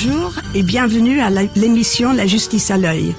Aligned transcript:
Bonjour 0.00 0.32
et 0.54 0.62
bienvenue 0.62 1.18
à 1.18 1.28
l'émission 1.56 2.12
La 2.12 2.24
justice 2.24 2.70
à 2.70 2.76
l'œil. 2.76 3.16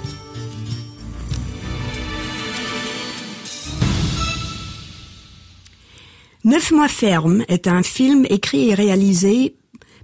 Neuf 6.46 6.72
mois 6.72 6.88
ferme 6.88 7.44
est 7.50 7.68
un 7.68 7.84
film 7.84 8.26
écrit 8.30 8.70
et 8.70 8.76
réalisé 8.76 9.58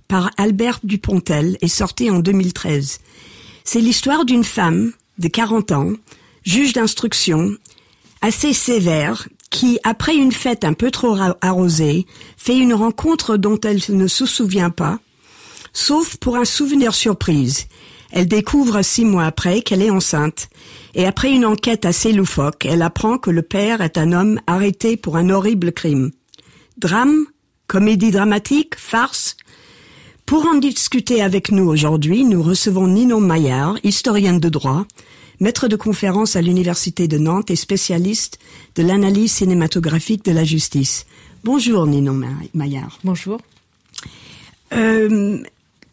par 0.09 0.31
Albert 0.35 0.79
Dupontel 0.83 1.57
et 1.61 1.69
sorti 1.69 2.11
en 2.11 2.19
2013. 2.19 2.99
C'est 3.63 3.79
l'histoire 3.79 4.25
d'une 4.25 4.43
femme 4.43 4.91
de 5.17 5.29
40 5.29 5.71
ans, 5.71 5.93
juge 6.43 6.73
d'instruction, 6.73 7.55
assez 8.19 8.51
sévère, 8.51 9.29
qui, 9.49 9.79
après 9.85 10.17
une 10.17 10.33
fête 10.33 10.65
un 10.65 10.73
peu 10.73 10.91
trop 10.91 11.15
arrosée, 11.39 12.05
fait 12.35 12.57
une 12.57 12.73
rencontre 12.73 13.37
dont 13.37 13.61
elle 13.61 13.79
ne 13.89 14.07
se 14.07 14.25
souvient 14.25 14.71
pas, 14.71 14.99
sauf 15.75 16.15
pour 16.17 16.37
un 16.37 16.45
souvenir 16.45 16.95
surprise. 16.95 17.67
Elle 18.11 18.27
découvre 18.27 18.81
six 18.81 19.05
mois 19.05 19.25
après 19.25 19.61
qu'elle 19.61 19.81
est 19.81 19.89
enceinte, 19.91 20.49
et 20.95 21.05
après 21.05 21.31
une 21.31 21.45
enquête 21.45 21.85
assez 21.85 22.13
loufoque, 22.13 22.65
elle 22.65 22.81
apprend 22.81 23.17
que 23.17 23.29
le 23.29 23.41
père 23.41 23.81
est 23.81 23.97
un 23.97 24.13
homme 24.13 24.39
arrêté 24.47 24.95
pour 24.95 25.17
un 25.17 25.29
horrible 25.29 25.73
crime. 25.73 26.11
Drame, 26.77 27.25
comédie 27.67 28.11
dramatique, 28.11 28.75
farce, 28.77 29.35
pour 30.25 30.47
en 30.47 30.55
discuter 30.55 31.21
avec 31.21 31.51
nous 31.51 31.67
aujourd'hui, 31.67 32.23
nous 32.23 32.41
recevons 32.41 32.87
Ninon 32.87 33.19
Maillard, 33.19 33.77
historienne 33.83 34.39
de 34.39 34.49
droit, 34.49 34.85
maître 35.39 35.67
de 35.67 35.75
conférence 35.75 36.35
à 36.35 36.41
l'Université 36.41 37.07
de 37.07 37.17
Nantes 37.17 37.51
et 37.51 37.55
spécialiste 37.55 38.39
de 38.75 38.81
l'analyse 38.81 39.33
cinématographique 39.33 40.25
de 40.25 40.31
la 40.31 40.43
justice. 40.43 41.05
Bonjour 41.43 41.85
Ninon 41.85 42.19
Maillard. 42.53 42.97
Bonjour. 43.03 43.39
Euh, 44.73 45.43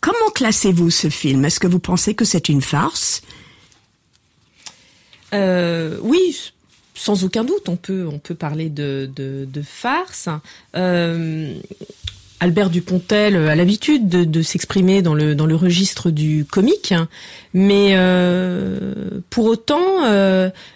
comment 0.03 0.31
classez-vous 0.35 0.91
ce 0.91 1.09
film? 1.09 1.47
Est-ce 1.47 1.61
que 1.61 1.67
vous 1.67 1.79
pensez 1.79 2.15
que 2.15 2.27
c'est 2.27 2.51
une 2.51 2.61
farce? 2.61 3.23
Euh, 5.33 5.97
Oui, 6.03 6.53
sans 6.95 7.25
aucun 7.25 7.45
doute, 7.45 7.71
on 7.71 7.77
peut 7.77 8.07
on 8.07 8.19
peut 8.19 8.35
parler 8.35 8.69
de, 8.69 9.09
de, 9.17 9.63
farce. 9.63 10.29
Euh, 10.77 11.55
Albert 12.41 12.71
Dupontel 12.71 13.37
a 13.37 13.55
l'habitude 13.55 14.09
de, 14.09 14.43
s'exprimer 14.43 15.01
dans 15.01 15.15
le 15.15 15.35
dans 15.35 15.47
le 15.47 15.55
registre 15.55 16.11
du 16.11 16.45
comique, 16.45 16.93
mais 17.55 17.93
euh, 17.95 19.21
pour 19.31 19.47
autant, 19.47 20.03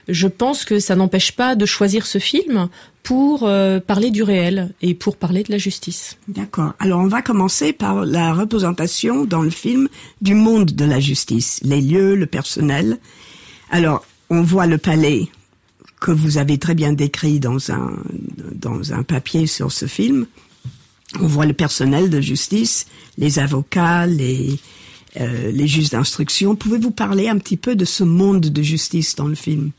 je 0.08 0.28
pense 0.28 0.64
que 0.64 0.78
ça 0.78 0.94
n'empêche 0.97 1.32
pas 1.32 1.54
de 1.54 1.66
choisir 1.66 2.06
ce 2.06 2.19
film 2.19 2.69
pour 3.07 3.45
euh, 3.45 3.81
parler 3.81 4.11
du 4.11 4.23
réel 4.23 4.75
et 4.83 4.95
pour 4.95 5.17
parler 5.17 5.43
de 5.43 5.53
la 5.53 5.59
justice. 5.59 6.19
D'accord. 6.29 6.75
Alors 6.79 7.01
on 7.01 7.07
va 7.07 7.23
commencer 7.23 7.73
par 7.73 8.05
la 8.05 8.35
représentation 8.35 9.25
dans 9.25 9.43
le 9.43 9.51
film 9.51 9.89
du 10.21 10.35
monde 10.35 10.73
de 10.73 10.85
la 10.85 11.01
justice, 11.01 11.61
les 11.62 11.81
lieux, 11.81 12.17
le 12.17 12.27
personnel. 12.27 12.99
Alors 13.71 14.05
on 14.29 14.43
voit 14.43 14.67
le 14.67 14.79
palais 14.79 15.29
que 16.01 16.11
vous 16.11 16.37
avez 16.37 16.59
très 16.59 16.75
bien 16.75 16.93
décrit 16.93 17.41
dans 17.41 17.71
un 17.71 17.93
dans 18.53 18.93
un 18.93 19.03
papier 19.03 19.47
sur 19.47 19.73
ce 19.73 19.87
film 19.87 20.27
on 21.21 21.27
voit 21.27 21.47
le 21.47 21.53
personnel 21.53 22.11
de 22.11 22.21
justice, 22.21 22.87
les 23.17 23.39
avocats, 23.39 24.07
les, 24.07 24.59
euh, 25.21 25.51
les 25.53 25.69
juges 25.69 25.91
d'instruction. 25.91 26.56
Pouvez-vous 26.56 26.91
parler 26.91 27.28
un 27.28 27.39
petit 27.39 27.56
peu 27.56 27.77
de 27.77 27.84
ce 27.84 28.05
monde 28.05 28.41
de 28.41 28.62
justice 28.62 29.15
dans 29.15 29.28
le 29.28 29.34
film? 29.34 29.71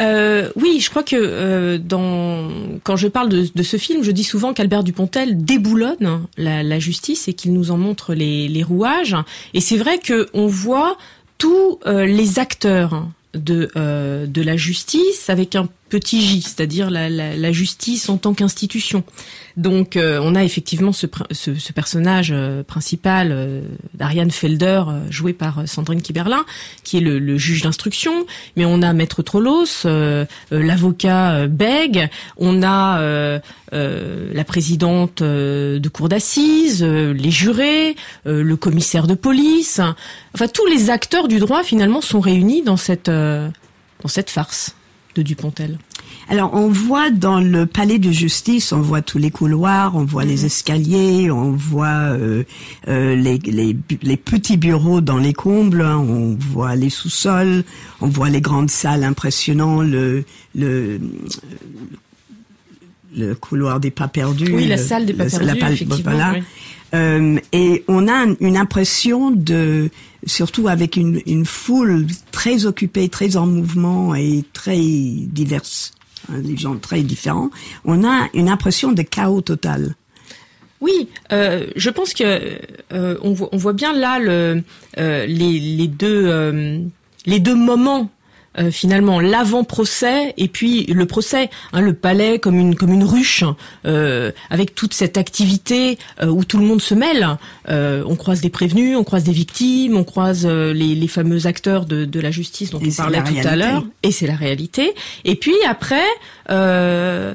Euh, 0.00 0.50
oui, 0.56 0.80
je 0.80 0.90
crois 0.90 1.02
que 1.02 1.16
euh, 1.16 1.78
dans, 1.78 2.48
quand 2.82 2.96
je 2.96 3.08
parle 3.08 3.28
de, 3.28 3.46
de, 3.54 3.62
ce 3.62 3.76
film, 3.76 4.02
je 4.02 4.10
dis 4.10 4.24
souvent 4.24 4.54
qu'Albert 4.54 4.84
Dupontel 4.84 5.44
déboulonne 5.44 6.26
la, 6.36 6.62
la 6.62 6.78
justice 6.78 7.28
et 7.28 7.34
qu'il 7.34 7.52
nous 7.52 7.70
en 7.70 7.76
montre 7.76 8.14
les, 8.14 8.48
les 8.48 8.62
rouages. 8.62 9.16
Et 9.54 9.60
c'est 9.60 9.76
vrai 9.76 10.00
qu'on 10.00 10.46
voit 10.46 10.96
tous 11.38 11.78
euh, 11.86 12.06
les 12.06 12.38
acteurs 12.38 13.06
de, 13.34 13.70
euh, 13.76 14.26
de 14.26 14.42
la 14.42 14.56
justice 14.56 15.28
avec 15.28 15.56
un 15.56 15.68
petit 15.92 16.22
J, 16.22 16.40
c'est-à-dire 16.40 16.88
la, 16.88 17.10
la, 17.10 17.36
la, 17.36 17.52
justice 17.52 18.08
en 18.08 18.16
tant 18.16 18.32
qu'institution. 18.32 19.04
Donc 19.58 19.96
euh, 19.96 20.18
on 20.22 20.34
a 20.34 20.42
effectivement 20.42 20.94
ce, 20.94 21.06
ce, 21.32 21.54
ce 21.54 21.72
personnage 21.74 22.30
euh, 22.32 22.62
principal 22.62 23.28
euh, 23.30 23.60
d'Ariane 23.92 24.30
Felder, 24.30 24.84
joué 25.10 25.34
par 25.34 25.68
Sandrine 25.68 26.00
Kiberlin, 26.00 26.46
qui 26.82 26.96
est 26.96 27.00
le, 27.00 27.18
le 27.18 27.36
juge 27.36 27.60
d'instruction, 27.60 28.24
mais 28.56 28.64
on 28.64 28.80
a 28.80 28.94
Maître 28.94 29.20
Trollos, 29.20 29.84
l'avocat 30.50 31.46
Beg, 31.46 32.08
on 32.38 32.62
a 32.62 33.40
la 33.72 34.44
présidente 34.44 35.22
de 35.22 35.88
cour 35.92 36.08
d'assises, 36.08 36.82
les 36.82 37.30
jurés, 37.30 37.96
le 38.24 38.54
commissaire 38.56 39.06
de 39.06 39.14
police, 39.14 39.80
enfin 40.34 40.48
tous 40.48 40.66
les 40.66 40.88
acteurs 40.88 41.28
du 41.28 41.38
droit 41.38 41.62
finalement 41.62 42.00
sont 42.00 42.20
réunis 42.20 42.62
dans 42.62 42.78
cette, 42.78 43.10
dans 43.10 43.52
cette 44.08 44.30
farce 44.30 44.74
de 45.14 45.22
Dupontel 45.22 45.78
alors, 46.28 46.54
on 46.54 46.68
voit 46.68 47.10
dans 47.10 47.40
le 47.40 47.66
palais 47.66 47.98
de 47.98 48.10
justice, 48.10 48.72
on 48.72 48.80
voit 48.80 49.02
tous 49.02 49.18
les 49.18 49.30
couloirs, 49.30 49.96
on 49.96 50.04
voit 50.04 50.24
les 50.24 50.38
mhm. 50.38 50.46
escaliers, 50.46 51.30
on 51.30 51.50
voit 51.50 51.88
euh, 51.88 52.44
euh, 52.88 53.14
les, 53.14 53.38
les, 53.38 53.76
les, 54.02 54.16
petits 54.16 54.56
bureaux 54.56 55.00
dans 55.00 55.18
les 55.18 55.32
combles, 55.32 55.82
hein, 55.82 55.98
on 55.98 56.36
voit 56.38 56.76
les 56.76 56.90
sous-sols, 56.90 57.64
on 58.00 58.08
voit 58.08 58.30
les 58.30 58.40
grandes 58.40 58.70
salles 58.70 59.04
impressionnantes, 59.04 59.86
le, 59.86 60.24
le, 60.54 61.00
le 63.16 63.34
couloir 63.34 63.80
des 63.80 63.90
pas 63.90 64.08
perdus. 64.08 64.52
Oui, 64.52 64.66
la 64.66 64.78
salle 64.78 65.06
des 65.06 65.14
pas 65.14 65.26
perdus, 65.26 65.54
effectivement. 65.54 65.96
Voilà. 66.04 66.34
Euh, 66.94 67.38
et 67.52 67.84
on 67.88 68.06
a 68.06 68.26
une 68.40 68.56
impression 68.56 69.30
de, 69.30 69.88
surtout 70.26 70.68
avec 70.68 70.96
une, 70.96 71.22
une, 71.26 71.46
foule 71.46 72.06
très 72.32 72.66
occupée, 72.66 73.08
très 73.08 73.36
en 73.36 73.46
mouvement 73.46 74.14
et 74.14 74.44
très 74.52 74.78
diverse, 74.78 75.92
hein, 76.30 76.38
des 76.38 76.56
gens 76.56 76.76
très 76.76 77.02
différents, 77.02 77.50
on 77.86 78.04
a 78.04 78.28
une 78.34 78.50
impression 78.50 78.92
de 78.92 79.02
chaos 79.02 79.40
total. 79.40 79.94
Oui, 80.82 81.08
euh, 81.32 81.66
je 81.76 81.90
pense 81.90 82.12
que 82.12 82.58
euh, 82.92 83.16
on, 83.22 83.32
voit, 83.32 83.48
on, 83.52 83.56
voit, 83.56 83.72
bien 83.72 83.94
là 83.94 84.18
le, 84.18 84.62
les, 84.96 85.26
les, 85.60 85.86
deux 85.88 86.90
les 87.24 87.38
deux 87.38 87.54
moments 87.54 88.10
euh, 88.58 88.70
finalement 88.70 89.18
l'avant-procès 89.18 90.34
et 90.36 90.46
puis 90.46 90.84
le 90.84 91.06
procès, 91.06 91.48
hein, 91.72 91.80
le 91.80 91.94
palais 91.94 92.38
comme 92.38 92.58
une 92.58 92.74
comme 92.74 92.92
une 92.92 93.04
ruche 93.04 93.44
euh, 93.86 94.30
avec 94.50 94.74
toute 94.74 94.92
cette 94.92 95.16
activité 95.16 95.98
euh, 96.20 96.26
où 96.26 96.44
tout 96.44 96.58
le 96.58 96.64
monde 96.64 96.82
se 96.82 96.94
mêle. 96.94 97.26
on 97.68 98.16
croise 98.16 98.42
des 98.42 98.50
prévenus, 98.50 98.96
on 98.96 99.04
croise 99.04 99.24
des 99.24 99.32
victimes, 99.32 99.96
on 99.96 100.04
croise 100.04 100.46
les, 100.46 100.94
les, 100.94 101.08
fameux 101.08 101.46
acteurs 101.46 101.86
de, 101.86 102.04
de 102.04 102.20
la 102.20 102.30
justice 102.30 102.70
dont 102.70 102.80
on 102.84 102.90
parlait 102.90 103.22
tout 103.24 103.48
à 103.48 103.56
l'heure, 103.56 103.84
et 104.02 104.12
c'est 104.12 104.26
la 104.26 104.36
réalité. 104.36 104.92
Et 105.24 105.36
puis 105.36 105.54
après, 105.66 106.04
on 106.50 107.34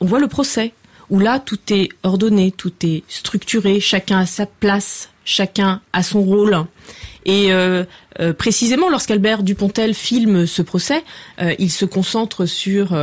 voit 0.00 0.20
le 0.20 0.28
procès 0.28 0.72
où 1.10 1.18
là 1.18 1.38
tout 1.38 1.58
est 1.70 1.90
ordonné, 2.02 2.52
tout 2.52 2.72
est 2.82 3.02
structuré, 3.08 3.80
chacun 3.80 4.20
a 4.20 4.26
sa 4.26 4.46
place, 4.46 5.10
chacun 5.26 5.82
a 5.92 6.02
son 6.02 6.22
rôle. 6.22 6.64
Et 7.26 7.52
euh, 7.52 7.84
euh, 8.20 8.32
précisément, 8.32 8.88
lorsqu'Albert 8.88 9.42
Dupontel 9.42 9.92
filme 9.92 10.46
ce 10.46 10.62
procès, 10.62 11.04
euh, 11.42 11.54
il 11.58 11.70
se 11.70 11.84
concentre 11.84 12.46
sur 12.46 12.96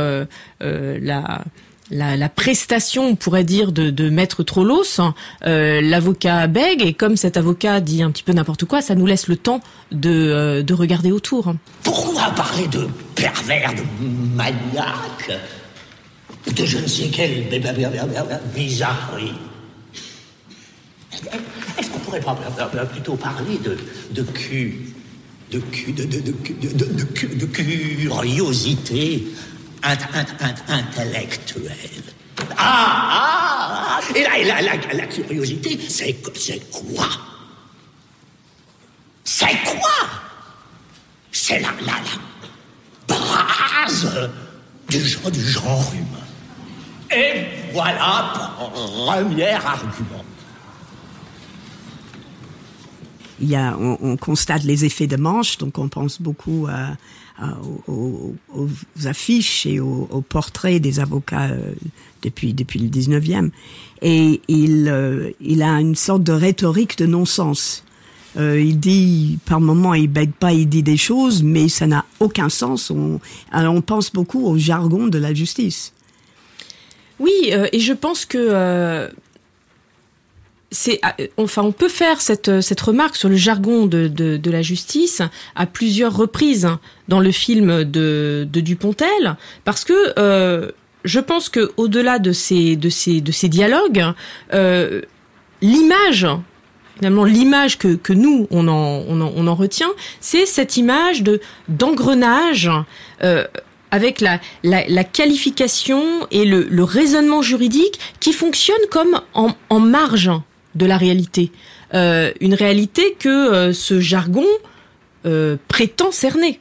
la, 0.60 1.44
la, 1.90 2.28
prestation, 2.30 3.06
on 3.06 3.14
pourrait 3.16 3.44
dire, 3.44 3.70
de, 3.70 3.90
de 3.90 4.08
Maître 4.08 4.42
Trollos, 4.42 4.98
hein, 4.98 5.14
l'avocat 5.42 6.46
Beg, 6.46 6.82
et 6.82 6.94
comme 6.94 7.16
cet 7.16 7.36
avocat 7.36 7.80
dit 7.80 8.02
un 8.02 8.10
petit 8.10 8.22
peu 8.22 8.32
n'importe 8.32 8.64
quoi, 8.64 8.80
ça 8.80 8.94
nous 8.94 9.06
laisse 9.06 9.28
le 9.28 9.36
temps 9.36 9.60
de, 9.92 10.62
de 10.62 10.74
regarder 10.74 11.12
autour. 11.12 11.54
Pourquoi 11.82 12.30
parler 12.30 12.66
de 12.68 12.88
pervers, 13.14 13.74
de 13.74 14.06
maniaque, 14.34 15.38
de 16.56 16.64
je 16.64 16.78
ne 16.78 16.86
sais 16.86 17.08
quelle 17.08 17.44
bizarrerie 18.54 19.34
est-ce 21.78 21.90
qu'on 21.90 21.98
pourrait 21.98 22.20
pas 22.20 22.34
plutôt 22.34 23.16
parler 23.16 23.58
de, 23.58 23.76
de 24.10 24.22
cul, 24.22 24.94
de 25.50 25.58
cul, 25.58 25.92
de, 25.92 26.04
de, 26.04 26.20
de, 26.20 27.34
de, 27.34 27.46
curiosité 27.46 29.26
intellectuelle? 30.68 31.72
Ah, 32.56 32.56
ah, 32.56 34.00
ah, 34.00 34.00
Et 34.14 34.44
la, 34.44 34.62
la, 34.62 34.76
la, 34.92 35.06
curiosité, 35.06 35.78
c'est 35.88 36.14
quoi? 36.70 37.06
C'est 39.24 39.62
quoi? 39.64 39.90
C'est 41.32 41.60
la, 41.60 41.68
la, 41.80 41.94
la 43.08 43.16
base 43.16 44.30
du 44.88 45.00
genre, 45.00 45.30
du 45.30 45.40
genre 45.40 45.92
humain. 45.94 47.16
Et 47.16 47.44
voilà, 47.72 48.52
premier 49.04 49.52
argument. 49.52 50.24
Il 53.40 53.48
y 53.48 53.56
a, 53.56 53.76
on, 53.78 53.98
on, 54.00 54.16
constate 54.16 54.64
les 54.64 54.84
effets 54.84 55.06
de 55.06 55.16
manche, 55.16 55.58
donc 55.58 55.78
on 55.78 55.88
pense 55.88 56.20
beaucoup 56.20 56.66
à, 56.68 56.96
aux, 57.88 58.34
affiches 59.04 59.66
et 59.66 59.80
aux, 59.80 60.24
portraits 60.28 60.80
des 60.80 61.00
avocats 61.00 61.50
depuis 62.22 62.54
depuis 62.54 62.78
le 62.78 62.88
19e. 62.88 63.50
Et 64.02 64.40
il 64.48 65.34
il 65.40 65.62
a 65.62 65.80
une 65.80 65.96
sorte 65.96 66.22
de 66.22 66.32
rhétorique 66.32 66.96
de 66.96 67.06
non-sens. 67.06 67.84
il 68.36 68.78
dit, 68.78 69.38
par 69.46 69.60
moments, 69.60 69.94
il 69.94 70.08
bête 70.08 70.34
pas, 70.34 70.52
il 70.52 70.68
dit 70.68 70.82
des 70.82 70.96
choses, 70.96 71.42
mais 71.42 71.68
ça 71.68 71.86
n'a 71.86 72.04
aucun 72.20 72.48
sens. 72.48 72.90
On, 72.90 73.20
alors 73.50 73.74
on 73.74 73.82
pense 73.82 74.12
beaucoup 74.12 74.46
au 74.46 74.56
jargon 74.56 75.08
de 75.08 75.18
la 75.18 75.34
justice. 75.34 75.92
Oui, 77.18 77.52
et 77.72 77.80
je 77.80 77.92
pense 77.92 78.26
que 78.26 79.10
ah, 81.02 81.14
enfin, 81.36 81.62
on 81.62 81.72
peut 81.72 81.88
faire 81.88 82.20
cette, 82.20 82.60
cette 82.60 82.80
remarque 82.80 83.16
sur 83.16 83.28
le 83.28 83.36
jargon 83.36 83.86
de, 83.86 84.08
de, 84.08 84.50
la 84.50 84.62
justice 84.62 85.22
à 85.54 85.66
plusieurs 85.66 86.16
reprises 86.16 86.68
dans 87.08 87.20
le 87.20 87.30
film 87.30 87.84
de, 87.84 88.46
de 88.50 88.60
Dupontel, 88.60 89.36
parce 89.64 89.84
que 89.84 90.18
euh, 90.18 90.70
je 91.04 91.20
pense 91.20 91.48
que 91.48 91.72
au-delà 91.76 92.18
de 92.18 92.32
ces, 92.32 92.76
de 92.76 92.88
ces, 92.88 93.20
de 93.20 93.32
ces 93.32 93.48
dialogues, 93.48 94.04
euh, 94.52 95.02
l'image 95.62 96.26
finalement 96.96 97.24
l'image 97.24 97.76
que, 97.76 97.96
que 97.96 98.12
nous 98.12 98.46
on 98.50 98.68
en, 98.68 99.04
on 99.08 99.20
en, 99.20 99.32
on 99.34 99.46
en 99.46 99.54
retient, 99.54 99.90
c'est 100.20 100.46
cette 100.46 100.76
image 100.76 101.22
de 101.22 101.40
d'engrenage 101.68 102.70
euh, 103.22 103.44
avec 103.90 104.20
la, 104.20 104.40
la, 104.62 104.86
la, 104.88 105.04
qualification 105.04 106.02
et 106.32 106.44
le, 106.44 106.62
le, 106.64 106.82
raisonnement 106.82 107.42
juridique 107.42 107.98
qui 108.18 108.32
fonctionne 108.32 108.76
comme 108.90 109.20
en, 109.34 109.54
en 109.70 109.80
marge 109.80 110.30
de 110.74 110.86
la 110.86 110.96
réalité. 110.96 111.52
Euh, 111.94 112.32
une 112.40 112.54
réalité 112.54 113.16
que 113.18 113.28
euh, 113.28 113.72
ce 113.72 114.00
jargon 114.00 114.46
euh, 115.26 115.56
prétend 115.68 116.10
cerner. 116.10 116.60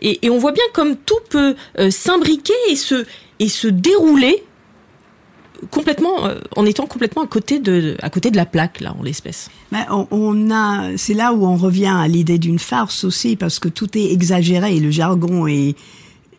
Et, 0.00 0.28
on 0.28 0.38
voit 0.38 0.52
bien 0.52 0.64
comme 0.74 0.96
tout 0.96 1.20
peut 1.30 1.54
s'imbriquer 1.88 2.52
et 2.68 2.76
se, 2.76 3.06
et 3.38 3.48
se 3.48 3.68
dérouler 3.68 4.42
complètement 5.70 6.28
en 6.56 6.66
étant 6.66 6.86
complètement 6.86 7.22
à 7.22 7.26
côté 7.26 7.58
de 7.58 7.96
à 8.02 8.10
côté 8.10 8.30
de 8.30 8.36
la 8.36 8.44
plaque 8.44 8.80
là 8.80 8.94
en 8.98 9.02
l'espèce. 9.02 9.50
Mais 9.72 9.86
on, 9.88 10.50
a 10.50 10.94
c'est 10.98 11.14
là 11.14 11.32
où 11.32 11.46
on 11.46 11.56
revient 11.56 11.94
à 11.94 12.06
l'idée 12.06 12.38
d'une 12.38 12.58
farce 12.58 13.04
aussi 13.04 13.36
parce 13.36 13.58
que 13.58 13.68
tout 13.68 13.96
est 13.96 14.12
exagéré 14.12 14.78
le 14.78 14.90
jargon 14.90 15.46
est, 15.46 15.74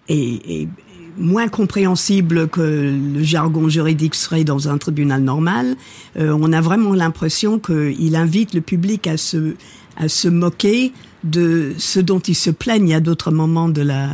est 0.10 0.68
moins 1.18 1.48
compréhensible 1.48 2.48
que 2.48 2.62
le 2.62 3.24
jargon 3.24 3.70
juridique 3.70 4.16
serait 4.16 4.44
dans 4.44 4.70
un 4.70 4.78
tribunal 4.78 5.22
normal. 5.22 5.76
Euh, 6.18 6.38
on 6.40 6.52
a 6.54 6.62
vraiment 6.62 6.94
l'impression 6.94 7.60
qu'il 7.60 8.16
invite 8.16 8.54
le 8.54 8.62
public 8.62 9.08
à 9.08 9.18
se, 9.18 9.56
à 9.98 10.08
se 10.08 10.28
moquer 10.28 10.92
de 11.24 11.74
ce 11.78 12.00
dont 12.00 12.20
il 12.20 12.36
se 12.36 12.50
plaignent 12.50 12.94
à 12.94 13.00
d'autres 13.00 13.32
moments 13.32 13.70
de 13.70 13.82
la, 13.82 14.10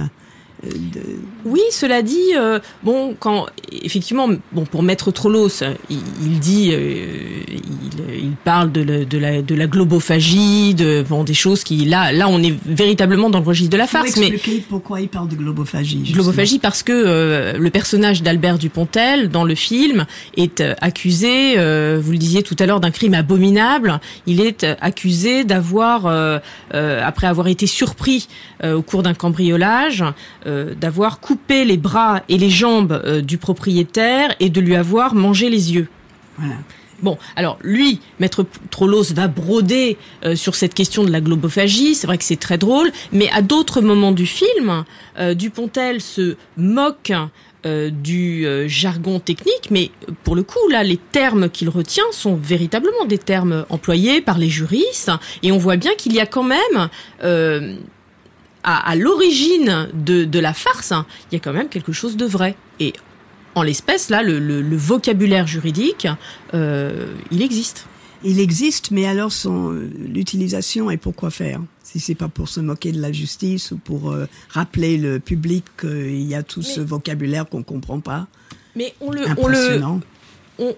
oui, 1.43 1.61
cela 1.71 2.03
dit, 2.03 2.35
euh, 2.35 2.59
bon, 2.83 3.15
quand 3.19 3.47
effectivement, 3.71 4.29
bon, 4.51 4.65
pour 4.65 4.83
Maître 4.83 5.09
Trollos, 5.11 5.63
il, 5.89 5.97
il 6.21 6.39
dit, 6.39 6.69
euh, 6.71 7.07
il, 7.49 8.25
il, 8.25 8.31
parle 8.43 8.71
de, 8.71 8.83
la, 8.83 9.05
de, 9.05 9.17
la, 9.17 9.41
de 9.41 9.55
la 9.55 9.65
globophagie, 9.65 10.75
de 10.75 11.03
bon, 11.07 11.23
des 11.23 11.33
choses 11.33 11.63
qui, 11.63 11.85
là, 11.85 12.11
là, 12.11 12.27
on 12.27 12.41
est 12.43 12.53
véritablement 12.65 13.31
dans 13.31 13.39
le 13.39 13.45
registre 13.45 13.71
de 13.71 13.77
la 13.77 13.87
farce. 13.87 14.17
Mais 14.17 14.33
pourquoi 14.69 15.01
il 15.01 15.07
parle 15.07 15.29
de 15.29 15.35
globophagie 15.35 16.11
Globophagie 16.11 16.59
parce 16.59 16.83
que 16.83 16.91
euh, 16.93 17.57
le 17.57 17.69
personnage 17.71 18.21
d'Albert 18.21 18.59
Dupontel 18.59 19.29
dans 19.29 19.43
le 19.43 19.55
film 19.55 20.05
est 20.37 20.63
accusé, 20.79 21.55
vous 21.55 22.11
le 22.11 22.17
disiez 22.17 22.43
tout 22.43 22.55
à 22.59 22.67
l'heure, 22.67 22.79
d'un 22.79 22.91
crime 22.91 23.15
abominable. 23.15 23.99
Il 24.27 24.41
est 24.41 24.65
accusé 24.79 25.43
d'avoir, 25.43 26.05
après 26.71 27.27
avoir 27.27 27.47
été 27.47 27.65
surpris 27.65 28.27
au 28.63 28.81
cours 28.83 29.01
d'un 29.01 29.15
cambriolage. 29.15 30.03
Euh, 30.51 30.75
d'avoir 30.75 31.19
coupé 31.19 31.65
les 31.65 31.77
bras 31.77 32.23
et 32.27 32.37
les 32.37 32.49
jambes 32.49 33.01
euh, 33.05 33.21
du 33.21 33.37
propriétaire 33.37 34.35
et 34.39 34.49
de 34.49 34.59
lui 34.59 34.75
avoir 34.75 35.13
mangé 35.15 35.49
les 35.49 35.73
yeux. 35.73 35.87
Bon, 37.01 37.17
alors 37.35 37.57
lui, 37.61 37.99
Maître 38.19 38.45
Trollos 38.69 39.13
va 39.13 39.27
broder 39.27 39.97
euh, 40.25 40.35
sur 40.35 40.55
cette 40.55 40.73
question 40.73 41.03
de 41.03 41.11
la 41.11 41.21
globophagie. 41.21 41.95
C'est 41.95 42.07
vrai 42.07 42.17
que 42.17 42.23
c'est 42.23 42.39
très 42.39 42.57
drôle, 42.57 42.91
mais 43.11 43.29
à 43.31 43.41
d'autres 43.41 43.81
moments 43.81 44.11
du 44.11 44.25
film, 44.25 44.83
Dupontel 45.35 46.01
se 46.01 46.35
moque 46.57 47.13
du 47.63 48.47
jargon 48.67 49.19
technique, 49.19 49.69
mais 49.69 49.91
pour 50.23 50.35
le 50.35 50.43
coup, 50.43 50.67
là, 50.69 50.83
les 50.83 50.97
termes 50.97 51.49
qu'il 51.49 51.69
retient 51.69 52.11
sont 52.11 52.35
véritablement 52.35 53.05
des 53.05 53.19
termes 53.19 53.65
employés 53.69 54.21
par 54.21 54.37
les 54.39 54.49
juristes, 54.49 55.11
et 55.43 55.51
on 55.51 55.57
voit 55.57 55.77
bien 55.77 55.93
qu'il 55.95 56.13
y 56.13 56.19
a 56.19 56.25
quand 56.25 56.43
même 56.43 56.89
à, 58.63 58.95
l'origine 58.95 59.89
de, 59.93 60.39
la 60.39 60.53
farce, 60.53 60.91
hein, 60.91 61.05
il 61.31 61.35
y 61.35 61.37
a 61.37 61.39
quand 61.39 61.53
même 61.53 61.69
quelque 61.69 61.91
chose 61.91 62.17
de 62.17 62.25
vrai. 62.25 62.55
Et 62.79 62.93
en 63.55 63.63
l'espèce, 63.63 64.09
là, 64.09 64.23
le, 64.23 64.77
vocabulaire 64.77 65.47
juridique, 65.47 66.07
euh, 66.53 67.13
il 67.31 67.41
existe. 67.41 67.87
Il 68.23 68.39
existe, 68.39 68.91
mais 68.91 69.07
alors 69.07 69.31
son 69.31 69.71
l'utilisation 69.97 70.91
et 70.91 70.97
pourquoi 70.97 71.31
faire? 71.31 71.59
Si 71.81 71.99
c'est 71.99 72.13
pas 72.13 72.27
pour 72.27 72.49
se 72.49 72.59
moquer 72.59 72.91
de 72.91 73.01
la 73.01 73.11
justice 73.11 73.71
ou 73.71 73.77
pour 73.77 74.11
euh, 74.11 74.27
rappeler 74.49 74.97
le 74.97 75.19
public 75.19 75.65
qu'il 75.79 76.21
y 76.21 76.35
a 76.35 76.43
tout 76.43 76.61
ce 76.61 76.81
vocabulaire 76.81 77.49
qu'on 77.49 77.63
comprend 77.63 77.99
pas. 77.99 78.27
Mais 78.75 78.93
on 79.01 79.11
le, 79.11 79.23
on 79.37 79.47
le, 79.47 79.81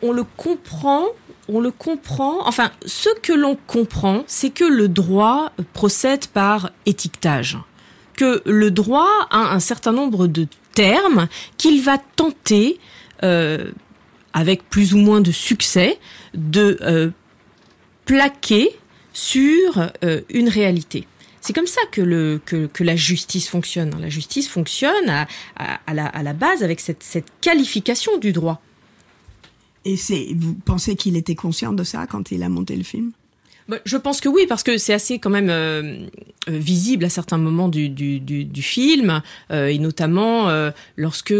on 0.02 0.14
le 0.14 0.24
comprend 0.38 1.08
on 1.48 1.60
le 1.60 1.72
comprend. 1.72 2.48
Enfin, 2.48 2.72
ce 2.86 3.10
que 3.22 3.34
l'on 3.34 3.58
comprend, 3.68 4.24
c'est 4.28 4.50
que 4.50 4.64
le 4.64 4.88
droit 4.88 5.52
procède 5.74 6.28
par 6.28 6.72
étiquetage 6.86 7.58
que 8.16 8.42
le 8.46 8.72
droit 8.72 9.28
a 9.30 9.54
un 9.54 9.60
certain 9.60 9.92
nombre 9.92 10.28
de 10.28 10.48
termes 10.74 11.28
qu'il 11.58 11.82
va 11.82 11.98
tenter, 11.98 12.80
euh, 13.24 13.72
avec 14.34 14.70
plus 14.70 14.94
ou 14.94 14.98
moins 14.98 15.22
de 15.22 15.32
succès, 15.32 16.00
de 16.34 16.78
euh, 16.82 17.10
plaquer 18.06 18.70
sur 19.14 19.90
euh, 20.04 20.22
une 20.30 20.50
réalité. 20.50 21.08
C'est 21.42 21.54
comme 21.54 21.68
ça 21.68 21.82
que, 21.92 22.02
le, 22.02 22.42
que, 22.46 22.68
que, 22.68 22.84
la 22.84 22.96
justice 22.96 23.50
fonctionne. 23.50 23.94
La 24.00 24.10
justice 24.10 24.48
fonctionne 24.48 25.10
à, 25.10 25.28
à, 25.58 25.94
la, 25.94 26.06
à 26.06 26.24
la, 26.24 26.34
base 26.34 26.64
avec 26.64 26.80
cette, 26.80 27.04
cette 27.04 27.28
qualification 27.42 28.18
du 28.18 28.32
droit. 28.32 28.62
Et 29.84 29.98
c'est, 29.98 30.30
vous 30.38 30.54
pensez 30.54 30.96
qu'il 30.96 31.18
était 31.18 31.36
conscient 31.36 31.74
de 31.74 31.84
ça 31.84 32.08
quand 32.08 32.32
il 32.32 32.44
a 32.44 32.50
monté 32.50 32.78
le 32.78 32.84
film? 32.84 33.12
Je 33.86 33.98
pense 33.98 34.22
que 34.22 34.30
oui, 34.30 34.46
parce 34.48 34.64
que 34.64 34.78
c'est 34.78 34.94
assez 34.94 35.20
quand 35.20 35.30
même 35.30 35.50
euh, 35.50 36.00
visible 36.48 37.06
à 37.06 37.10
certains 37.10 37.38
moments 37.38 37.70
du, 37.70 38.52
film, 38.62 39.22
euh, 39.52 39.68
et 39.68 39.78
notamment 39.78 40.50
euh, 40.50 40.72
lorsque 40.98 41.34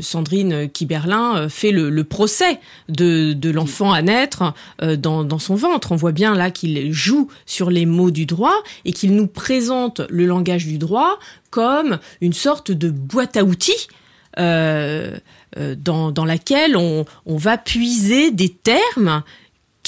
Sandrine 0.00 0.68
Kiberlin 0.70 1.48
fait 1.48 1.72
le, 1.72 2.04
procès 2.04 2.60
de, 2.88 3.50
l'enfant 3.50 3.92
à 3.92 4.02
naître 4.02 4.54
dans, 4.80 5.38
son 5.38 5.54
ventre. 5.54 5.92
On 5.92 5.96
voit 5.96 6.12
bien 6.12 6.34
là 6.34 6.50
qu'il 6.50 6.92
joue 6.92 7.28
sur 7.46 7.70
les 7.70 7.86
mots 7.86 8.10
du 8.10 8.26
droit 8.26 8.62
et 8.84 8.92
qu'il 8.92 9.14
nous 9.14 9.26
présente 9.26 10.00
le 10.08 10.26
langage 10.26 10.66
du 10.66 10.78
droit 10.78 11.18
comme 11.50 11.98
une 12.20 12.32
sorte 12.32 12.70
de 12.70 12.90
boîte 12.90 13.36
à 13.36 13.44
outils. 13.44 13.88
dans, 14.36 16.24
laquelle 16.24 16.76
on 16.76 17.04
va 17.26 17.58
puiser 17.58 18.30
des 18.30 18.50
termes 18.50 19.22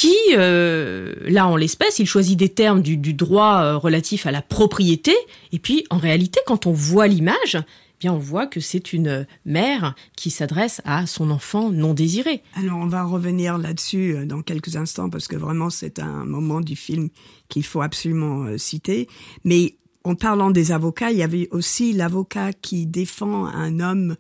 qui, 0.00 0.16
euh, 0.33 1.12
là 1.26 1.47
en 1.47 1.57
l'espèce, 1.57 1.99
il 1.99 2.07
choisit 2.07 2.38
des 2.38 2.49
termes 2.49 2.80
du, 2.80 2.97
droit 3.12 3.61
euh, 3.61 3.76
relatif 3.76 4.25
à 4.25 4.30
la 4.30 4.40
propriété, 4.40 5.14
et 5.52 5.59
puis 5.59 5.85
en 5.90 5.99
réalité, 5.99 6.40
quand 6.47 6.66
on 6.66 6.73
voit 6.73 7.07
l'image, 7.07 7.57
eh 7.57 7.97
bien 8.00 8.14
on 8.14 8.19
voit 8.19 8.47
que 8.47 8.61
c'est 8.61 8.95
une 8.95 9.26
mère 9.45 9.95
qui 10.16 10.30
s'adresse 10.30 10.80
à 10.87 11.07
son 11.07 11.30
enfant 11.30 11.71
non 11.71 11.92
désiré. 11.92 12.42
Alors 12.54 12.78
on 12.78 12.87
va 12.87 13.04
revenir 13.04 13.59
là-dessus 13.59 14.16
euh, 14.16 14.25
dans 14.25 14.40
quelques 14.40 14.76
instants 14.76 15.11
parce 15.11 15.28
que 15.28 15.37
vraiment 15.37 15.69
c'est 15.69 15.99
un 15.99 16.25
moment 16.25 16.62
du 16.62 16.76
film 16.76 17.11
qu'il 17.50 17.66
faut 17.66 17.83
absolument 17.83 18.57
citer. 18.57 19.07
Mais 19.45 19.76
en 20.04 20.14
parlant 20.14 20.50
des 20.50 20.73
avocats, 20.73 21.11
il 21.11 21.19
y 21.19 21.23
avait 21.23 21.49
aussi 21.50 21.92
l'avocat 21.92 22.54
qui 22.54 22.87
défend 22.87 23.45
un 23.45 23.80
homme 23.80 24.16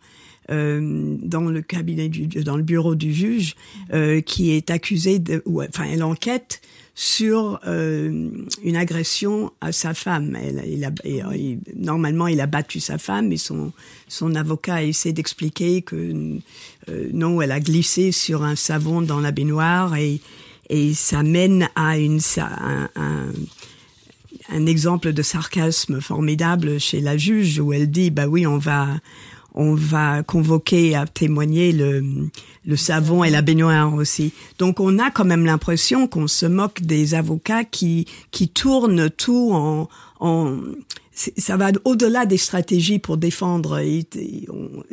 euh, 0.50 1.16
dans 1.22 1.42
le 1.42 1.62
cabinet 1.62 2.08
dans 2.08 2.56
le 2.56 2.62
bureau 2.62 2.94
du 2.94 3.12
juge, 3.12 3.54
euh, 3.92 4.20
qui 4.20 4.50
est 4.52 4.70
accusé 4.70 5.18
de, 5.18 5.42
ou, 5.46 5.62
enfin, 5.62 5.84
elle 5.90 6.02
enquête 6.02 6.60
sur 6.94 7.60
euh, 7.66 8.28
une 8.62 8.76
agression 8.76 9.52
à 9.60 9.72
sa 9.72 9.94
femme. 9.94 10.36
Elle, 10.36 10.92
normalement, 11.76 12.26
il 12.26 12.40
a 12.40 12.46
battu 12.46 12.80
sa 12.80 12.98
femme 12.98 13.32
et 13.32 13.36
son, 13.36 13.72
son 14.08 14.34
avocat 14.34 14.82
essaie 14.82 15.12
d'expliquer 15.12 15.82
que 15.82 16.38
non, 17.12 17.40
elle 17.40 17.52
a 17.52 17.60
glissé 17.60 18.12
sur 18.12 18.42
un 18.42 18.56
savon 18.56 19.02
dans 19.02 19.20
la 19.20 19.30
baignoire 19.30 19.96
et, 19.96 20.20
et 20.68 20.92
ça 20.94 21.22
mène 21.22 21.68
à 21.74 21.96
une, 21.96 22.20
un, 22.38 22.90
un, 22.96 23.26
un 24.52 24.66
exemple 24.66 25.12
de 25.12 25.22
sarcasme 25.22 26.00
formidable 26.00 26.78
chez 26.80 27.00
la 27.00 27.16
juge 27.16 27.60
où 27.60 27.72
elle 27.72 27.90
dit 27.90 28.10
bah 28.10 28.26
oui 28.26 28.46
on 28.46 28.58
va 28.58 28.88
on 29.54 29.74
va 29.74 30.22
convoquer 30.22 30.94
à 30.94 31.06
témoigner 31.06 31.72
le, 31.72 32.28
le 32.64 32.76
savon 32.76 33.24
et 33.24 33.30
la 33.30 33.42
baignoire 33.42 33.94
aussi. 33.94 34.32
Donc 34.58 34.80
on 34.80 34.98
a 34.98 35.10
quand 35.10 35.24
même 35.24 35.44
l'impression 35.44 36.06
qu'on 36.06 36.28
se 36.28 36.46
moque 36.46 36.80
des 36.82 37.14
avocats 37.14 37.64
qui 37.64 38.06
qui 38.30 38.48
tournent 38.48 39.10
tout 39.10 39.50
en, 39.52 39.88
en 40.20 40.56
ça 41.36 41.56
va 41.56 41.70
au-delà 41.84 42.26
des 42.26 42.38
stratégies 42.38 42.98
pour 42.98 43.16
défendre. 43.16 43.82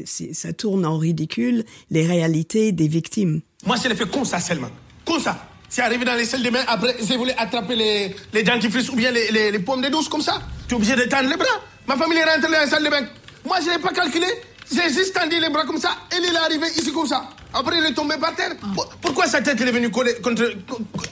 ça 0.06 0.54
tourne 0.54 0.86
en 0.86 0.98
ridicule 0.98 1.64
les 1.90 2.06
réalités 2.06 2.72
des 2.72 2.88
victimes. 2.88 3.42
Moi, 3.66 3.78
je 3.82 3.88
l'ai 3.88 3.96
fait 3.96 4.10
comme 4.10 4.26
ça 4.26 4.40
seulement. 4.40 4.70
Comme 5.06 5.20
ça. 5.20 5.48
C'est 5.70 5.82
arrivé 5.82 6.06
dans 6.06 6.16
les 6.16 6.26
salles 6.26 6.44
de 6.44 6.50
bain, 6.50 6.64
après, 6.68 6.96
j'ai 7.06 7.18
voulu 7.18 7.32
attraper 7.38 7.76
les, 7.76 8.16
les 8.34 8.44
dentifrices 8.44 8.90
ou 8.90 8.96
bien 8.96 9.12
les, 9.12 9.52
les, 9.52 9.60
pommes 9.60 9.82
de 9.82 9.90
douce 9.90 10.08
comme 10.08 10.22
ça. 10.22 10.42
Tu 10.68 10.74
es 10.74 10.78
obligé 10.78 10.96
de 10.96 11.04
tendre 11.04 11.30
les 11.30 11.36
bras. 11.36 11.46
Ma 11.88 11.98
famille 11.98 12.18
est 12.18 12.24
rentrée 12.24 12.52
dans 12.52 12.60
la 12.60 12.68
salle 12.68 12.86
de 12.86 12.90
bain. 12.90 13.06
Moi, 13.46 13.58
je 13.64 13.70
n'ai 13.70 13.80
pas 13.80 13.92
calculé. 13.94 14.28
J'ai 14.72 14.90
juste 14.94 15.14
tendu 15.14 15.40
les 15.40 15.50
bras 15.50 15.66
comme 15.66 15.80
ça. 15.80 15.92
Et 16.12 16.18
il 16.18 16.26
est 16.26 16.38
arrivé 16.38 16.68
ici 16.76 16.92
comme 16.92 17.08
ça. 17.08 17.30
Après, 17.54 17.78
il 17.78 17.86
est 17.86 17.94
tombé 17.94 18.16
par 18.18 18.36
terre. 18.36 18.52
Ah. 18.62 18.82
Pourquoi 19.02 19.28
sa 19.28 19.42
tête 19.42 19.60
est 19.60 19.72
venue 19.72 19.90
coller 19.90 20.16
contre, 20.16 20.52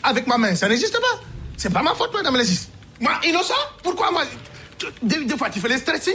avec 0.04 0.28
ma 0.28 0.38
main? 0.38 0.56
Ça 0.56 0.68
n'existe 0.68 1.00
pas. 1.00 1.22
C'est 1.58 1.72
pas 1.72 1.82
ma 1.82 1.96
faute, 1.96 2.14
madame 2.14 2.36
la 2.36 2.44
justice. 2.44 2.70
Moi, 3.00 3.12
innocent? 3.26 3.54
Pourquoi 3.82 4.12
moi? 4.12 4.24
Deux, 5.02 5.38
fois, 5.38 5.50
tu 5.50 5.60
fais 5.60 5.70
les 5.70 5.78
stressing. 5.78 6.14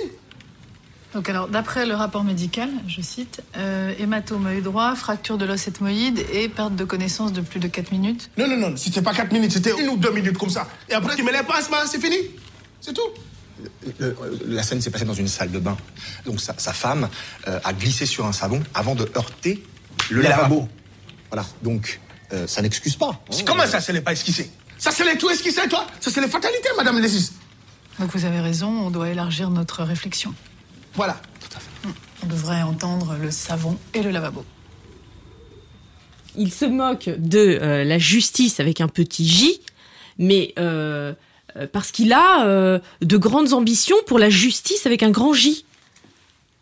Donc 1.15 1.29
alors, 1.29 1.49
d'après 1.49 1.87
le 1.87 1.95
rapport 1.95 2.23
médical, 2.23 2.71
je 2.87 3.01
cite, 3.01 3.43
euh, 3.57 3.93
hématome 3.99 4.47
œil 4.47 4.63
droit, 4.63 4.95
fracture 4.95 5.39
de 5.39 5.45
l'os 5.45 5.67
ethmoïde 5.67 6.25
et 6.33 6.49
perte 6.49 6.77
de 6.77 6.85
connaissance 6.85 7.33
de 7.33 7.41
plus 7.41 7.59
de 7.59 7.67
4 7.67 7.91
minutes. 7.91 8.31
Non, 8.37 8.47
non, 8.47 8.57
non, 8.57 8.77
c'était 8.77 9.03
pas 9.03 9.13
4 9.13 9.33
minutes, 9.33 9.53
c'était 9.53 9.73
une 9.81 9.89
ou 9.89 9.97
deux 9.97 10.13
minutes 10.13 10.39
comme 10.39 10.51
ça. 10.51 10.69
Et 10.89 10.95
après, 10.95 11.17
tu 11.17 11.25
mets 11.25 11.33
les 11.33 11.43
pansements, 11.43 11.79
c'est 11.87 12.01
fini. 12.01 12.17
C'est 12.81 12.93
tout. 12.93 13.09
La 14.47 14.63
scène 14.63 14.81
s'est 14.81 14.91
passée 14.91 15.05
dans 15.05 15.15
une 15.15 15.29
salle 15.29 15.51
de 15.51 15.59
bain. 15.59 15.77
Donc 16.27 16.41
sa, 16.41 16.55
femme 16.55 17.09
euh, 17.47 17.61
a 17.65 17.73
glissé 17.73 18.07
sur 18.07 18.27
un 18.27 18.33
savon 18.33 18.63
avant 18.75 18.95
de 18.95 19.11
heurter 19.17 19.63
le 20.11 20.23
lavabo. 20.23 20.69
Voilà, 21.31 21.47
donc 21.63 22.01
euh, 22.33 22.47
ça 22.47 22.63
n'excuse 22.63 22.97
pas. 22.97 23.23
Comment 23.47 23.67
ça, 23.67 23.81
ça 23.81 23.93
n'est 23.93 24.01
pas 24.01 24.13
esquissé? 24.13 24.51
Ça, 24.79 24.91
c'est 24.91 25.05
les 25.05 25.19
tout 25.19 25.29
esquissé, 25.29 25.69
toi? 25.69 25.87
Ça, 26.01 26.11
c'est 26.11 26.21
les 26.21 26.29
fatalités, 26.29 26.71
madame 26.77 27.01
Lésis. 27.01 27.33
Donc 27.99 28.11
vous 28.15 28.25
avez 28.25 28.41
raison, 28.41 28.69
on 28.69 28.91
doit 28.91 29.11
élargir 29.11 29.51
notre 29.51 29.85
réflexion. 29.85 30.35
Voilà, 30.95 31.21
tout 31.41 31.57
à 31.57 31.61
fait. 31.61 31.95
On 32.23 32.27
devrait 32.27 32.63
entendre 32.63 33.17
le 33.21 33.31
savon 33.31 33.79
et 33.93 34.03
le 34.03 34.11
lavabo. 34.11 34.45
Il 36.37 36.53
se 36.53 36.65
moque 36.65 37.11
de 37.19 37.59
euh, 37.61 37.85
la 37.85 37.99
justice 37.99 38.61
avec 38.61 38.81
un 38.81 38.89
petit 38.89 39.27
J, 39.27 39.61
mais 40.19 40.55
euh, 40.59 41.13
euh, 41.13 41.15
parce 41.73 41.91
qu'il 41.91 42.13
a 42.13 42.81
de 43.01 43.17
grandes 43.17 43.53
ambitions 43.53 43.97
pour 44.07 44.19
la 44.19 44.31
justice 44.31 44.87
avec 44.87 45.03
un 45.03 45.11
grand 45.11 45.33
J. 45.33 45.65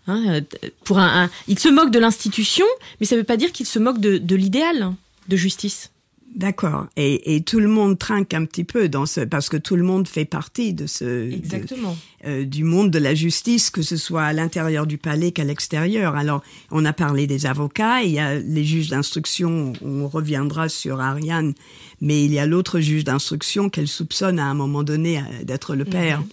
Hein, 0.06 0.40
pour 0.84 0.98
un, 0.98 1.28
il 1.48 1.58
se 1.58 1.68
moque 1.68 1.90
de 1.90 1.98
l'institution, 1.98 2.64
mais 2.98 3.06
ça 3.06 3.14
ne 3.14 3.20
veut 3.20 3.26
pas 3.26 3.36
dire 3.36 3.52
qu'il 3.52 3.66
se 3.66 3.78
moque 3.78 4.00
de 4.00 4.34
l'idéal 4.34 4.94
de 5.28 5.36
justice. 5.36 5.90
D'accord. 6.34 6.86
Et, 6.96 7.34
et, 7.34 7.42
tout 7.42 7.60
le 7.60 7.68
monde 7.68 7.98
trinque 7.98 8.34
un 8.34 8.44
petit 8.44 8.64
peu 8.64 8.88
dans 8.88 9.06
ce, 9.06 9.20
parce 9.20 9.48
que 9.48 9.56
tout 9.56 9.76
le 9.76 9.82
monde 9.82 10.06
fait 10.06 10.24
partie 10.24 10.72
de 10.72 10.86
ce, 10.86 11.30
Exactement. 11.32 11.96
Euh, 12.26 12.44
du 12.44 12.64
monde 12.64 12.90
de 12.90 12.98
la 12.98 13.14
justice, 13.14 13.70
que 13.70 13.80
ce 13.80 13.96
soit 13.96 14.24
à 14.24 14.32
l'intérieur 14.32 14.88
du 14.88 14.98
palais 14.98 15.30
qu'à 15.30 15.44
l'extérieur. 15.44 16.16
Alors, 16.16 16.42
on 16.72 16.84
a 16.84 16.92
parlé 16.92 17.28
des 17.28 17.46
avocats, 17.46 18.02
il 18.02 18.10
y 18.10 18.18
a 18.18 18.34
les 18.40 18.64
juges 18.64 18.88
d'instruction, 18.88 19.72
on 19.82 20.08
reviendra 20.08 20.68
sur 20.68 21.00
Ariane, 21.00 21.54
mais 22.00 22.24
il 22.24 22.32
y 22.32 22.40
a 22.40 22.46
l'autre 22.46 22.80
juge 22.80 23.04
d'instruction 23.04 23.70
qu'elle 23.70 23.86
soupçonne 23.86 24.40
à 24.40 24.46
un 24.46 24.54
moment 24.54 24.82
donné 24.82 25.18
euh, 25.18 25.44
d'être 25.44 25.76
le 25.76 25.84
père. 25.84 26.22
Mhm. 26.22 26.26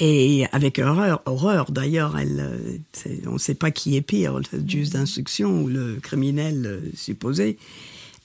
Et 0.00 0.46
avec 0.52 0.78
horreur, 0.78 1.20
horreur 1.26 1.70
d'ailleurs, 1.70 2.16
elle, 2.16 2.40
euh, 2.40 3.16
on 3.26 3.34
ne 3.34 3.38
sait 3.38 3.54
pas 3.54 3.70
qui 3.70 3.98
est 3.98 4.00
pire, 4.00 4.38
le 4.38 4.66
juge 4.66 4.86
mhm. 4.86 4.92
d'instruction 4.94 5.60
ou 5.60 5.68
le 5.68 5.98
criminel 6.00 6.80
supposé. 6.94 7.58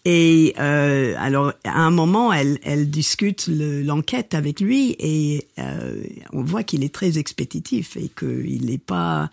Et 0.05 0.53
euh, 0.60 1.15
alors, 1.17 1.53
à 1.63 1.79
un 1.79 1.91
moment, 1.91 2.33
elle, 2.33 2.89
discute 2.89 3.48
l'enquête 3.48 4.33
avec 4.33 4.60
lui 4.60 4.95
et 5.00 5.48
euh, 5.60 6.03
on 6.33 6.43
voit 6.43 6.63
qu'il 6.63 6.83
est 6.83 6.93
très 6.93 7.17
expéditif 7.17 7.95
et 7.95 8.10
qu'il 8.10 8.65
n'est 8.65 8.77
pas 8.77 9.29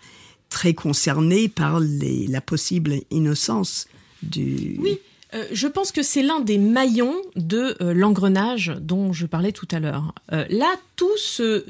très 0.49 0.73
concerné 0.73 1.49
par 1.49 1.79
la 1.81 2.41
possible 2.41 2.95
innocence 3.09 3.87
du... 4.23 4.77
Oui, 4.79 4.99
euh, 5.33 5.45
je 5.51 5.67
pense 5.67 5.91
que 5.91 6.03
c'est 6.03 6.23
l'un 6.23 6.39
des 6.39 6.57
maillons 6.57 7.15
de 7.35 7.75
l'engrenage 7.91 8.73
dont 8.79 9.11
je 9.11 9.25
parlais 9.25 9.51
tout 9.51 9.67
à 9.71 9.79
l'heure. 9.79 10.13
Là, 10.29 10.73
tout 10.95 11.17
se, 11.17 11.65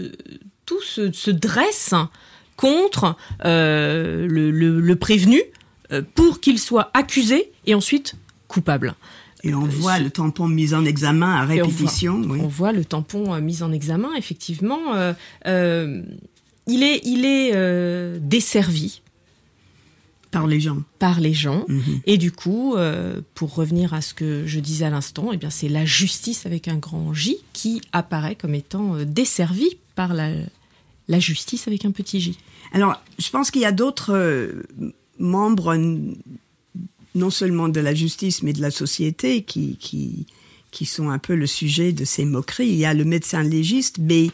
tout 0.68 0.82
se, 0.82 1.12
se 1.12 1.32
dresse 1.32 1.96
contre 2.56 3.16
le 3.44 4.94
prévenu 4.94 5.42
pour 6.14 6.40
qu'il 6.40 6.60
soit 6.60 6.92
accusé 6.94 7.52
et 7.66 7.74
ensuite 7.74 8.16
coupable. 8.52 8.96
Et 9.44 9.54
on 9.54 9.66
voit 9.66 10.00
le 10.00 10.10
tampon 10.10 10.48
mis 10.48 10.74
en 10.74 10.86
examen 10.86 11.36
à 11.36 11.46
répétition. 11.46 12.22
On 12.30 12.48
voit, 12.48 12.72
le 12.72 12.86
tampon 12.86 13.34
euh, 13.34 13.42
mis 13.42 13.64
en 13.64 13.72
examen, 13.72 14.10
effectivement. 14.16 14.94
Euh, 14.94 15.14
euh, 15.48 16.04
il 16.68 16.84
est, 16.84 17.02
il 17.04 17.26
est 17.26 18.20
desservi. 18.20 19.02
Par 20.30 20.48
les 20.48 20.62
gens. 20.62 20.84
Par 21.00 21.20
les 21.20 21.34
gens. 21.34 21.66
Mhm. 21.68 22.02
Et 22.06 22.18
du 22.18 22.32
coup, 22.32 22.76
pour 23.34 23.56
revenir 23.56 23.94
à 23.94 24.02
ce 24.02 24.14
que 24.14 24.46
je 24.46 24.60
disais 24.60 24.86
à 24.86 24.90
l'instant, 24.90 25.32
eh 25.34 25.38
bien, 25.38 25.50
c'est 25.50 25.68
la 25.68 25.86
justice 25.86 26.46
avec 26.46 26.68
un 26.68 26.78
grand 26.78 27.14
J 27.14 27.38
qui 27.52 27.82
apparaît 27.92 28.36
comme 28.36 28.56
étant 28.56 28.96
desservie 29.06 29.78
par 29.96 30.14
la, 30.14 30.30
la 31.08 31.20
justice 31.20 31.68
avec 31.68 31.84
un 31.84 31.92
petit 31.92 32.22
J. 32.22 32.38
Alors, 32.72 33.02
je 33.18 33.30
pense 33.32 33.52
qu'il 33.52 33.64
y 33.64 33.66
a 33.66 33.74
d'autres 33.74 34.54
membres 35.20 35.76
non 37.16 37.30
seulement 37.30 37.70
de 37.70 37.80
la 37.80 37.94
justice, 37.94 38.44
mais 38.44 38.54
de 38.54 38.62
la 38.62 38.72
société 38.72 39.44
qui, 39.44 39.78
qui, 39.78 40.26
qui 40.72 40.86
sont 40.86 41.10
un 41.10 41.20
peu 41.20 41.36
le 41.36 41.48
sujet 41.48 41.92
de 41.92 42.06
ces 42.06 42.26
moqueries. 42.26 42.70
Il 42.70 42.76
y 42.76 42.86
a 42.86 42.94
le 42.94 43.06
médecin 43.06 43.44
légiste, 43.44 43.98
mais 44.00 44.30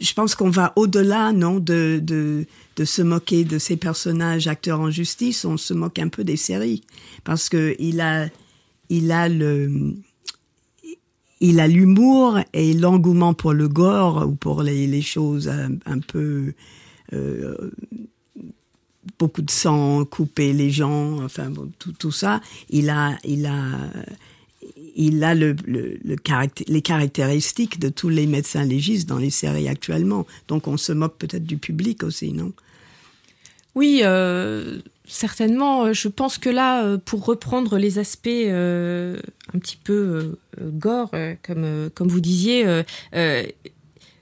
je 0.00 0.12
pense 0.14 0.34
qu'on 0.34 0.50
va 0.50 0.72
au-delà, 0.76 1.32
non, 1.32 1.58
de, 1.58 2.00
de, 2.02 2.46
de 2.76 2.84
se 2.84 3.02
moquer 3.02 3.44
de 3.44 3.58
ces 3.58 3.76
personnages 3.76 4.46
acteurs 4.48 4.80
en 4.80 4.90
justice. 4.90 5.44
On 5.44 5.56
se 5.56 5.74
moque 5.74 5.98
un 5.98 6.08
peu 6.08 6.24
des 6.24 6.36
séries 6.36 6.82
parce 7.24 7.48
que 7.48 7.76
il 7.78 8.00
a, 8.00 8.28
il 8.88 9.12
a 9.12 9.28
le, 9.28 9.94
il 11.40 11.60
a 11.60 11.66
l'humour 11.66 12.38
et 12.52 12.72
l'engouement 12.72 13.34
pour 13.34 13.52
le 13.52 13.68
gore 13.68 14.26
ou 14.28 14.34
pour 14.34 14.62
les, 14.62 14.86
les 14.86 15.02
choses 15.02 15.48
un, 15.48 15.98
peu 15.98 16.52
euh, 17.12 17.70
beaucoup 19.18 19.42
de 19.42 19.50
sang, 19.50 20.04
couper 20.04 20.52
les 20.52 20.70
gens, 20.70 21.22
enfin 21.22 21.52
tout, 21.78 21.92
tout 21.92 22.12
ça. 22.12 22.40
Il 22.70 22.88
a, 22.90 23.18
il 23.24 23.46
a, 23.46 23.62
il 24.94 25.24
a 25.24 25.34
le, 25.34 25.56
le, 25.66 25.98
les 26.04 26.82
caractéristiques 26.82 27.78
de 27.78 27.88
tous 27.88 28.08
les 28.08 28.26
médecins 28.26 28.64
légistes 28.64 29.08
dans 29.08 29.18
les 29.18 29.30
séries 29.30 29.68
actuellement. 29.68 30.26
Donc 30.48 30.68
on 30.68 30.76
se 30.76 30.92
moque 30.92 31.16
peut-être 31.18 31.44
du 31.44 31.56
public 31.56 32.02
aussi, 32.02 32.32
non? 32.32 32.52
Oui, 33.74 34.02
euh, 34.04 34.80
certainement. 35.06 35.94
Je 35.94 36.08
pense 36.08 36.36
que 36.36 36.50
là, 36.50 36.84
euh, 36.84 36.98
pour 36.98 37.24
reprendre 37.24 37.78
les 37.78 37.98
aspects 37.98 38.28
euh, 38.28 39.18
un 39.54 39.58
petit 39.58 39.78
peu 39.82 40.36
gore, 40.60 41.10
comme 41.42 41.88
comme 41.94 42.08
vous 42.08 42.20
disiez 42.20 42.66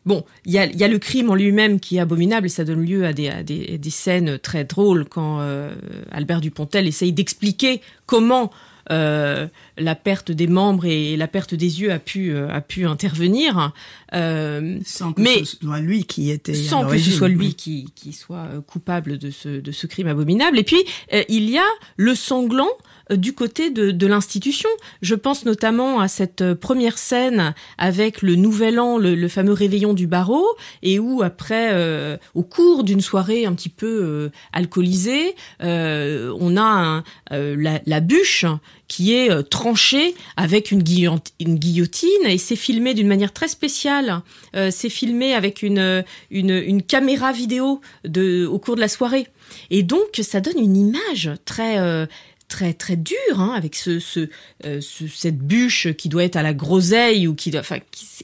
Bon, 0.07 0.25
il 0.47 0.52
y 0.52 0.59
a, 0.59 0.88
le 0.88 0.99
crime 0.99 1.30
en 1.30 1.35
lui-même 1.35 1.78
qui 1.78 1.97
est 1.97 2.00
abominable 2.00 2.47
et 2.47 2.50
ça 2.50 2.64
donne 2.64 2.85
lieu 2.85 3.04
à 3.04 3.12
des 3.12 3.90
scènes 3.90 4.38
très 4.38 4.64
drôles 4.64 5.04
quand 5.07 5.40
euh, 5.40 5.75
Albert 6.11 6.40
Dupontel 6.40 6.87
essaye 6.87 7.12
d'expliquer 7.12 7.83
comment 8.07 8.50
euh, 8.90 9.47
la 9.80 9.94
perte 9.94 10.30
des 10.30 10.46
membres 10.46 10.84
et 10.84 11.16
la 11.16 11.28
perte 11.28 11.54
des 11.54 11.80
yeux 11.80 11.92
a 11.92 11.99
pu 11.99 12.32
euh, 12.32 12.49
a 12.49 12.60
pu 12.60 12.87
intervenir. 12.87 13.72
Euh, 14.14 14.78
sans 14.84 15.12
que 15.12 15.22
mais, 15.22 15.44
ce 15.44 15.56
soit 15.56 15.80
lui 15.80 16.04
qui 16.04 16.30
était 16.30 16.54
sans 16.54 16.87
que 16.87 16.99
ce 16.99 17.10
soit 17.10 17.28
lui 17.28 17.54
qui, 17.54 17.87
qui 17.94 18.12
soit 18.12 18.49
coupable 18.66 19.18
de 19.18 19.30
ce 19.30 19.49
de 19.60 19.72
ce 19.72 19.87
crime 19.87 20.08
abominable. 20.08 20.58
Et 20.58 20.64
puis 20.64 20.82
il 21.28 21.49
y 21.50 21.58
a 21.58 21.66
le 21.96 22.14
sanglant 22.14 22.70
euh, 23.10 23.16
du 23.16 23.32
côté 23.32 23.70
de, 23.70 23.90
de 23.90 24.06
l'institution. 24.06 24.68
Je 25.02 25.14
pense 25.14 25.44
notamment 25.44 26.00
à 26.00 26.08
cette 26.08 26.42
euh, 26.42 26.54
première 26.54 26.99
scène 26.99 27.54
avec 27.78 28.22
le 28.22 28.37
Nouvel 28.37 28.80
An, 28.80 28.99
le, 28.99 29.28
fameux 29.28 29.52
réveillon 29.52 29.94
du 29.94 30.06
barreau, 30.06 30.46
et 30.82 30.99
où 30.99 31.22
après, 31.22 31.70
euh, 31.72 32.16
au 32.34 32.42
cours 32.42 32.84
d'une 32.84 33.00
soirée 33.00 33.44
un 33.44 33.54
petit 33.54 33.68
peu 33.68 34.30
alcoolisée, 34.52 35.34
on 35.60 36.56
a 36.56 37.02
la, 37.30 37.80
la, 37.84 38.00
bûche 38.00 38.44
qui 38.90 39.14
est 39.14 39.49
tranchée 39.49 40.16
avec 40.37 40.73
une, 40.73 40.82
guillotine, 40.82 42.26
et 42.26 42.38
c'est 42.38 42.56
filmé 42.56 42.92
d'une 42.92 43.06
manière 43.06 43.32
très 43.32 43.47
spéciale. 43.47 44.23
c'est 44.52 44.90
filmé 44.90 45.32
avec 45.35 45.62
une, 45.62 46.04
une 46.30 46.82
caméra 46.82 47.32
vidéo 47.32 47.80
au 48.04 48.59
cours 48.59 48.75
de 48.75 48.80
la 48.80 48.88
soirée. 48.88 49.28
Et 49.70 49.85
donc, 49.85 50.20
ça 50.23 50.40
donne 50.40 50.59
une 50.59 50.76
image 50.76 51.30
très 51.44 52.06
très 52.50 52.75
très 52.75 52.97
dur 52.97 53.16
hein, 53.37 53.54
avec 53.56 53.75
ce, 53.76 53.99
ce, 53.99 54.28
euh, 54.66 54.80
ce, 54.82 55.06
cette 55.06 55.38
bûche 55.38 55.92
qui 55.94 56.11
doit 56.11 56.25
être 56.25 56.37
à 56.37 56.42
la 56.42 56.52
groseille 56.52 57.26
ou 57.26 57.35
qui 57.35 57.52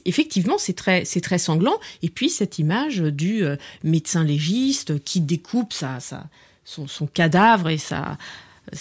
effectivement 0.05 0.57
c'est 0.59 0.73
très 0.73 1.03
très 1.03 1.37
sanglant 1.39 1.79
et 2.03 2.09
puis 2.09 2.29
cette 2.29 2.59
image 2.59 2.97
du 2.99 3.43
euh, 3.43 3.55
médecin 3.83 4.23
légiste 4.23 5.03
qui 5.03 5.21
découpe 5.21 5.73
sa, 5.73 5.99
sa 5.99 6.27
son, 6.65 6.85
son 6.87 7.07
cadavre 7.07 7.69
et 7.69 7.77
ça 7.77 8.17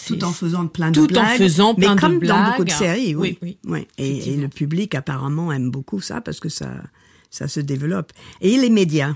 tout 0.07 0.25
en 0.25 0.33
faisant 0.33 0.67
plein 0.67 0.91
de 0.91 1.01
tout 1.01 1.07
blagues. 1.07 1.25
en 1.25 1.37
faisant 1.37 1.75
plein 1.75 1.95
mais 1.95 2.01
comme 2.01 2.19
de 2.21 2.27
dans 2.27 2.45
beaucoup 2.51 2.65
de 2.65 2.71
séries, 2.71 3.15
oui. 3.15 3.39
oui, 3.43 3.57
oui. 3.65 3.87
Et, 3.99 4.33
et, 4.33 4.37
le 4.37 4.49
public 4.49 4.95
apparemment 4.95 5.53
aime 5.53 5.71
beaucoup 5.71 6.01
ça 6.01 6.21
parce 6.21 6.41
que 6.41 6.49
ça 6.49 6.71
ça 7.31 7.49
se 7.49 7.61
développe. 7.61 8.13
Et 8.41 8.57
les 8.57 8.71
médias, 8.71 9.15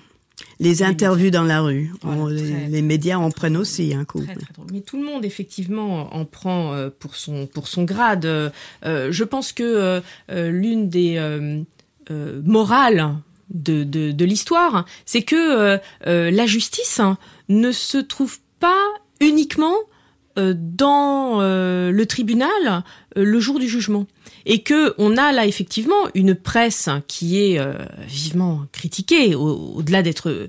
les 0.58 0.82
interviews 0.82 1.30
dans 1.30 1.44
la 1.44 1.60
rue, 1.60 1.92
Voilà, 2.02 2.20
On- 2.22 2.26
très, 2.26 2.68
les, 2.68 2.82
médias 2.82 3.16
en 3.16 3.30
prennent 3.30 3.56
aussi 3.56 3.94
un 3.94 4.04
coup. 4.04 4.22
Très, 4.22 4.34
très 4.34 4.52
drôle. 4.52 4.66
Mais 4.72 4.80
tout 4.80 4.98
le 4.98 5.04
monde, 5.04 5.24
effectivement, 5.24 6.14
en 6.14 6.24
prend 6.24 6.72
euh, 6.74 6.90
pour 6.96 7.16
son, 7.16 7.46
pour 7.46 7.68
son 7.68 7.84
grade. 7.84 8.26
Euh, 8.26 8.50
euh, 8.84 9.10
je 9.10 9.24
pense 9.24 9.52
que 9.52 10.02
euh, 10.30 10.50
l'une 10.50 10.88
des 10.88 11.16
euh, 11.16 11.62
morales 12.44 13.16
de, 13.50 13.84
de, 13.84 14.12
de 14.12 14.24
l'histoire, 14.24 14.84
c'est 15.06 15.22
que 15.22 15.78
la 16.04 16.46
justice 16.46 17.00
hein, 17.00 17.16
ne 17.48 17.72
se 17.72 17.98
trouve 17.98 18.38
pas 18.60 18.76
uniquement 19.20 19.74
dans 20.36 21.40
euh, 21.40 21.90
le 21.90 22.06
tribunal 22.06 22.48
euh, 23.16 23.24
le 23.24 23.40
jour 23.40 23.58
du 23.58 23.68
jugement 23.68 24.06
et 24.46 24.62
que 24.62 24.94
on 24.98 25.16
a 25.16 25.32
là 25.32 25.46
effectivement 25.46 25.94
une 26.14 26.34
presse 26.34 26.88
qui 27.08 27.38
est 27.42 27.58
euh, 27.58 27.74
vivement 28.06 28.62
critiquée 28.72 29.34
au- 29.34 29.74
au-delà 29.76 30.02
d'être 30.02 30.30
euh, 30.30 30.48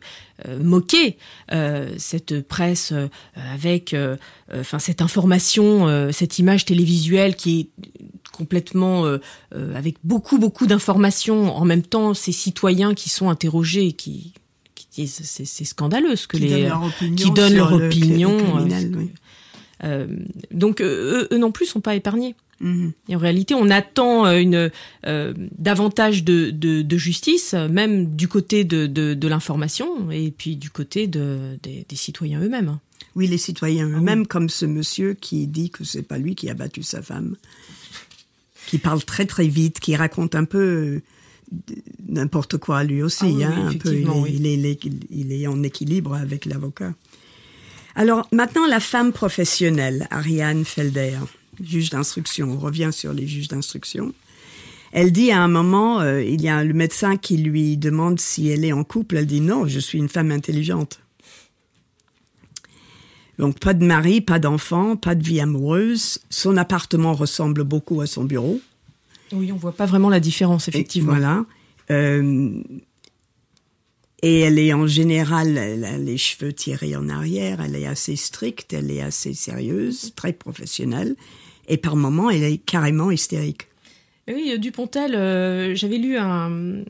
moquée 0.61 1.17
euh, 1.51 1.89
cette 1.97 2.41
presse 2.47 2.91
euh, 2.93 3.07
avec 3.53 3.93
euh, 3.93 4.15
euh, 4.53 4.61
enfin 4.61 4.79
cette 4.79 5.01
information 5.01 5.87
euh, 5.87 6.11
cette 6.11 6.39
image 6.39 6.65
télévisuelle 6.65 7.35
qui 7.35 7.59
est 7.59 7.69
complètement 8.31 9.05
euh, 9.05 9.17
euh, 9.55 9.75
avec 9.75 9.95
beaucoup 10.03 10.37
beaucoup 10.37 10.67
d'informations 10.67 11.55
en 11.55 11.65
même 11.65 11.83
temps 11.83 12.13
ces 12.13 12.31
citoyens 12.31 12.93
qui 12.93 13.09
sont 13.09 13.29
interrogés 13.29 13.87
et 13.87 13.93
qui 13.93 14.33
qui 14.75 14.87
disent 15.03 15.21
c'est 15.23 15.65
scandaleux 15.65 16.15
ce 16.15 16.27
que 16.27 16.37
Qui 16.37 16.43
les 16.43 16.49
donnent 16.49 16.69
leur 16.69 16.83
opinion 16.83 17.15
qui 17.15 17.31
donnent 17.31 17.55
leur 17.55 17.77
le 17.77 17.85
opinion 17.87 18.31
euh, 18.31 18.39
criminel, 18.43 18.91
oui. 18.97 19.11
Euh, 19.83 20.07
donc 20.51 20.81
euh, 20.81 21.21
eux, 21.23 21.27
eux 21.31 21.37
non 21.37 21.51
plus 21.51 21.65
sont 21.65 21.81
pas 21.81 21.95
épargnés. 21.95 22.35
Mhm. 22.59 22.91
Et 23.09 23.15
en 23.15 23.19
réalité, 23.19 23.55
on 23.55 23.69
attend 23.71 24.25
euh, 24.27 24.37
une 24.37 24.69
euh, 25.07 25.33
davantage 25.57 26.23
de, 26.23 26.51
de, 26.51 26.83
de 26.83 26.97
justice, 26.97 27.53
même 27.53 28.15
du 28.15 28.27
côté 28.27 28.63
de, 28.63 28.85
de, 28.85 29.27
l'information 29.27 30.11
et 30.11 30.29
puis 30.29 30.55
du 30.57 30.69
côté 30.69 31.07
de, 31.07 31.57
des, 31.63 31.85
des 31.89 31.95
citoyens 31.95 32.39
eux-mêmes. 32.41 32.77
Oui, 33.15 33.25
les 33.27 33.39
citoyens 33.39 33.89
Ah 33.93 33.97
eux-mêmes, 33.97 34.27
comme 34.27 34.47
ce 34.47 34.65
monsieur 34.65 35.15
qui 35.15 35.47
dit 35.47 35.71
que 35.71 35.83
c'est 35.83 36.03
pas 36.03 36.19
lui 36.19 36.35
qui 36.35 36.49
a 36.49 36.53
battu 36.53 36.83
sa 36.83 37.01
femme, 37.01 37.35
qui 38.67 38.77
parle 38.77 39.03
très 39.03 39.25
très 39.25 39.47
vite, 39.47 39.79
qui 39.79 39.95
raconte 39.95 40.35
un 40.35 40.45
peu 40.45 41.01
n'importe 42.07 42.57
quoi 42.57 42.83
lui 42.83 43.01
aussi, 43.01 43.25
Ah 43.25 43.33
oui, 43.33 43.43
hein, 43.43 43.53
oui, 43.57 43.75
un 43.75 43.77
peu. 43.79 43.89
Il 43.89 44.01
effectivement, 44.03 44.25
est, 44.25 44.29
oui. 44.29 44.35
il, 44.35 44.45
est, 44.45 44.53
il 44.53 44.65
est- 44.67 44.79
il 45.09 45.31
est 45.33 45.47
en 45.47 45.63
équilibre 45.63 46.13
avec 46.15 46.45
l'avocat. 46.45 46.93
Alors 47.95 48.27
maintenant, 48.31 48.65
la 48.67 48.79
femme 48.79 49.11
professionnelle, 49.11 50.07
Ariane 50.11 50.65
Felder, 50.65 51.17
juge 51.61 51.89
d'instruction. 51.89 52.51
On 52.51 52.57
revient 52.57 52.89
sur 52.91 53.13
les 53.13 53.27
juges 53.27 53.47
d'instruction. 53.47 54.13
Elle 54.91 55.11
dit 55.11 55.31
à 55.31 55.41
un 55.41 55.47
moment, 55.47 56.01
euh, 56.01 56.21
il 56.23 56.41
y 56.41 56.49
a 56.49 56.63
le 56.63 56.73
médecin 56.73 57.15
qui 57.17 57.37
lui 57.37 57.77
demande 57.77 58.19
si 58.19 58.49
elle 58.49 58.65
est 58.65 58.73
en 58.73 58.83
couple. 58.83 59.17
Elle 59.17 59.25
dit 59.25 59.41
non, 59.41 59.67
je 59.67 59.79
suis 59.79 59.97
une 59.97 60.09
femme 60.09 60.31
intelligente. 60.31 60.99
Donc 63.39 63.59
pas 63.59 63.73
de 63.73 63.85
mari, 63.85 64.21
pas 64.21 64.39
d'enfant, 64.39 64.95
pas 64.95 65.15
de 65.15 65.23
vie 65.23 65.39
amoureuse. 65.39 66.19
Son 66.29 66.57
appartement 66.57 67.13
ressemble 67.13 67.63
beaucoup 67.63 68.01
à 68.01 68.07
son 68.07 68.23
bureau. 68.23 68.59
Oui, 69.31 69.51
on 69.51 69.55
voit 69.55 69.71
pas 69.71 69.85
vraiment 69.85 70.09
la 70.09 70.19
différence, 70.19 70.67
Et 70.67 70.71
effectivement. 70.71 71.13
Voilà. 71.13 71.45
Euh, 71.89 72.61
et 74.21 74.41
elle 74.41 74.59
est 74.59 74.73
en 74.73 74.85
général, 74.85 75.57
elle 75.57 75.83
a 75.83 75.97
les 75.97 76.17
cheveux 76.17 76.53
tirés 76.53 76.95
en 76.95 77.09
arrière, 77.09 77.59
elle 77.61 77.75
est 77.75 77.87
assez 77.87 78.15
stricte, 78.15 78.73
elle 78.73 78.91
est 78.91 79.01
assez 79.01 79.33
sérieuse, 79.33 80.13
très 80.15 80.33
professionnelle. 80.33 81.15
Et 81.67 81.77
par 81.77 81.95
moments, 81.95 82.29
elle 82.29 82.43
est 82.43 82.57
carrément 82.57 83.11
hystérique. 83.11 83.67
Oui, 84.27 84.57
Dupontel, 84.59 85.15
euh, 85.15 85.73
j'avais 85.75 85.97
lu 85.97 86.17
un, 86.17 86.83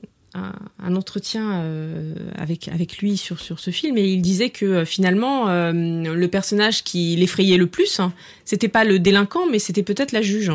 entretien 0.79 1.61
euh, 1.61 2.13
avec, 2.35 2.67
avec 2.67 2.97
lui 2.97 3.15
sur, 3.15 3.39
sur 3.39 3.59
ce 3.59 3.71
film 3.71 3.97
et 3.97 4.07
il 4.07 4.21
disait 4.21 4.49
que 4.49 4.65
euh, 4.65 4.85
finalement, 4.85 5.45
le 5.71 6.25
personnage 6.27 6.83
qui 6.83 7.15
l'effrayait 7.15 7.57
le 7.57 7.67
plus, 7.67 7.99
hein, 7.99 8.13
c'était 8.43 8.67
pas 8.67 8.83
le 8.83 8.99
délinquant, 8.99 9.49
mais 9.49 9.59
c'était 9.59 9.83
peut-être 9.83 10.11
la 10.11 10.21
juge. 10.21 10.51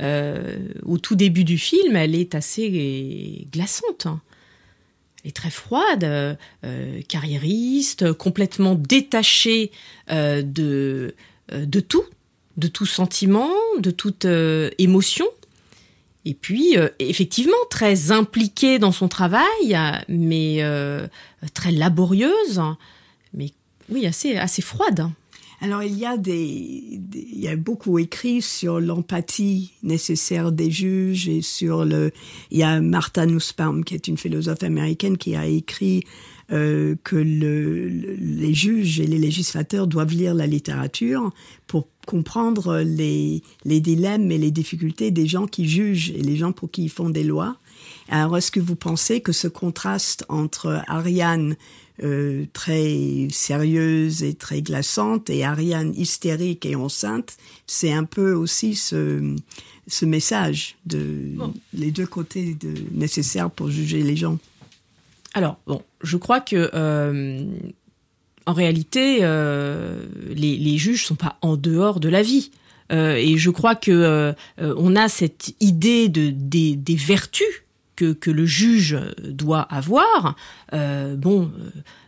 Au 0.00 0.98
tout 0.98 1.14
début 1.14 1.44
du 1.44 1.58
film, 1.58 1.94
elle 1.94 2.14
est 2.14 2.34
assez 2.34 3.46
glaçante. 3.52 4.06
hein. 4.06 4.20
Est 5.24 5.36
très 5.36 5.50
froide, 5.50 6.04
euh, 6.04 6.34
euh, 6.64 7.02
carriériste, 7.06 8.12
complètement 8.14 8.74
détachée 8.74 9.70
euh, 10.10 10.40
de, 10.42 11.12
tout, 11.80 12.04
de 12.56 12.68
tout 12.68 12.86
sentiment, 12.86 13.50
de 13.78 13.90
toute 13.90 14.26
émotion. 14.78 15.26
Et 16.24 16.34
puis, 16.34 16.76
effectivement, 16.98 17.52
très 17.70 18.12
impliquée 18.12 18.78
dans 18.78 18.92
son 18.92 19.08
travail, 19.08 19.76
mais 20.08 20.62
très 21.54 21.72
laborieuse, 21.72 22.60
mais 23.34 23.52
oui, 23.90 24.06
assez 24.06 24.62
froide. 24.62 25.10
Alors 25.62 25.82
il 25.82 25.96
y 25.98 26.06
a 26.06 26.16
des, 26.16 26.38
il 26.42 27.38
y 27.40 27.48
a 27.48 27.56
beaucoup 27.56 27.98
écrit 27.98 28.40
sur 28.40 28.80
l'empathie 28.80 29.72
nécessaire 29.82 30.52
des 30.52 30.70
juges 30.70 31.28
et 31.28 31.42
sur 31.42 31.84
le, 31.84 32.12
il 32.50 32.58
y 32.58 32.62
a 32.62 32.80
Martha 32.80 33.26
Nussbaum 33.26 33.84
qui 33.84 33.94
est 33.94 34.08
une 34.08 34.16
philosophe 34.16 34.62
américaine 34.62 35.18
qui 35.18 35.36
a 35.36 35.46
écrit 35.46 36.04
euh, 36.50 36.96
que 37.04 37.16
le- 37.16 37.88
les 37.88 38.54
juges 38.54 39.00
et 39.00 39.06
les 39.06 39.18
législateurs 39.18 39.86
doivent 39.86 40.14
lire 40.14 40.34
la 40.34 40.46
littérature 40.46 41.30
pour 41.66 41.88
comprendre 42.06 42.78
les, 42.78 43.42
les 43.64 43.80
dilemmes 43.80 44.32
et 44.32 44.38
les 44.38 44.50
difficultés 44.50 45.10
des 45.10 45.26
gens 45.26 45.46
qui 45.46 45.68
jugent 45.68 46.10
et 46.10 46.22
les 46.22 46.36
gens 46.36 46.52
pour 46.52 46.70
qui 46.70 46.84
ils 46.84 46.90
font 46.90 47.10
des 47.10 47.22
lois. 47.22 47.58
Alors, 48.08 48.36
est-ce 48.36 48.50
que 48.50 48.58
vous 48.60 48.74
pensez 48.74 49.20
que 49.20 49.30
ce 49.32 49.46
contraste 49.46 50.24
entre 50.28 50.82
Ariane 50.88 51.56
euh, 52.02 52.46
très 52.52 53.28
sérieuse 53.30 54.22
et 54.22 54.34
très 54.34 54.62
glaçante 54.62 55.30
et 55.30 55.44
Ariane 55.44 55.92
hystérique 55.96 56.66
et 56.66 56.74
enceinte, 56.74 57.36
c'est 57.66 57.92
un 57.92 58.04
peu 58.04 58.32
aussi 58.32 58.74
ce, 58.74 59.36
ce 59.86 60.04
message 60.04 60.76
de 60.86 61.34
Bon. 61.36 61.54
les 61.74 61.90
deux 61.90 62.06
côtés 62.06 62.54
de, 62.54 62.74
nécessaires 62.92 63.50
pour 63.50 63.70
juger 63.70 64.02
les 64.02 64.16
gens. 64.16 64.38
Alors, 65.34 65.58
bon, 65.66 65.82
je 66.02 66.16
crois 66.16 66.40
que 66.40 66.70
euh, 66.74 67.44
en 68.46 68.52
réalité, 68.52 69.18
euh, 69.22 70.06
les, 70.28 70.56
les 70.56 70.78
juges 70.78 71.06
sont 71.06 71.14
pas 71.14 71.36
en 71.42 71.56
dehors 71.56 72.00
de 72.00 72.08
la 72.08 72.22
vie. 72.22 72.50
Euh, 72.90 73.14
et 73.14 73.38
je 73.38 73.50
crois 73.50 73.76
que 73.76 73.92
euh, 73.92 74.32
on 74.58 74.96
a 74.96 75.08
cette 75.08 75.54
idée 75.60 76.08
de 76.08 76.30
des, 76.30 76.74
des 76.74 76.96
vertus 76.96 77.46
que, 78.04 78.30
le 78.30 78.46
juge 78.46 78.98
doit 79.22 79.62
avoir. 79.62 80.36
Euh, 80.72 81.16
bon, 81.16 81.50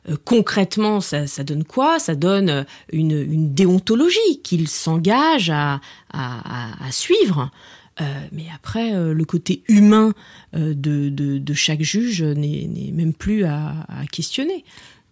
euh, 0.09 0.16
concrètement, 0.24 1.00
ça, 1.00 1.26
donne 1.44 1.64
quoi? 1.64 1.98
Ça 1.98 2.14
donne 2.14 2.64
une, 2.92 3.52
déontologie 3.52 4.40
qu'il 4.42 4.68
s'engage 4.68 5.50
à, 5.50 5.81
suivre. 6.90 7.50
Euh, 8.00 8.05
mais 8.33 8.46
après, 8.55 8.92
le 8.92 9.24
côté 9.24 9.62
humain 9.68 10.12
de, 10.55 11.55
chaque 11.55 11.83
juge 11.83 12.22
n'est 12.22 12.92
même 12.92 13.14
plus 13.14 13.44
à 13.44 13.87
questionner. 14.11 14.64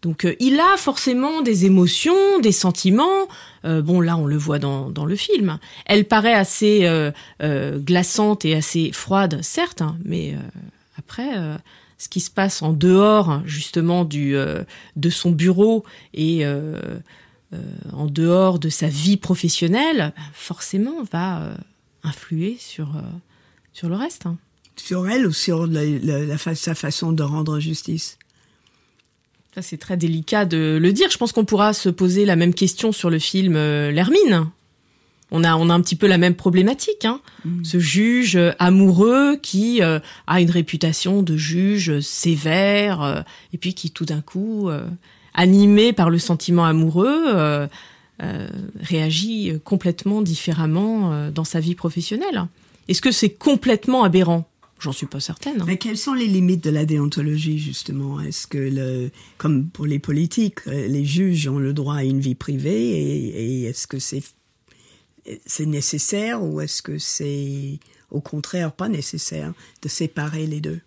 Donc, 0.02 0.24
euh, 0.24 0.34
il 0.40 0.58
a 0.58 0.76
forcément 0.78 1.42
des 1.42 1.66
émotions, 1.66 2.38
des 2.40 2.52
sentiments. 2.52 3.28
Euh, 3.66 3.82
bon, 3.82 4.00
là, 4.00 4.16
on 4.16 4.26
le 4.26 4.36
voit 4.38 4.58
dans, 4.58 4.88
dans 4.90 5.04
le 5.04 5.14
film. 5.14 5.58
Elle 5.84 6.06
paraît 6.06 6.32
assez 6.34 6.86
euh, 6.86 7.10
euh, 7.42 7.78
glaçante 7.78 8.44
et 8.46 8.54
assez 8.54 8.92
froide, 8.92 9.40
certes, 9.42 9.82
hein, 9.82 9.96
mais 10.04 10.32
euh, 10.34 10.38
après, 10.98 11.36
euh, 11.36 11.56
ce 11.98 12.08
qui 12.08 12.20
se 12.20 12.30
passe 12.30 12.62
en 12.62 12.72
dehors, 12.72 13.42
justement, 13.44 14.06
du, 14.06 14.34
de 14.96 15.10
son 15.10 15.32
bureau 15.32 15.84
et 16.14 16.46
en 17.92 18.06
dehors 18.06 18.58
de 18.58 18.70
sa 18.70 18.86
vie 18.88 19.18
professionnelle, 19.18 20.14
ben, 20.16 20.22
forcément, 20.32 21.02
va 21.12 21.50
influer 22.02 22.56
sur, 22.58 22.88
sur 23.74 23.90
le 23.90 23.96
reste. 23.96 24.24
hein. 24.24 24.38
Sur 24.76 25.10
elle 25.10 25.26
ou 25.26 25.32
sur 25.32 25.66
le- 25.66 25.98
la 26.26 26.38
fa- 26.38 26.54
sa 26.54 26.74
façon 26.74 27.12
de 27.12 27.22
rendre 27.22 27.60
justice? 27.60 28.16
Ça, 29.54 29.62
c'est 29.62 29.78
très 29.78 29.96
délicat 29.96 30.44
de 30.44 30.78
le 30.80 30.92
dire. 30.92 31.10
Je 31.10 31.18
pense 31.18 31.32
qu'on 31.32 31.44
pourra 31.44 31.72
se 31.72 31.88
poser 31.88 32.24
la 32.24 32.36
même 32.36 32.54
question 32.54 32.92
sur 32.92 33.10
le 33.10 33.18
film 33.18 33.56
euh, 33.56 33.90
L'Hermine. 33.90 34.50
On 35.30 35.44
a, 35.44 35.56
on 35.56 35.70
a 35.70 35.74
un 35.74 35.80
petit 35.80 35.96
peu 35.96 36.06
la 36.06 36.18
même 36.18 36.34
problématique. 36.34 37.04
Hein. 37.04 37.20
Ce 37.62 37.78
juge 37.78 38.36
euh, 38.36 38.52
amoureux 38.58 39.36
qui 39.40 39.82
euh, 39.82 40.00
a 40.26 40.40
une 40.40 40.50
réputation 40.50 41.22
de 41.22 41.36
juge 41.36 42.00
sévère 42.00 43.02
euh, 43.02 43.20
et 43.52 43.58
puis 43.58 43.74
qui 43.74 43.90
tout 43.90 44.04
d'un 44.04 44.20
coup, 44.20 44.68
animé 45.34 45.92
par 45.92 46.10
le 46.10 46.18
sentiment 46.18 46.64
amoureux, 46.64 47.68
réagit 48.80 49.52
complètement 49.64 50.22
différemment 50.22 51.30
dans 51.30 51.44
sa 51.44 51.60
vie 51.60 51.74
professionnelle. 51.74 52.46
Est-ce 52.88 53.00
que 53.00 53.12
c'est 53.12 53.30
complètement 53.30 54.04
aberrant? 54.04 54.49
J'en 54.80 54.92
suis 54.92 55.06
pas 55.06 55.20
certaine. 55.20 55.60
hein. 55.60 55.64
Mais 55.66 55.76
quelles 55.76 55.98
sont 55.98 56.14
les 56.14 56.26
limites 56.26 56.64
de 56.64 56.70
la 56.70 56.86
déontologie, 56.86 57.58
justement? 57.58 58.20
Est-ce 58.20 58.46
que, 58.46 58.58
le, 58.58 59.10
comme 59.38 59.68
pour 59.68 59.86
les 59.86 59.98
politiques, 59.98 60.60
euh, 60.66 60.88
les 60.88 61.04
juges 61.04 61.46
ont 61.48 61.58
le 61.58 61.72
droit 61.72 61.96
à 61.96 62.04
une 62.04 62.20
vie 62.20 62.34
privée 62.34 62.90
et, 62.90 63.28
et 63.28 63.62
est-ce 63.64 63.86
que 63.86 63.98
c'est 63.98 64.22
nécessaire 65.66 66.42
ou 66.42 66.60
est-ce 66.60 66.80
que 66.82 66.98
c'est 66.98 67.78
au 68.10 68.20
contraire 68.20 68.72
pas 68.72 68.88
nécessaire 68.88 69.52
de 69.82 69.88
séparer 69.88 70.46
les 70.46 70.60
deux? 70.60 70.80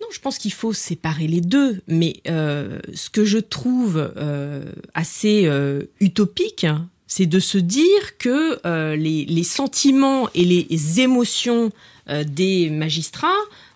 Non, 0.00 0.06
je 0.12 0.20
pense 0.20 0.38
qu'il 0.38 0.52
faut 0.52 0.72
séparer 0.72 1.26
les 1.26 1.40
deux, 1.40 1.80
mais 1.88 2.20
euh, 2.28 2.78
ce 2.94 3.10
que 3.10 3.24
je 3.24 3.38
trouve 3.38 4.12
euh, 4.16 4.70
assez 4.94 5.46
euh, 5.46 5.82
utopique, 5.98 6.66
c'est 7.06 7.26
de 7.26 7.38
se 7.40 7.58
dire 7.58 8.18
que 8.18 8.94
les, 8.96 9.24
les 9.24 9.44
sentiments 9.44 10.28
et 10.34 10.44
les 10.44 11.00
émotions 11.00 11.70
des 12.06 12.70
magistrats 12.70 13.28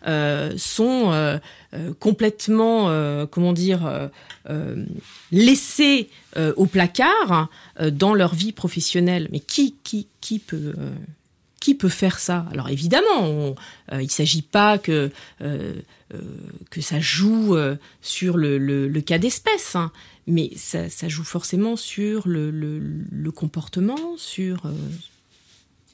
euh, 0.07 0.53
sont 0.57 1.13
euh, 1.13 1.39
euh, 1.75 1.93
complètement, 1.99 2.89
euh, 2.89 3.27
comment 3.27 3.53
dire, 3.53 3.87
euh, 3.87 4.09
euh, 4.49 4.85
laissés 5.33 6.09
euh, 6.37 6.53
au 6.57 6.67
placard 6.67 7.49
euh, 7.81 7.91
dans 7.91 8.15
leur 8.15 8.35
vie 8.35 8.53
professionnelle. 8.53 9.29
Mais 9.33 9.41
qui, 9.41 9.77
qui, 9.85 10.09
qui 10.21 10.39
peut 10.39 10.75
euh, 10.79 10.91
qui 11.61 11.75
peut 11.75 11.89
faire 11.89 12.19
ça? 12.19 12.47
Alors 12.53 12.69
évidemment, 12.69 13.55
euh, 13.93 14.01
il 14.01 14.07
ne 14.07 14.11
s'agit 14.11 14.43
pas 14.43 14.79
que 14.79 15.11
euh, 15.43 15.75
euh, 16.15 16.19
que 16.71 16.81
ça 16.81 17.01
joue 17.01 17.57
euh, 17.57 17.77
sur 18.01 18.37
le, 18.37 18.57
le, 18.59 19.01
cas 19.01 19.19
d'espèce, 19.19 19.77
hein, 19.77 19.93
mais 20.27 20.51
ça, 20.57 20.89
ça 20.89 21.09
joue 21.09 21.25
forcément 21.25 21.77
sur 21.77 22.27
le, 22.27 22.51
le, 22.51 23.31
comportement, 23.31 24.17
sur 24.17 24.65
euh, 24.65 24.73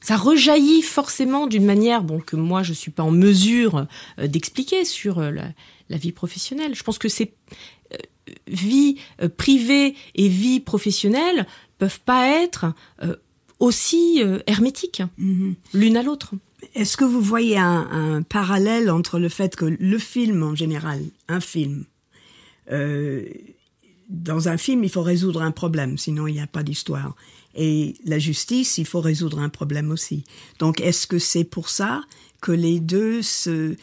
ça 0.05 0.17
rejaillit 0.17 0.83
forcément 0.83 1.47
d'une 1.47 1.65
manière 1.65 2.03
bon 2.03 2.19
que 2.19 2.35
moi 2.35 2.61
je 2.61 2.73
suis 2.73 2.91
pas 2.91 3.01
en 3.01 3.09
mesure 3.09 3.87
euh, 4.19 4.27
d'expliquer 4.27 4.85
sur 4.85 5.17
euh, 5.17 5.31
la, 5.31 5.47
la 5.89 5.97
vie 5.97 6.11
professionnelle. 6.11 6.75
Je 6.75 6.83
pense 6.83 6.99
que 6.99 7.09
c'est 7.09 7.33
euh, 7.91 7.97
vie 8.47 8.97
privée 9.35 9.95
et 10.13 10.27
vie 10.27 10.59
professionnelle 10.59 11.47
peuvent 11.79 11.99
pas 12.01 12.27
être 12.43 12.73
aussi 13.59 14.21
hermétiques 14.47 15.03
l'une 15.73 15.97
à 15.97 16.03
l'autre. 16.03 16.33
Est-ce 16.73 16.97
que 16.97 17.05
vous 17.05 17.21
voyez 17.21 17.57
un, 17.57 17.87
un 17.91 18.21
parallèle 18.23 18.89
entre 18.89 19.19
le 19.19 19.29
fait 19.29 19.55
que 19.55 19.65
le 19.65 19.99
film 19.99 20.41
en 20.41 20.55
général, 20.55 21.01
un 21.27 21.39
film, 21.39 21.85
euh, 22.71 23.25
dans 24.09 24.49
un 24.49 24.57
film, 24.57 24.83
il 24.83 24.89
faut 24.89 25.01
résoudre 25.01 25.41
un 25.41 25.51
problème, 25.51 25.97
sinon 25.97 26.27
il 26.27 26.33
n'y 26.33 26.41
a 26.41 26.47
pas 26.47 26.63
d'histoire. 26.63 27.15
Et 27.55 27.95
la 28.05 28.19
justice, 28.19 28.77
il 28.77 28.85
faut 28.85 29.01
résoudre 29.01 29.39
un 29.39 29.49
problème 29.49 29.91
aussi. 29.91 30.23
Donc, 30.59 30.81
est-ce 30.81 31.07
que 31.07 31.19
c'est 31.19 31.43
pour 31.45 31.69
ça 31.69 32.01
que 32.41 32.51
les 32.51 32.79
deux 32.79 33.21
se, 33.21 33.75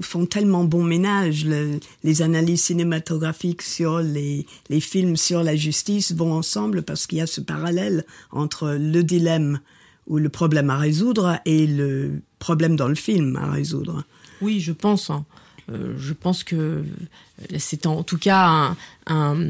font 0.00 0.26
tellement 0.26 0.64
bon 0.64 0.82
ménage? 0.82 1.44
Le- 1.46 1.78
Les 2.02 2.22
analyses 2.22 2.62
cinématographiques 2.64 3.62
sur 3.62 4.00
les, 4.00 4.44
films 4.80 5.16
sur 5.16 5.42
la 5.44 5.54
justice 5.56 6.12
vont 6.12 6.32
ensemble 6.32 6.82
parce 6.82 7.06
qu'il 7.06 7.18
y 7.18 7.20
a 7.20 7.26
ce 7.26 7.40
parallèle 7.40 8.04
entre 8.32 8.70
le 8.78 9.02
dilemme 9.02 9.60
ou 10.08 10.18
le 10.18 10.28
problème 10.28 10.70
à 10.70 10.76
résoudre 10.78 11.38
et 11.46 11.66
le 11.66 12.20
problème 12.38 12.76
dans 12.76 12.88
le 12.88 12.94
film 12.96 13.36
à 13.36 13.50
résoudre. 13.50 14.04
Oui, 14.40 14.60
je 14.60 14.72
pense. 14.72 15.10
hein. 15.10 15.24
Euh, 15.70 15.94
je 15.98 16.12
pense 16.12 16.44
que 16.44 16.84
c'est 17.58 17.86
en 17.86 18.02
tout 18.04 18.18
cas 18.18 18.76
un, 19.06 19.44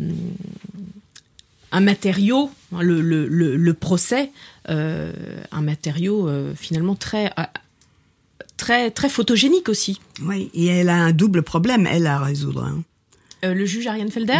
un 1.72 1.80
matériau, 1.80 2.50
hein, 2.72 2.82
le, 2.82 3.00
le, 3.00 3.26
le, 3.26 3.56
le 3.56 3.74
procès, 3.74 4.30
euh, 4.70 5.12
un 5.52 5.62
matériau 5.62 6.28
euh, 6.28 6.54
finalement 6.56 6.94
très, 6.94 7.26
euh, 7.38 7.42
très, 8.56 8.90
très 8.90 9.08
photogénique 9.08 9.68
aussi. 9.68 10.00
Oui, 10.22 10.50
et 10.54 10.66
elle 10.66 10.88
a 10.88 10.96
un 10.96 11.12
double 11.12 11.42
problème, 11.42 11.86
elle, 11.86 12.06
à 12.06 12.18
résoudre. 12.20 12.64
Hein. 12.64 12.82
Euh, 13.44 13.54
le 13.54 13.66
juge 13.66 13.86
Ariane 13.86 14.10
Felder? 14.10 14.38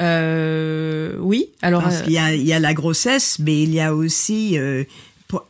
Euh, 0.00 1.16
Oui, 1.20 1.50
alors. 1.62 1.82
Parce 1.82 2.02
qu'il 2.02 2.12
y 2.12 2.18
a, 2.18 2.34
il 2.34 2.42
y 2.46 2.52
a 2.52 2.58
la 2.58 2.74
grossesse, 2.74 3.38
mais 3.38 3.62
il 3.62 3.72
y 3.72 3.80
a 3.80 3.94
aussi, 3.94 4.56
pour- 5.28 5.46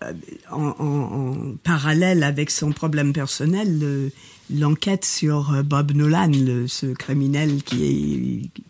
en, 0.50 0.74
en- 0.78 1.30
en 1.42 1.54
parallèle 1.62 2.22
avec 2.22 2.50
son 2.50 2.72
problème 2.72 3.12
personnel, 3.12 3.78
le- 3.78 4.10
l'enquête 4.54 5.04
sur 5.06 5.62
Bob 5.64 5.92
Nolan, 5.92 6.30
ce 6.68 6.86
criminel 6.92 7.62
qui 7.64 7.84
est, 7.84 8.60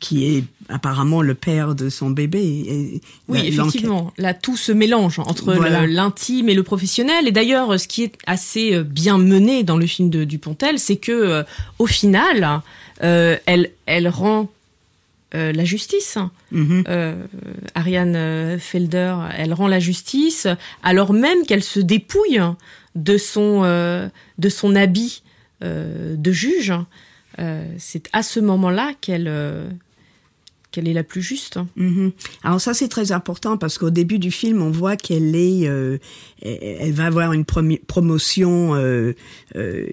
qui 0.00 0.36
est 0.36 0.44
apparemment 0.68 1.22
le 1.22 1.34
père 1.34 1.74
de 1.74 1.88
son 1.88 2.10
bébé. 2.10 2.38
Et 2.40 3.00
Oui, 3.26 3.40
effectivement. 3.46 4.12
Là, 4.16 4.32
tout 4.34 4.56
se 4.56 4.70
mélange 4.70 5.18
entre 5.18 5.54
Voilà. 5.54 5.86
l'intime 5.86 6.48
et 6.48 6.54
le 6.54 6.62
professionnel. 6.62 7.26
Et 7.26 7.32
d'ailleurs, 7.32 7.80
ce 7.80 7.88
qui 7.88 8.04
est 8.04 8.14
assez 8.26 8.74
euh, 8.74 8.84
bien 8.84 9.18
mené 9.18 9.64
dans 9.64 9.76
le 9.76 9.86
film 9.86 10.08
de 10.10 10.22
Dupontel, 10.24 10.78
c'est 10.78 10.96
que, 10.96 11.10
euh, 11.12 11.42
au 11.80 11.86
final, 11.86 12.60
euh, 13.02 13.36
elle, 13.46 13.70
elle 13.86 14.08
rend 14.08 14.48
euh, 15.34 15.52
la 15.52 15.64
justice. 15.64 16.16
Mhm. 16.52 16.84
Euh, 16.88 17.14
Ariane 17.74 18.58
Felder, 18.60 19.14
elle 19.36 19.52
rend 19.52 19.66
la 19.66 19.80
justice, 19.80 20.46
alors 20.82 21.12
même 21.12 21.44
qu'elle 21.46 21.64
se 21.64 21.80
dépouille 21.80 22.40
de 22.94 23.18
son 23.18 23.62
euh, 23.64 24.08
de 24.38 24.48
son 24.48 24.74
habit 24.76 25.22
de 25.60 26.32
juge. 26.32 26.72
C'est 27.78 28.08
à 28.12 28.22
ce 28.22 28.40
moment-là 28.40 28.92
qu'elle 29.00 29.30
qu'elle 30.70 30.88
est 30.88 30.92
la 30.92 31.04
plus 31.04 31.22
juste. 31.22 31.58
Mhm. 31.76 32.12
Alors 32.42 32.60
ça 32.60 32.74
c'est 32.74 32.88
très 32.88 33.12
important 33.12 33.56
parce 33.56 33.78
qu'au 33.78 33.90
début 33.90 34.18
du 34.18 34.30
film 34.30 34.62
on 34.62 34.70
voit 34.70 34.96
qu'elle 34.96 35.34
est, 35.34 35.68
euh, 35.68 35.98
elle 36.42 36.92
va 36.92 37.06
avoir 37.06 37.32
une 37.32 37.44
promotion 37.44 38.74
euh, 38.74 39.14
euh, 39.56 39.86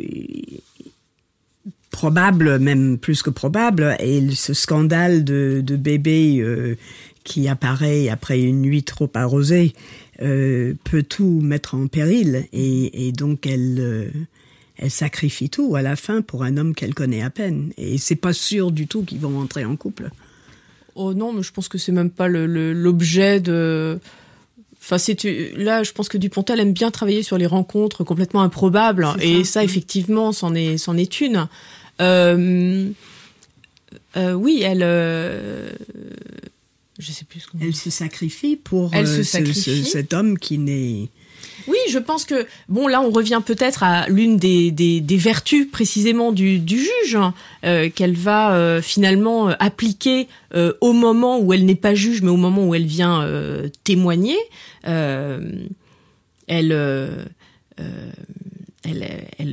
probable, 1.92 2.60
même 2.60 2.98
plus 2.98 3.22
que 3.22 3.30
probable, 3.30 3.96
et 4.00 4.22
ce 4.32 4.54
scandale 4.54 5.24
de, 5.24 5.62
bébé 5.78 6.76
qui 7.24 7.48
apparaît 7.48 8.10
après 8.10 8.42
une 8.42 8.62
nuit 8.62 8.84
trop 8.84 9.10
arrosée 9.14 9.74
peut 10.20 11.04
tout 11.08 11.40
mettre 11.42 11.76
en 11.76 11.88
péril 11.88 12.48
et, 12.52 13.14
donc 13.14 13.48
elle 13.48 14.12
elle 14.78 14.92
sacrifie 14.92 15.50
tout 15.50 15.78
à 15.78 15.82
la 15.82 15.96
fin 15.96 16.22
pour 16.22 16.44
un 16.44 16.58
homme 16.58 16.76
qu'elle 16.76 16.94
connaît 16.94 17.22
à 17.22 17.30
peine 17.30 17.72
et 17.78 17.98
c'est 17.98 18.16
pas 18.16 18.34
sûr 18.34 18.72
du 18.72 18.88
tout 18.88 19.04
qu'ils 19.04 19.22
vont 19.22 19.40
entrer 19.40 19.64
en 19.64 19.78
couple. 19.78 20.10
Oh 20.96 21.14
non, 21.14 21.34
mais 21.34 21.44
je 21.44 21.52
pense 21.52 21.68
que 21.68 21.78
c'est 21.78 21.92
même 21.92 22.10
pas 22.10 22.28
l'objet 22.28 23.40
de. 23.40 24.00
Enfin, 24.82 24.98
c'est 24.98 25.18
là, 25.58 25.84
je 25.84 25.92
pense 25.92 26.08
que 26.10 26.18
Dupontel 26.18 26.60
aime 26.60 26.72
bien 26.74 26.92
travailler 26.92 27.24
sur 27.24 27.38
les 27.38 27.48
rencontres 27.48 28.04
complètement 28.04 28.42
improbables, 28.44 29.08
et 29.20 29.44
ça, 29.44 29.64
effectivement, 29.64 30.32
c'en 30.32 30.54
est, 30.56 30.78
c'en 30.78 30.96
est 30.96 31.20
une. 31.22 31.48
Euh, 32.02 32.90
euh, 34.16 34.34
oui, 34.34 34.62
elle. 34.64 34.84
euh, 34.84 35.70
je 37.00 37.12
sais 37.12 37.26
plus 37.26 37.42
ce 37.42 37.48
qu'on. 37.48 37.58
Elle 37.62 37.76
se 37.76 37.90
sacrifie 37.90 38.56
pour 38.56 38.92
Elle 38.94 39.08
se 39.08 39.18
ce- 39.18 39.24
sacrifie. 39.24 39.84
ce- 39.84 39.90
cet 39.92 40.14
homme 40.14 40.38
qui 40.38 40.58
n'est. 40.60 41.10
Oui, 41.68 41.78
je 41.90 42.00
pense 42.00 42.26
que 42.26 42.48
bon 42.70 42.88
là 42.88 43.02
on 43.02 43.12
revient 43.12 43.42
peut-être 43.46 43.84
à 43.84 44.08
l'une 44.08 44.38
des, 44.38 44.72
des, 44.72 45.18
vertus 45.18 45.70
précisément 45.70 46.32
du, 46.32 46.62
juge 46.68 47.16
hein, 47.16 47.34
euh, 47.64 47.90
qu'elle 47.90 48.16
va 48.16 48.56
euh, 48.56 48.82
finalement 48.82 49.50
euh, 49.50 49.54
appliquer 49.60 50.28
au 50.80 50.94
moment 50.94 51.40
où 51.40 51.52
elle 51.52 51.66
n'est 51.66 51.76
pas 51.76 51.96
juge 51.96 52.22
mais 52.22 52.30
au 52.30 52.38
moment 52.38 52.66
où 52.66 52.74
elle 52.74 52.86
vient 52.86 53.30
témoigner. 53.84 54.38
Elle, 54.84 55.60
elle 56.48 57.18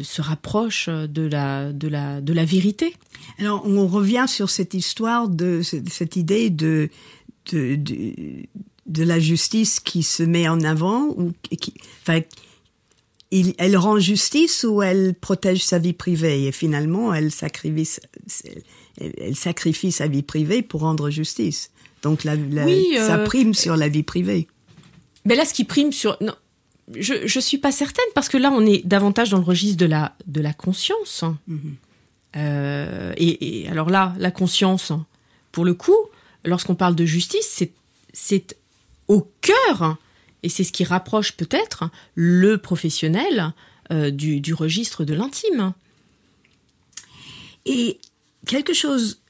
se 0.04 0.22
rapproche 0.22 0.88
de 0.88 1.22
la 1.22 1.72
de 1.72 1.88
la 1.88 2.20
de 2.20 2.32
la 2.32 2.44
vérité. 2.44 2.94
Alors 3.40 3.66
on 3.66 3.88
revient 3.88 4.26
sur 4.28 4.48
cette 4.48 4.74
histoire 4.74 5.28
de 5.28 5.62
cette 5.62 6.14
idée 6.14 6.50
de, 6.50 6.88
de 7.50 7.76
de 8.86 9.04
la 9.04 9.18
justice 9.20 9.80
qui 9.80 10.02
se 10.02 10.22
met 10.22 10.48
en 10.48 10.60
avant 10.62 11.06
ou 11.16 11.32
qui, 11.58 11.74
enfin, 12.02 12.20
il, 13.30 13.54
elle 13.58 13.76
rend 13.76 13.98
justice 13.98 14.64
ou 14.68 14.82
elle 14.82 15.14
protège 15.14 15.64
sa 15.64 15.78
vie 15.78 15.92
privée? 15.92 16.46
Et 16.46 16.52
finalement 16.52 17.14
elle 17.14 17.30
sacrifie 17.30 17.88
elle, 18.98 19.12
elle 19.18 19.36
sacrifie 19.36 19.92
sa 19.92 20.06
vie 20.08 20.22
privée 20.22 20.62
pour 20.62 20.80
rendre 20.82 21.10
justice. 21.10 21.70
Donc 22.02 22.24
la, 22.24 22.34
la- 22.36 22.64
Oui, 22.64 22.86
euh, 22.96 23.06
ça 23.06 23.18
prime 23.18 23.54
sur 23.54 23.76
la 23.76 23.88
vie 23.88 24.02
privée. 24.02 24.48
Mais 25.24 25.36
là, 25.36 25.44
ce 25.44 25.54
qui 25.54 25.64
prime 25.64 25.92
sur 25.92 26.16
non, 26.20 26.34
je 26.98 27.26
je 27.26 27.38
suis 27.40 27.58
pas 27.58 27.70
certaine 27.70 28.04
parce 28.14 28.28
que 28.28 28.36
là, 28.36 28.50
on 28.52 28.66
est 28.66 28.84
davantage 28.84 29.30
dans 29.30 29.38
le 29.38 29.44
registre 29.44 29.76
de 29.76 29.86
la 29.86 30.16
de 30.26 30.40
la 30.40 30.52
conscience. 30.52 31.24
Euh, 32.36 33.12
et, 33.16 33.60
et 33.64 33.68
alors 33.68 33.88
là, 33.90 34.14
la 34.18 34.30
conscience, 34.30 34.92
pour 35.52 35.64
le 35.64 35.74
coup, 35.74 35.96
lorsqu'on 36.44 36.74
parle 36.74 36.94
de 36.96 37.04
justice, 37.04 37.62
c'est 38.12 38.56
au 39.08 39.30
cœur 39.40 39.96
et 40.42 40.48
c'est 40.48 40.64
ce 40.64 40.72
qui 40.72 40.84
rapproche 40.84 41.32
peut-être 41.32 41.90
le 42.14 42.58
professionnel 42.58 43.52
euh, 43.90 44.10
du 44.10 44.40
du 44.40 44.54
registre 44.54 45.04
de 45.04 45.14
l'intime. 45.14 45.72
Et 47.64 48.00
quelque 48.46 48.74
chose 48.74 49.20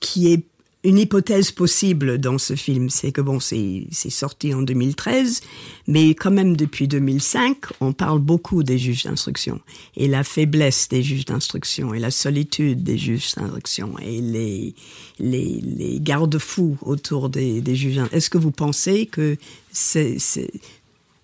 qui 0.00 0.32
est 0.32 0.44
une 0.86 0.98
hypothèse 0.98 1.50
possible 1.50 2.18
dans 2.18 2.38
ce 2.38 2.54
film, 2.54 2.90
c'est 2.90 3.10
que 3.10 3.20
bon, 3.20 3.40
c'est 3.40 3.88
sorti 3.92 4.54
en 4.54 4.62
2013, 4.62 5.40
mais 5.88 6.10
quand 6.10 6.30
même 6.30 6.56
depuis 6.56 6.86
2005, 6.86 7.56
on 7.80 7.92
parle 7.92 8.20
beaucoup 8.20 8.62
des 8.62 8.78
juges 8.78 9.02
d'instruction 9.02 9.60
et 9.96 10.06
la 10.06 10.22
faiblesse 10.22 10.88
des 10.88 11.02
juges 11.02 11.24
d'instruction 11.24 11.92
et 11.92 11.98
la 11.98 12.12
solitude 12.12 12.84
des 12.84 12.98
juges 12.98 13.34
d'instruction 13.34 13.94
et 13.98 14.74
les 15.18 16.00
garde-fous 16.00 16.78
autour 16.82 17.30
des, 17.30 17.60
des 17.60 17.74
juges. 17.74 18.00
Est-ce 18.12 18.30
que 18.30 18.38
vous 18.38 18.52
pensez 18.52 19.06
que 19.06 19.36
c'est 19.72 20.18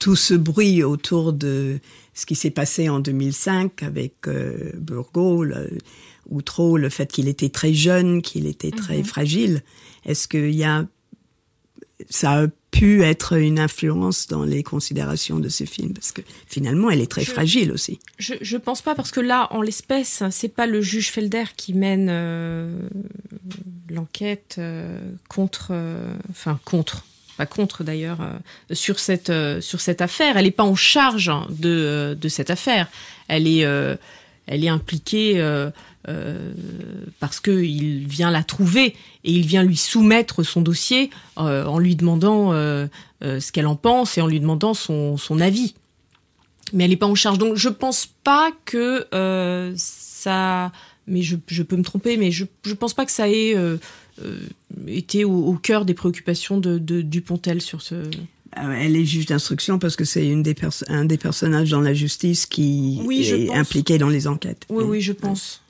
tout 0.00 0.16
ce 0.16 0.34
bruit 0.34 0.82
autour 0.82 1.32
de 1.32 1.78
ce 2.14 2.26
qui 2.26 2.34
s'est 2.34 2.50
passé 2.50 2.88
en 2.88 2.98
2005 2.98 3.84
avec 3.84 4.14
euh, 4.26 4.72
Burgo, 4.74 5.44
le, 5.44 5.70
ou 6.28 6.40
trop 6.42 6.76
le 6.78 6.88
fait 6.88 7.10
qu'il 7.12 7.28
était 7.28 7.48
très 7.50 7.74
jeune, 7.74 8.22
qu'il 8.22 8.46
était 8.46 8.70
très 8.70 8.98
Mhm. 8.98 9.04
fragile. 9.04 9.62
Est-ce 10.06 10.28
qu'il 10.28 10.54
y 10.54 10.64
a 10.64 10.86
ça 12.10 12.32
a 12.42 12.46
pu 12.72 13.04
être 13.04 13.34
une 13.38 13.60
influence 13.60 14.26
dans 14.26 14.42
les 14.42 14.64
considérations 14.64 15.38
de 15.38 15.48
ce 15.48 15.62
film? 15.64 15.92
Parce 15.94 16.10
que 16.10 16.22
finalement 16.48 16.90
elle 16.90 17.00
est 17.00 17.06
très 17.10 17.22
Je- 17.24 17.30
fragile 17.30 17.70
aussi. 17.70 18.00
Je, 18.18 18.34
je 18.40 18.56
pense 18.56 18.82
pas 18.82 18.96
parce 18.96 19.12
que 19.12 19.20
là, 19.20 19.46
en 19.52 19.62
l'espèce, 19.62 20.24
c'est 20.32 20.48
pas 20.48 20.66
le 20.66 20.80
juge 20.80 21.10
Felder 21.12 21.44
qui 21.56 21.74
mène 21.74 22.08
euh, 22.10 22.76
l'enquête 23.88 24.56
euh, 24.58 24.98
contre, 25.28 25.68
euh, 25.70 26.12
enfin 26.30 26.58
contre, 26.64 27.04
pas 27.36 27.46
contre 27.46 27.84
d'ailleurs, 27.84 28.18
sur 28.72 28.98
cette 28.98 29.32
sur 29.60 29.80
cette 29.80 30.00
affaire. 30.00 30.36
Elle 30.36 30.46
est 30.46 30.50
pas 30.50 30.64
en 30.64 30.74
charge 30.74 31.28
hein, 31.28 31.46
de 31.50 32.16
de 32.20 32.28
cette 32.28 32.50
affaire. 32.50 32.88
Elle 33.28 33.46
est 33.46 33.64
elle 34.46 34.64
est 34.64 34.68
impliquée 34.68 35.40
euh, 35.40 35.70
euh, 36.08 36.52
parce 37.20 37.40
que 37.40 37.62
il 37.62 38.06
vient 38.06 38.30
la 38.30 38.42
trouver 38.42 38.94
et 39.24 39.32
il 39.32 39.46
vient 39.46 39.62
lui 39.62 39.76
soumettre 39.76 40.42
son 40.42 40.60
dossier 40.60 41.10
euh, 41.38 41.64
en 41.64 41.78
lui 41.78 41.96
demandant 41.96 42.52
ce 42.52 43.52
qu'elle 43.52 43.66
en 43.66 43.76
pense 43.76 44.18
et 44.18 44.20
en 44.20 44.26
lui 44.26 44.40
demandant 44.40 44.74
son 44.74 45.40
avis 45.40 45.74
mais 46.72 46.84
elle 46.84 46.90
n'est 46.90 46.96
pas 46.96 47.06
en 47.06 47.14
charge. 47.14 47.38
Donc 47.38 47.56
je 47.56 47.68
pense 47.68 48.08
pas 48.24 48.50
que 48.64 49.06
ça, 49.76 50.72
mais 51.06 51.22
je, 51.22 51.62
peux 51.62 51.76
me 51.76 51.82
tromper, 51.82 52.16
mais 52.16 52.30
je 52.30 52.46
je 52.64 52.74
pense 52.74 52.94
pas 52.94 53.04
que 53.04 53.12
ça 53.12 53.28
ait 53.28 53.54
été 54.86 55.24
au, 55.24 55.46
au 55.46 55.54
cœur 55.54 55.84
des 55.84 55.94
préoccupations 55.94 56.58
de, 56.58 56.78
de 56.78 57.02
Dupontel 57.02 57.60
sur 57.60 57.82
ce. 57.82 58.10
Euh, 58.58 58.74
Elle 58.78 58.96
est 58.96 59.04
juge 59.04 59.26
d'instruction 59.26 59.78
parce 59.78 59.96
que 59.96 60.04
c'est 60.04 60.26
une 60.26 60.42
des 60.42 60.54
un 60.88 61.04
des 61.04 61.16
personnages 61.18 61.70
dans 61.70 61.80
la 61.80 61.94
justice 61.94 62.44
qui 62.46 63.00
Oui, 63.04 63.24
est 63.26 63.52
impliqué 63.54 63.96
dans 63.98 64.08
les 64.10 64.26
enquêtes. 64.26 64.64
Oui, 64.68 64.84
oui, 64.86 65.00
je 65.00 65.12
pense. 65.12 65.62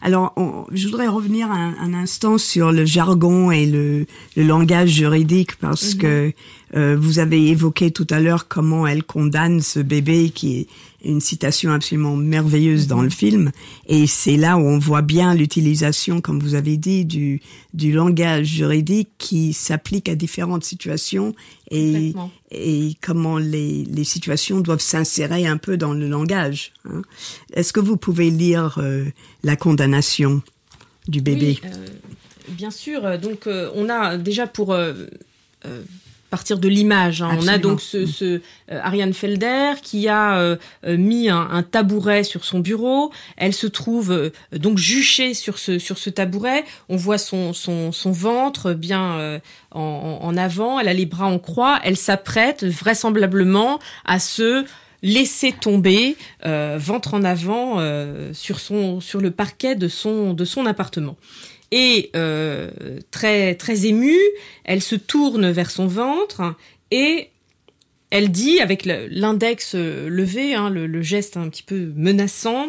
Alors, 0.00 0.32
on- 0.36 0.64
je 0.70 0.86
voudrais 0.86 1.08
revenir 1.08 1.50
un, 1.50 1.74
un 1.80 1.92
instant 1.94 2.38
sur 2.38 2.70
le 2.70 2.84
jargon 2.84 3.50
et 3.50 3.66
le, 3.66 4.06
le 4.36 4.42
langage 4.44 4.90
juridique 4.90 5.56
parce 5.56 5.94
Mhm. 5.94 6.00
que 6.00 6.32
euh, 6.74 6.96
vous 6.98 7.18
avez 7.18 7.48
évoqué 7.48 7.90
tout 7.90 8.06
à 8.10 8.20
l'heure 8.20 8.48
comment 8.48 8.86
elle 8.86 9.02
condamne 9.02 9.60
ce 9.60 9.80
bébé 9.80 10.30
qui 10.30 10.60
est 10.60 10.66
une 11.04 11.20
citation 11.20 11.70
absolument 11.72 12.16
merveilleuse 12.16 12.88
dans 12.88 13.02
le 13.02 13.08
film 13.10 13.52
et 13.86 14.06
c'est 14.06 14.36
là 14.36 14.56
où 14.56 14.62
on 14.62 14.78
voit 14.78 15.00
bien 15.00 15.34
l'utilisation, 15.34 16.20
comme 16.20 16.40
vous 16.40 16.54
avez 16.54 16.76
dit, 16.76 17.04
du, 17.04 17.40
du 17.72 17.92
langage 17.92 18.46
juridique 18.46 19.10
qui 19.16 19.52
s'applique 19.52 20.08
à 20.08 20.16
différentes 20.16 20.64
situations 20.64 21.34
et, 21.70 22.14
comment 23.00 23.38
les, 23.38 23.84
les 23.84 24.04
situations 24.04 24.60
doivent 24.60 24.80
s'insérer 24.80 25.46
un 25.46 25.56
peu 25.56 25.76
dans 25.76 25.92
le 25.92 26.08
langage. 26.08 26.72
hein. 26.84 27.02
Est-ce 27.52 27.72
que 27.72 27.80
vous 27.80 27.96
pouvez 27.96 28.30
lire 28.30 28.78
euh, 28.78 29.04
la 29.44 29.54
condamnation 29.54 30.42
du 31.06 31.20
bébé? 31.20 31.60
Oui, 31.62 31.70
euh, 31.70 31.86
bien 32.50 32.70
sûr. 32.70 33.18
Donc, 33.18 33.46
euh, 33.46 33.70
on 33.74 33.88
a 33.88 34.16
déjà 34.16 34.46
pour 34.46 34.76
partir 36.30 36.58
de 36.58 36.68
l'image, 36.68 37.22
hein, 37.22 37.30
on 37.40 37.48
a 37.48 37.58
donc 37.58 37.80
ce, 37.80 38.04
ce 38.06 38.24
euh, 38.24 38.40
Ariane 38.82 39.14
Felder 39.14 39.72
qui 39.82 40.08
a 40.08 40.38
euh, 40.38 40.56
euh, 40.86 40.96
mis 40.96 41.28
un, 41.30 41.48
un 41.50 41.62
tabouret 41.62 42.22
sur 42.24 42.44
son 42.44 42.60
bureau. 42.60 43.10
Elle 43.36 43.54
se 43.54 43.66
trouve 43.66 44.12
euh, 44.12 44.30
donc 44.52 44.78
juchée 44.78 45.32
sur 45.34 45.58
ce 45.58 45.78
sur 45.78 45.96
ce 45.98 46.10
tabouret. 46.10 46.64
On 46.88 46.96
voit 46.96 47.18
son 47.18 47.52
son, 47.52 47.92
son 47.92 48.12
ventre 48.12 48.72
bien 48.74 49.40
en, 49.70 50.18
en- 50.22 50.36
avant. 50.36 50.78
Elle 50.78 50.88
a 50.88 50.94
les 50.94 51.06
bras 51.06 51.26
en 51.26 51.38
croix. 51.38 51.80
Elle 51.82 51.96
s'apprête 51.96 52.64
vraisemblablement 52.64 53.78
à 54.04 54.18
se 54.18 54.64
laisser 55.02 55.52
tomber 55.52 56.16
ventre 56.44 57.14
en 57.14 57.22
avant 57.24 57.78
sur 58.32 58.60
son 58.60 59.00
sur 59.00 59.20
le 59.20 59.30
parquet 59.30 59.74
de 59.76 59.88
son 59.88 60.34
de 60.34 60.44
son 60.44 60.66
appartement. 60.66 61.16
Et 61.70 62.10
euh, 62.16 62.70
très 63.10 63.54
très 63.54 63.86
émue, 63.86 64.18
elle 64.64 64.82
se 64.82 64.94
tourne 64.94 65.50
vers 65.50 65.70
son 65.70 65.86
ventre 65.86 66.54
et 66.90 67.28
elle 68.10 68.30
dit 68.30 68.60
avec 68.60 68.86
l'index 68.86 69.74
euh, 69.74 70.08
levé, 70.08 70.54
hein, 70.54 70.70
le, 70.70 70.86
le 70.86 71.02
geste 71.02 71.36
un 71.36 71.48
petit 71.48 71.62
peu 71.62 71.92
menaçant, 71.94 72.68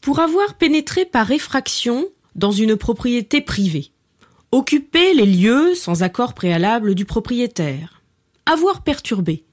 pour 0.00 0.18
avoir 0.18 0.54
pénétré 0.54 1.04
par 1.04 1.30
effraction 1.30 2.06
dans 2.34 2.50
une 2.50 2.76
propriété 2.76 3.40
privée, 3.40 3.92
occuper 4.50 5.14
les 5.14 5.26
lieux 5.26 5.74
sans 5.74 6.02
accord 6.02 6.34
préalable 6.34 6.94
du 6.96 7.04
propriétaire, 7.04 8.02
avoir 8.46 8.82
perturbé 8.82 9.44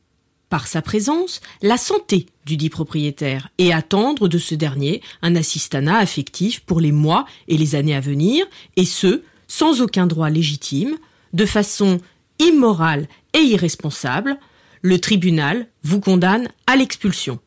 par 0.49 0.67
sa 0.67 0.81
présence 0.81 1.41
la 1.61 1.77
santé 1.77 2.27
du 2.45 2.57
dit 2.57 2.69
propriétaire 2.69 3.49
et 3.57 3.73
attendre 3.73 4.27
de 4.27 4.37
ce 4.37 4.55
dernier 4.55 5.01
un 5.21 5.35
assistanat 5.35 5.97
affectif 5.97 6.59
pour 6.61 6.79
les 6.79 6.91
mois 6.91 7.25
et 7.47 7.57
les 7.57 7.75
années 7.75 7.95
à 7.95 7.99
venir, 7.99 8.45
et 8.75 8.85
ce, 8.85 9.23
sans 9.47 9.81
aucun 9.81 10.07
droit 10.07 10.29
légitime, 10.29 10.97
de 11.33 11.45
façon 11.45 11.99
immorale 12.39 13.07
et 13.33 13.39
irresponsable, 13.39 14.37
le 14.81 14.99
tribunal 14.99 15.67
vous 15.83 15.99
condamne 15.99 16.49
à 16.67 16.75
l'expulsion. 16.75 17.39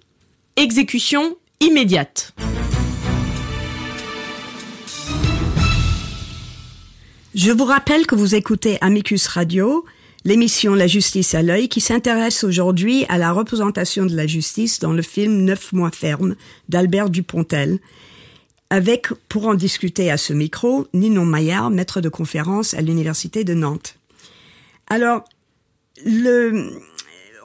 Exécution 0.56 1.37
immédiate. 1.61 2.34
Je 7.34 7.52
vous 7.52 7.64
rappelle 7.64 8.06
que 8.06 8.16
vous 8.16 8.34
écoutez 8.34 8.78
Amicus 8.80 9.28
Radio, 9.28 9.84
l'émission 10.29 10.75
La 10.75 10.87
justice 10.87 11.35
à 11.35 11.41
l'œil 11.41 11.71
qui 11.71 11.81
s'intéresse 11.81 12.45
aujourd'hui 12.45 13.07
à 13.09 13.17
la 13.17 13.33
représentation 13.33 14.05
de 14.05 14.14
la 14.14 14.27
justice 14.27 14.79
dans 14.79 14.93
le 14.93 15.01
film 15.01 15.43
Neuf 15.43 15.73
mois 15.73 15.91
ferme 15.91 16.37
d'Albert 16.69 17.09
Dupontel. 17.09 17.79
Avec, 18.69 19.07
pour 19.31 19.47
en 19.47 19.55
discuter 19.55 20.11
à 20.11 20.19
ce 20.19 20.35
micro, 20.35 20.87
Ninon 20.93 21.25
Maillard, 21.25 21.71
maître 21.71 22.03
de 22.03 22.11
conférence 22.11 22.75
à 22.75 22.83
l'Université 22.83 23.43
de 23.43 23.55
Nantes. 23.55 23.97
Alors, 24.88 25.25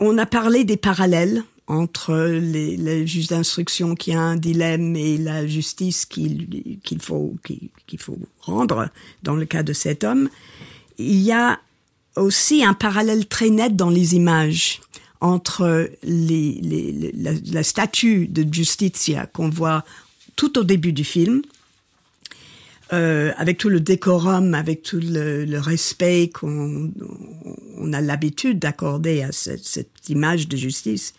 on 0.02 0.18
a 0.18 0.26
parlé 0.26 0.66
des 0.66 0.76
parallèles 0.76 1.42
entre 1.68 2.18
les, 2.18 2.76
les 2.76 3.08
juges 3.08 3.28
d'instruction 3.28 3.96
qui 3.96 4.12
a 4.12 4.20
un 4.20 4.36
dilemme 4.36 4.98
et 4.98 5.18
la 5.18 5.48
justice 5.48 6.06
qu'il 6.06 6.80
qu'il 6.84 7.02
faut 7.02 7.36
qu'il 7.46 8.00
faut 8.00 8.20
rendre 8.42 8.90
dans 9.24 9.38
le 9.38 9.46
cas 9.46 9.64
de 9.64 9.72
cet 9.72 10.04
homme. 10.04 10.28
Il 10.98 11.22
y 11.22 11.32
a 11.32 11.62
aussi 12.16 12.64
un 12.64 12.74
parallèle 12.74 13.26
très 13.28 13.50
net 13.50 13.76
dans 13.76 13.90
les 13.90 14.16
images 14.16 14.82
entre 15.22 15.90
les- 16.04 17.14
la, 17.52 17.64
statue 17.64 18.28
de 18.28 18.46
Justitia 18.54 19.26
qu'on 19.28 19.50
voit 19.50 19.86
tout 20.36 20.60
au 20.60 20.64
début 20.64 20.92
du 20.92 21.06
film, 21.06 21.42
euh, 22.92 23.32
avec 23.38 23.58
tout 23.58 23.70
le 23.70 23.80
décorum, 23.80 24.54
avec 24.54 24.84
tout 24.84 25.00
le, 25.02 25.58
respect 25.58 26.30
qu'on 26.34 26.92
on 27.78 27.94
a 27.94 28.02
l'habitude 28.02 28.60
d'accorder 28.60 29.24
à 29.24 29.32
cette, 29.32 29.88
image 30.10 30.50
de 30.50 30.58
justice, 30.58 31.14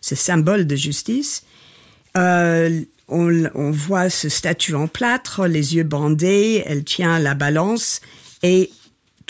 ce 0.00 0.14
symbole 0.14 0.66
de 0.66 0.76
justice. 0.76 1.44
Euh, 2.16 2.80
on, 3.08 3.44
on 3.54 3.70
voit 3.70 4.08
ce 4.08 4.30
statue 4.30 4.74
en 4.74 4.88
plâtre, 4.88 5.46
les 5.46 5.76
yeux 5.76 5.84
bandés, 5.84 6.62
elle 6.64 6.84
tient 6.84 7.18
la 7.18 7.34
balance, 7.34 8.00
et 8.42 8.70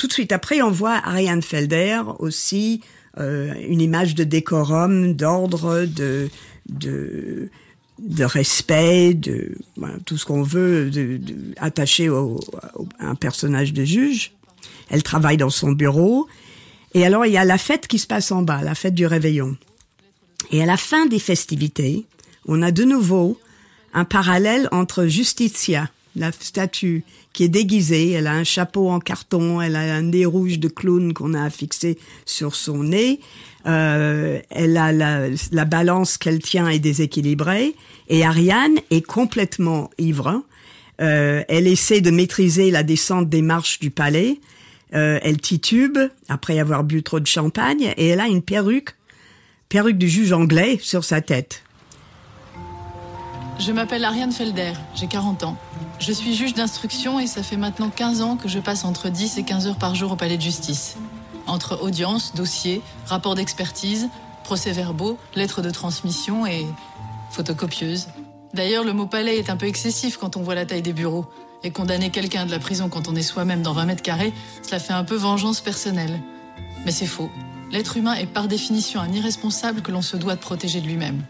tout 0.00 0.06
de 0.06 0.14
suite 0.14 0.32
après, 0.32 0.62
on 0.62 0.70
voit 0.70 0.98
Ariane 1.04 1.42
Felder 1.42 2.00
aussi, 2.20 2.80
euh, 3.18 3.52
une 3.68 3.82
image 3.82 4.14
de 4.14 4.24
décorum, 4.24 5.12
d'ordre, 5.12 5.84
de, 5.84 6.30
de, 6.70 8.24
respect, 8.24 9.12
de 9.12 9.58
tout 10.06 10.16
ce 10.16 10.24
qu'on 10.24 10.42
veut 10.42 10.90
de, 10.90 11.20
attaché 11.58 12.08
à 12.08 13.10
un 13.10 13.14
personnage 13.14 13.74
de 13.74 13.84
juge. 13.84 14.32
Elle 14.88 15.02
travaille 15.02 15.36
dans 15.36 15.50
son 15.50 15.72
bureau. 15.72 16.28
Et 16.94 17.04
alors, 17.04 17.26
il 17.26 17.32
y 17.32 17.36
a 17.36 17.44
la 17.44 17.58
fête 17.58 17.86
qui 17.86 17.98
se 17.98 18.06
passe 18.06 18.32
en 18.32 18.40
bas, 18.40 18.62
la 18.62 18.74
fête 18.74 18.94
du 18.94 19.04
réveillon. 19.04 19.54
Et 20.50 20.62
à 20.62 20.66
la 20.66 20.78
fin 20.78 21.04
des 21.04 21.18
festivités, 21.18 22.06
on 22.46 22.62
a 22.62 22.70
de 22.70 22.84
nouveau 22.84 23.38
un 23.92 24.06
parallèle 24.06 24.66
entre 24.72 25.04
Justitia, 25.04 25.90
la 26.16 26.32
statue 26.32 27.04
qui 27.32 27.44
est 27.44 27.48
déguisée, 27.48 28.10
elle 28.10 28.26
a 28.26 28.32
un 28.32 28.44
chapeau 28.44 28.88
en 28.90 28.98
carton, 28.98 29.60
elle 29.60 29.76
a 29.76 29.80
un 29.94 30.02
nez 30.02 30.24
rouge 30.24 30.58
de 30.58 30.68
clown 30.68 31.12
qu'on 31.12 31.34
a 31.34 31.48
fixé 31.48 31.98
sur 32.26 32.54
son 32.56 32.82
nez, 32.82 33.20
euh, 33.66 34.40
elle 34.50 34.76
a 34.76 34.92
la, 34.92 35.28
la 35.52 35.64
balance 35.64 36.18
qu'elle 36.18 36.40
tient 36.40 36.68
est 36.68 36.78
déséquilibrée, 36.78 37.74
et 38.08 38.24
Ariane 38.24 38.78
est 38.90 39.06
complètement 39.06 39.90
ivre. 39.98 40.42
Euh, 41.00 41.42
elle 41.48 41.66
essaie 41.66 42.00
de 42.00 42.10
maîtriser 42.10 42.70
la 42.70 42.82
descente 42.82 43.28
des 43.28 43.42
marches 43.42 43.80
du 43.80 43.90
palais. 43.90 44.40
Euh, 44.94 45.18
elle 45.22 45.40
titube 45.40 45.98
après 46.28 46.58
avoir 46.58 46.84
bu 46.84 47.02
trop 47.02 47.20
de 47.20 47.26
champagne 47.26 47.94
et 47.96 48.08
elle 48.08 48.20
a 48.20 48.26
une 48.26 48.42
perruque, 48.42 48.96
perruque 49.68 49.98
du 49.98 50.08
juge 50.08 50.32
anglais 50.32 50.78
sur 50.82 51.04
sa 51.04 51.20
tête. 51.20 51.62
Je 53.58 53.72
m'appelle 53.72 54.04
Ariane 54.04 54.32
Felder, 54.32 54.72
j'ai 54.94 55.06
40 55.06 55.44
ans. 55.44 55.58
Je 55.98 56.12
suis 56.12 56.34
juge 56.34 56.54
d'instruction 56.54 57.20
et 57.20 57.26
ça 57.26 57.42
fait 57.42 57.56
maintenant 57.56 57.90
15 57.90 58.22
ans 58.22 58.36
que 58.36 58.48
je 58.48 58.58
passe 58.58 58.84
entre 58.84 59.08
10 59.08 59.38
et 59.38 59.42
15 59.42 59.66
heures 59.66 59.78
par 59.78 59.94
jour 59.94 60.12
au 60.12 60.16
palais 60.16 60.36
de 60.36 60.42
justice. 60.42 60.96
Entre 61.46 61.80
audience, 61.82 62.34
dossier, 62.34 62.82
rapport 63.06 63.34
d'expertise, 63.34 64.08
procès-verbaux, 64.44 65.18
lettres 65.34 65.62
de 65.62 65.70
transmission 65.70 66.46
et 66.46 66.66
photocopieuses. 67.30 68.08
D'ailleurs, 68.54 68.84
le 68.84 68.92
mot 68.92 69.06
palais 69.06 69.38
est 69.38 69.50
un 69.50 69.56
peu 69.56 69.66
excessif 69.66 70.16
quand 70.16 70.36
on 70.36 70.42
voit 70.42 70.54
la 70.54 70.66
taille 70.66 70.82
des 70.82 70.92
bureaux. 70.92 71.26
Et 71.62 71.70
condamner 71.70 72.10
quelqu'un 72.10 72.46
de 72.46 72.50
la 72.50 72.58
prison 72.58 72.88
quand 72.88 73.06
on 73.08 73.14
est 73.14 73.22
soi-même 73.22 73.62
dans 73.62 73.74
20 73.74 73.84
mètres 73.84 74.02
carrés, 74.02 74.32
cela 74.62 74.78
fait 74.78 74.94
un 74.94 75.04
peu 75.04 75.14
vengeance 75.14 75.60
personnelle. 75.60 76.20
Mais 76.84 76.90
c'est 76.90 77.06
faux. 77.06 77.30
L'être 77.70 77.96
humain 77.96 78.14
est 78.14 78.26
par 78.26 78.48
définition 78.48 79.00
un 79.00 79.12
irresponsable 79.12 79.82
que 79.82 79.92
l'on 79.92 80.02
se 80.02 80.16
doit 80.16 80.34
de 80.34 80.40
protéger 80.40 80.80
de 80.80 80.86
lui-même. 80.86 81.22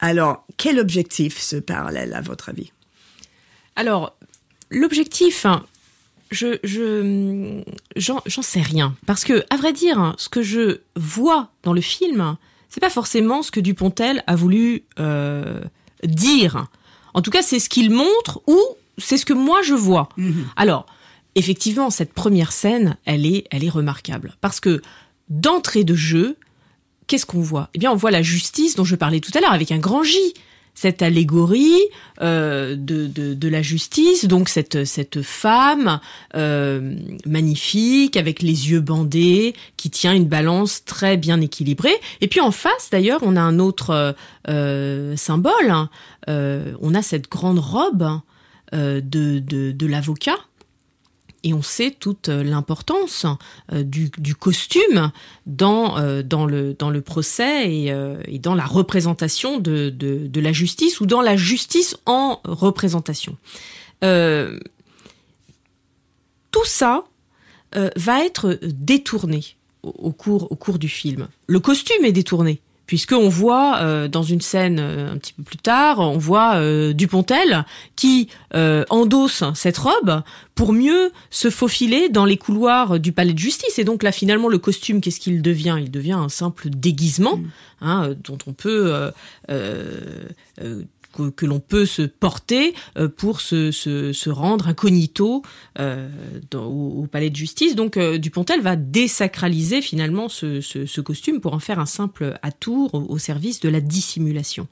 Alors, 0.00 0.44
quel 0.56 0.78
objectif 0.78 1.40
ce 1.40 1.56
parallèle 1.56 2.14
à 2.14 2.20
votre 2.20 2.48
avis? 2.48 2.72
Alors, 3.76 4.16
l'objectif, 4.70 5.46
hein, 5.46 5.64
je, 6.30 6.58
je, 6.64 7.62
j'en, 7.96 8.22
j'en 8.26 8.42
sais 8.42 8.60
rien. 8.62 8.96
Parce 9.06 9.24
que, 9.24 9.44
à 9.50 9.56
vrai 9.56 9.72
dire, 9.72 9.98
hein, 9.98 10.14
ce 10.18 10.28
que 10.28 10.42
je 10.42 10.80
vois 10.96 11.50
dans 11.62 11.72
le 11.72 11.80
film, 11.80 12.36
c'est 12.68 12.80
pas 12.80 12.90
forcément 12.90 13.42
ce 13.42 13.50
que 13.50 13.60
Dupontel 13.60 14.22
a 14.26 14.34
voulu 14.34 14.84
euh, 14.98 15.60
dire. 16.02 16.66
En 17.14 17.22
tout 17.22 17.30
cas, 17.30 17.42
c'est 17.42 17.60
ce 17.60 17.68
qu'il 17.68 17.90
montre 17.90 18.42
ou 18.46 18.60
c'est 18.98 19.16
ce 19.16 19.24
que 19.24 19.32
moi 19.32 19.62
je 19.62 19.74
vois. 19.74 20.08
Alors, 20.56 20.86
effectivement, 21.34 21.90
cette 21.90 22.12
première 22.12 22.52
scène, 22.52 22.96
elle 23.04 23.26
est, 23.26 23.46
elle 23.50 23.64
est 23.64 23.70
remarquable 23.70 24.36
parce 24.40 24.60
que 24.60 24.82
d'entrée 25.28 25.84
de 25.84 25.94
jeu, 25.94 26.36
qu'est-ce 27.06 27.26
qu'on 27.26 27.40
voit? 27.40 27.70
Eh 27.74 27.78
bien, 27.78 27.92
on 27.92 27.96
voit 27.96 28.10
la 28.10 28.22
justice 28.22 28.74
dont 28.76 28.84
je 28.84 28.96
parlais 28.96 29.20
tout 29.20 29.32
à 29.34 29.40
l'heure 29.40 29.52
avec 29.52 29.70
un 29.70 29.78
grand 29.78 30.02
J. 30.02 30.18
Cette 30.74 31.02
allégorie 31.02 31.80
euh, 32.20 32.74
de, 32.76 33.06
de, 33.06 33.48
la 33.48 33.62
justice, 33.62 34.24
donc 34.26 34.48
cette, 34.48 34.84
cette 34.84 35.22
femme 35.22 36.00
euh, 36.34 36.96
magnifique 37.26 38.16
avec 38.16 38.42
les 38.42 38.70
yeux 38.70 38.80
bandés 38.80 39.54
qui 39.76 39.90
tient 39.90 40.12
une 40.12 40.26
balance 40.26 40.84
très 40.84 41.16
bien 41.16 41.40
équilibrée. 41.40 41.94
Et 42.20 42.28
puis 42.28 42.40
en 42.40 42.50
face, 42.50 42.88
d'ailleurs, 42.90 43.20
on 43.22 43.36
a 43.36 43.40
un 43.40 43.58
autre 43.58 44.16
euh, 44.48 45.16
symbole. 45.16 45.70
hein. 45.70 45.90
On 46.26 46.94
a 46.94 47.02
cette 47.02 47.30
grande 47.30 47.58
robe 47.58 48.20
de, 48.72 49.00
de 49.38 49.86
l'avocat. 49.86 50.36
Et 51.44 51.52
on 51.52 51.62
sait 51.62 51.90
toute 51.90 52.30
euh, 52.30 52.42
l'importance 52.42 53.26
euh, 53.72 53.84
du, 53.84 54.34
costume 54.34 55.12
dans, 55.44 55.98
euh, 55.98 56.22
dans, 56.22 56.46
le, 56.46 56.72
dans 56.72 56.88
le 56.88 57.02
procès 57.02 57.70
et, 57.70 58.38
dans 58.38 58.54
la 58.54 58.64
représentation 58.64 59.58
de, 59.58 59.90
de, 59.90 60.40
la 60.40 60.52
justice 60.52 61.00
ou 61.00 61.06
dans 61.06 61.20
la 61.20 61.36
justice 61.36 61.96
en 62.06 62.40
représentation. 62.44 63.36
Tout 66.50 66.64
ça 66.64 67.04
va 67.96 68.24
être 68.24 68.58
détourné 68.62 69.56
au 69.82 70.12
cours, 70.12 70.50
au 70.52 70.56
cours 70.56 70.78
du 70.78 70.88
film. 70.88 71.28
Le 71.46 71.60
costume 71.60 72.04
est 72.04 72.12
détourné. 72.12 72.60
Puisqu'on 72.86 73.28
voit 73.28 73.78
euh, 73.78 74.08
dans 74.08 74.22
une 74.22 74.40
scène 74.40 74.78
euh, 74.78 75.12
un 75.12 75.16
petit 75.16 75.32
peu 75.32 75.42
plus 75.42 75.58
tard, 75.58 76.00
on 76.00 76.18
voit 76.18 76.56
euh, 76.56 76.92
Dupontel 76.92 77.64
qui 77.96 78.28
euh, 78.54 78.84
endosse 78.90 79.42
cette 79.54 79.78
robe 79.78 80.22
pour 80.54 80.72
mieux 80.72 81.10
se 81.30 81.50
faufiler 81.50 82.08
dans 82.08 82.24
les 82.24 82.36
couloirs 82.36 83.00
du 83.00 83.12
palais 83.12 83.32
de 83.32 83.38
justice. 83.38 83.78
Et 83.78 83.84
donc 83.84 84.02
là, 84.02 84.12
finalement, 84.12 84.48
le 84.48 84.58
costume, 84.58 85.00
qu'est-ce 85.00 85.20
qu'il 85.20 85.42
devient? 85.42 85.76
Il 85.80 85.90
devient 85.90 86.12
un 86.12 86.28
simple 86.28 86.68
déguisement 86.70 87.40
hein, 87.80 88.08
euh, 88.10 88.14
dont 88.22 88.38
on 88.46 88.52
peut 88.52 88.92
euh, 88.94 89.10
euh, 89.50 90.28
euh, 90.62 90.82
que, 91.14 91.30
que 91.30 91.46
l'on 91.46 91.60
peut 91.60 91.86
se 91.86 92.02
porter 92.02 92.74
euh, 92.98 93.08
pour 93.08 93.40
se, 93.40 93.70
se, 93.70 94.12
se 94.12 94.30
rendre 94.30 94.68
incognito 94.68 95.42
euh, 95.78 96.08
au, 96.54 97.02
au 97.02 97.06
palais 97.06 97.30
de 97.30 97.36
justice. 97.36 97.74
Donc 97.74 97.96
euh, 97.96 98.18
Dupontel 98.18 98.60
va 98.60 98.76
désacraliser 98.76 99.82
finalement 99.82 100.28
ce, 100.28 100.60
ce, 100.60 100.86
ce 100.86 101.00
costume 101.00 101.40
pour 101.40 101.54
en 101.54 101.60
faire 101.60 101.78
un 101.78 101.86
simple 101.86 102.38
atour 102.42 102.94
au, 102.94 103.06
au 103.08 103.18
service 103.18 103.60
de 103.60 103.68
la 103.68 103.80
dissimulation. 103.80 104.68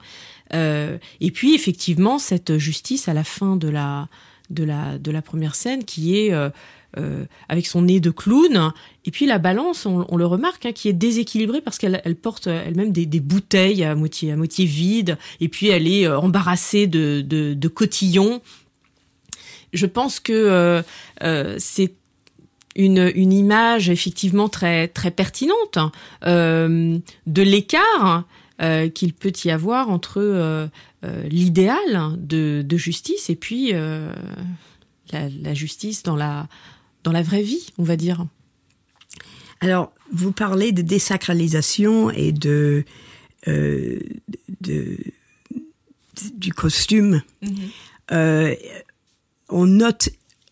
Euh, 0.55 0.99
et 1.21 1.31
puis 1.31 1.55
effectivement 1.55 2.19
cette 2.19 2.59
justice 2.59 3.09
à 3.09 3.15
la 3.15 3.25
fin 3.25 3.57
de 3.57 3.69
la 3.69 4.09
de 4.51 4.65
la 4.65 4.99
de 4.99 5.11
la 5.11 5.23
première 5.23 5.55
scène 5.55 5.85
qui 5.85 6.19
est 6.19 6.35
euh, 6.99 7.25
avec 7.49 7.67
son 7.67 7.83
nez 7.83 8.01
de 8.01 8.11
clown. 8.11 8.71
Et 9.07 9.11
puis 9.11 9.25
la 9.25 9.39
balance 9.39 9.87
on, 9.87 10.15
le 10.15 10.27
remarque 10.27 10.67
hein, 10.67 10.73
qui 10.73 10.91
est 10.91 10.93
déséquilibrée 10.93 11.63
parce 11.63 11.79
qu'elle 11.79 12.03
elle 12.05 12.17
porte 12.17 12.49
euh, 12.49 12.63
elle-même 12.67 12.93
des, 12.93 13.07
bouteilles 13.19 13.83
à 13.83 13.95
moitié 13.95 14.31
à 14.31 14.37
moitié 14.37 14.67
vides. 14.67 15.17
Et 15.41 15.49
puis 15.49 15.69
elle 15.69 15.89
est 15.89 16.07
euh, 16.07 16.19
embarrassée 16.19 16.87
de, 16.87 17.23
de, 17.27 17.55
de 17.55 17.69
cotillons. 17.69 18.43
Je 19.73 19.87
pense 19.87 20.21
que 20.21 20.83
c'est 21.57 21.95
une, 22.77 23.11
une 23.15 23.33
image 23.33 23.89
effectivement 23.89 24.51
très 24.51 24.89
très 24.89 25.11
pertinente 25.11 25.79
de 26.27 27.03
l'écart 27.43 28.25
qu'il 28.93 29.15
peut 29.15 29.33
y 29.47 29.51
avoir 29.51 29.89
entre 29.89 30.69
l'idéal 31.03 32.19
de, 32.19 32.77
justice 32.77 33.31
et 33.31 33.37
puis 33.37 33.73
la 35.13 35.55
justice 35.55 36.03
dans 36.03 36.17
la 36.17 36.49
dans 37.05 37.13
la 37.13 37.23
vraie 37.23 37.43
vie, 37.43 37.67
on 37.79 37.85
va 37.85 37.97
dire. 37.97 38.27
Alors, 39.61 39.93
vous 40.13 40.33
parlez 40.33 40.73
de 40.73 40.83
désacralisation 40.83 42.11
et 42.11 42.33
de, 42.33 42.85
euh, 43.49 44.01
de, 44.61 44.99
du 46.35 46.53
costume. 46.53 47.23
Euh, 48.11 48.55
on 49.49 49.67
note 49.67 50.09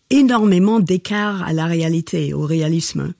énormément 0.09 0.79
d'écart 0.79 1.43
à 1.43 1.53
la 1.53 1.65
réalité, 1.65 2.33
au 2.33 2.41
réalisme. 2.41 3.13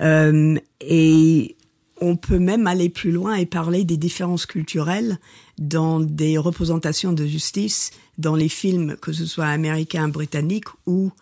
Euh, 0.00 0.56
et 0.80 1.56
on 2.00 2.16
peut 2.16 2.38
même 2.38 2.66
aller 2.66 2.88
plus 2.88 3.12
loin 3.12 3.34
et 3.34 3.46
parler 3.46 3.84
des 3.84 3.96
différences 3.96 4.46
culturelles 4.46 5.18
dans 5.58 6.00
des 6.00 6.38
représentations 6.38 7.12
de 7.12 7.24
justice 7.24 7.92
dans 8.18 8.34
les 8.34 8.48
films, 8.48 8.96
que 9.00 9.12
ce 9.12 9.26
soit 9.26 9.46
américains, 9.46 10.08
britanniques 10.08 10.68
ou 10.86 11.12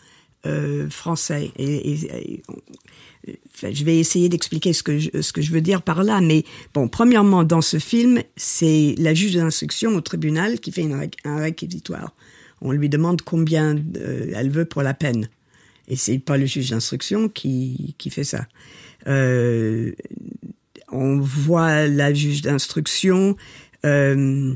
euh, 0.46 0.88
français. 0.90 1.50
Et, 1.56 1.92
et- 1.92 2.42
je 3.62 3.84
vais 3.84 3.98
essayer 3.98 4.28
d'expliquer 4.28 4.72
ce 4.72 4.82
que 4.82 4.98
je, 4.98 5.20
ce 5.20 5.32
que 5.32 5.42
je 5.42 5.52
veux 5.52 5.60
dire 5.60 5.82
par 5.82 6.02
là. 6.02 6.20
Mais 6.20 6.44
bon, 6.74 6.88
premièrement, 6.88 7.44
dans 7.44 7.60
ce 7.60 7.78
film, 7.78 8.20
c'est 8.36 8.94
la 8.98 9.14
juge 9.14 9.34
d'instruction 9.34 9.94
au 9.94 10.00
tribunal 10.00 10.58
qui 10.58 10.72
fait 10.72 10.82
une 10.82 11.08
un 11.24 11.36
réquisitoire. 11.36 12.14
On 12.60 12.72
lui 12.72 12.88
demande 12.88 13.22
combien 13.22 13.76
euh, 13.96 14.32
elle 14.34 14.50
veut 14.50 14.64
pour 14.64 14.82
la 14.82 14.94
peine. 14.94 15.28
Et 15.88 15.96
c'est 15.96 16.18
pas 16.18 16.36
le 16.36 16.46
juge 16.46 16.70
d'instruction 16.70 17.28
qui, 17.28 17.94
qui 17.98 18.10
fait 18.10 18.24
ça. 18.24 18.46
Euh, 19.06 19.92
on 20.90 21.18
voit 21.18 21.86
la 21.86 22.14
juge 22.14 22.42
d'instruction 22.42 23.36
euh, 23.84 24.54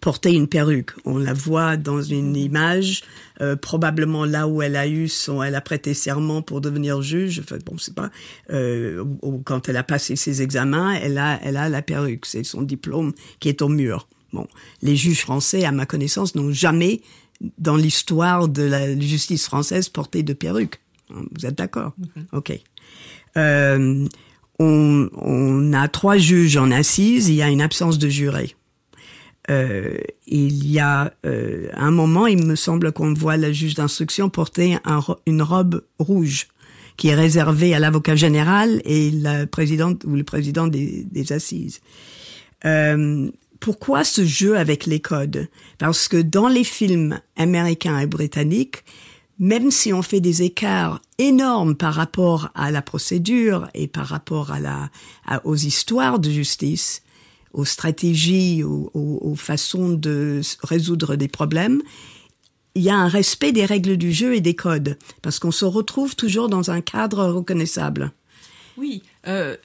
porter 0.00 0.32
une 0.32 0.46
perruque. 0.46 0.92
On 1.04 1.18
la 1.18 1.32
voit 1.32 1.76
dans 1.76 2.02
une 2.02 2.36
image, 2.36 3.02
euh, 3.40 3.56
probablement 3.56 4.24
là 4.24 4.46
où 4.46 4.62
elle 4.62 4.76
a 4.76 4.86
eu 4.86 5.08
son, 5.08 5.42
elle 5.42 5.54
a 5.54 5.60
prêté 5.60 5.94
serment 5.94 6.42
pour 6.42 6.60
devenir 6.60 7.02
juge. 7.02 7.40
Enfin, 7.40 7.58
bon, 7.64 7.76
c'est 7.78 7.94
pas. 7.94 8.10
Euh, 8.50 9.04
ou- 9.22 9.38
quand 9.44 9.68
elle 9.68 9.76
a 9.76 9.82
passé 9.82 10.16
ses 10.16 10.42
examens, 10.42 10.92
elle 10.94 11.18
a, 11.18 11.40
elle 11.42 11.56
a 11.56 11.68
la 11.68 11.82
perruque. 11.82 12.26
C'est 12.26 12.44
son 12.44 12.62
diplôme 12.62 13.12
qui 13.40 13.48
est 13.48 13.62
au 13.62 13.68
mur. 13.68 14.08
Bon, 14.32 14.46
les 14.82 14.94
juges 14.96 15.20
français, 15.20 15.64
à 15.64 15.72
ma 15.72 15.86
connaissance, 15.86 16.34
n'ont 16.34 16.52
jamais, 16.52 17.00
dans 17.58 17.76
l'histoire 17.76 18.48
de 18.48 18.62
la 18.62 18.98
justice 18.98 19.46
française, 19.46 19.88
porté 19.88 20.22
de 20.22 20.32
perruque. 20.34 20.78
Vous 21.10 21.46
êtes 21.46 21.58
d'accord? 21.58 21.94
Ok. 22.32 22.52
Euh, 23.36 24.06
on, 24.60 25.08
on 25.14 25.72
a 25.72 25.88
trois 25.88 26.18
juges 26.18 26.56
en 26.56 26.70
assises. 26.70 27.28
Il 27.28 27.34
y 27.34 27.42
a 27.42 27.48
une 27.48 27.62
absence 27.62 27.98
de 27.98 28.08
juré. 28.08 28.54
Euh, 29.50 29.98
il 30.26 30.70
y 30.70 30.78
a 30.78 31.12
euh, 31.26 31.68
un 31.74 31.90
moment, 31.90 32.26
il 32.26 32.44
me 32.44 32.54
semble 32.54 32.92
qu'on 32.92 33.12
voit 33.14 33.36
la 33.36 33.52
juge 33.52 33.74
d'instruction 33.74 34.30
porter 34.30 34.78
une 35.26 35.42
robe 35.42 35.82
rouge 35.98 36.48
qui 36.96 37.08
est 37.08 37.14
réservée 37.14 37.74
à 37.74 37.78
l'avocat 37.78 38.14
général 38.14 38.80
et 38.84 39.10
la 39.10 39.46
présidente 39.46 40.04
ou 40.04 40.14
le 40.14 40.22
président 40.22 40.68
des, 40.68 41.32
assises. 41.32 41.80
Euh, 42.64 43.28
pourquoi 43.58 44.04
ce 44.04 44.24
jeu 44.24 44.56
avec 44.56 44.86
les 44.86 45.00
codes? 45.00 45.48
Parce 45.78 46.08
que 46.08 46.18
dans 46.18 46.48
les 46.48 46.64
films 46.64 47.18
américains 47.36 47.98
et 47.98 48.06
britanniques, 48.06 48.84
même 49.38 49.70
si 49.70 49.92
on 49.92 50.02
fait 50.02 50.20
des 50.20 50.42
écarts 50.42 51.00
énormes 51.18 51.74
par 51.74 51.94
rapport 51.94 52.50
à 52.54 52.70
la 52.70 52.82
procédure 52.82 53.68
et 53.74 53.88
par 53.88 54.06
rapport 54.06 54.52
à 54.52 54.60
la, 54.60 54.90
aux 55.44 55.56
histoires 55.56 56.18
de 56.18 56.30
justice, 56.30 57.02
aux 57.52 57.64
stratégies, 57.64 58.62
aux, 58.64 59.34
façons 59.36 59.90
de 59.90 60.40
résoudre 60.62 61.16
des 61.16 61.28
problèmes, 61.28 61.82
il 62.74 62.82
y 62.82 62.90
a 62.90 62.94
un 62.94 63.08
respect 63.08 63.52
des 63.52 63.64
règles 63.64 63.96
du 63.96 64.12
jeu 64.12 64.34
et 64.34 64.40
des 64.40 64.54
codes, 64.54 64.96
parce 65.22 65.38
qu'on 65.38 65.50
se 65.50 65.64
retrouve 65.64 66.14
toujours 66.14 66.48
dans 66.48 66.70
un 66.70 66.80
cadre 66.80 67.26
reconnaissable. 67.26 68.12
Oui. 68.76 69.02
euh, 69.26 69.56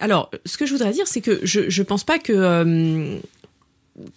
alors, 0.00 0.30
ce 0.44 0.56
que 0.56 0.66
je 0.66 0.72
voudrais 0.72 0.92
dire, 0.92 1.06
c'est 1.06 1.20
que 1.20 1.40
je 1.42 1.68
je 1.68 1.82
pense 1.82 2.04
pas 2.04 2.18
que 2.18 2.32
euh, 2.32 3.18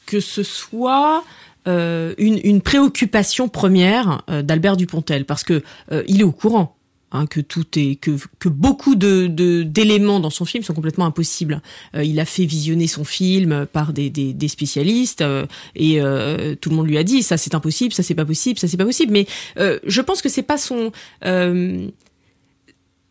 que 0.06 0.20
ce 0.20 0.44
soit 0.44 1.24
euh, 1.68 2.14
une, 2.18 2.40
une 2.44 2.62
préoccupation 2.62 3.50
première 3.50 4.24
d'Albert 4.44 4.78
Dupontel, 4.78 5.26
parce 5.26 5.44
que 5.44 5.64
il 6.08 6.22
est 6.22 6.26
au 6.26 6.32
courant 6.32 6.77
Hein, 7.14 7.26
que 7.26 7.40
tout 7.40 7.66
est 7.78 7.96
que, 7.96 8.18
que 8.38 8.50
beaucoup 8.50 8.96
de 8.96 9.28
d'éléments 9.64 10.20
dans 10.20 10.30
son 10.30 10.44
film 10.44 10.62
sont 10.62 10.74
complètement 10.74 11.06
impossibles. 11.06 11.62
Euh, 11.96 12.04
il 12.04 12.20
a 12.20 12.26
fait 12.26 12.44
visionner 12.44 12.88
son 12.88 13.06
film 13.06 13.66
par 13.66 13.94
des, 13.94 14.10
des, 14.10 14.34
des 14.34 14.48
spécialistes 14.50 15.22
euh, 15.22 15.46
et 15.74 16.02
euh, 16.02 16.56
tout 16.60 16.70
le 16.70 16.76
monde 16.76 16.88
lui 16.88 16.98
a 16.98 17.06
dit 17.06 17.24
ça 17.24 17.38
c'est 17.38 17.56
impossible, 17.56 17.94
ça 17.94 18.04
c'est 18.04 18.14
pas 18.14 18.26
possible, 18.26 18.60
ça 18.60 18.68
c'est 18.68 18.76
pas 18.76 18.84
possible. 18.84 19.14
Mais 19.14 19.26
je 19.56 20.02
pense 20.02 20.22
que 20.22 20.28
c'est 20.28 20.44
pas 20.44 20.58
son 20.58 20.92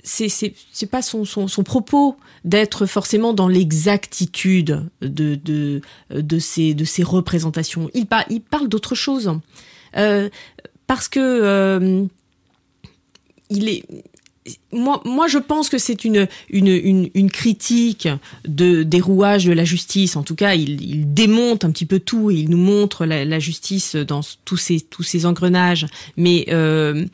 c'est 0.02 0.28
c'est 0.28 0.52
c'est 0.72 0.90
pas 0.90 1.00
son, 1.00 1.24
son 1.24 1.48
son 1.48 1.62
propos 1.62 2.18
d'être 2.44 2.84
forcément 2.84 3.32
dans 3.32 3.48
l'exactitude 3.48 4.90
de 5.00 5.36
de 5.36 5.80
de 6.10 6.38
ces 6.38 6.74
de 6.74 6.84
ces 6.84 7.02
représentations. 7.02 7.90
Il 7.94 8.04
parle 8.04 8.26
il 8.28 8.42
parle 8.42 8.68
d'autre 8.68 8.94
chose 8.94 9.32
parce 10.86 11.08
que 11.08 12.06
il 13.50 13.68
est 13.68 13.84
moi, 14.72 15.00
moi, 15.04 15.26
je 15.26 15.38
pense 15.38 15.68
que 15.68 15.78
c'est 15.78 16.04
une, 16.04 16.28
une, 16.50 16.68
une, 16.68 17.10
une, 17.14 17.30
critique 17.30 18.08
de, 18.46 18.82
des 18.82 19.00
rouages 19.00 19.44
de 19.44 19.52
la 19.52 19.64
justice. 19.64 20.16
En 20.16 20.22
tout 20.22 20.34
cas, 20.34 20.54
il, 20.54 20.80
il 20.82 21.12
démonte 21.12 21.64
un 21.64 21.70
petit 21.70 21.86
peu 21.86 21.98
tout 21.98 22.30
et 22.30 22.36
il 22.36 22.50
nous 22.50 22.56
montre 22.58 23.06
la, 23.06 23.24
la 23.24 23.38
justice 23.38 23.96
dans 23.96 24.20
tous 24.44 24.56
ces, 24.56 24.80
tous 24.80 25.02
ces 25.02 25.26
engrenages. 25.26 25.86
Mais 26.16 26.46
euh, 26.50 27.06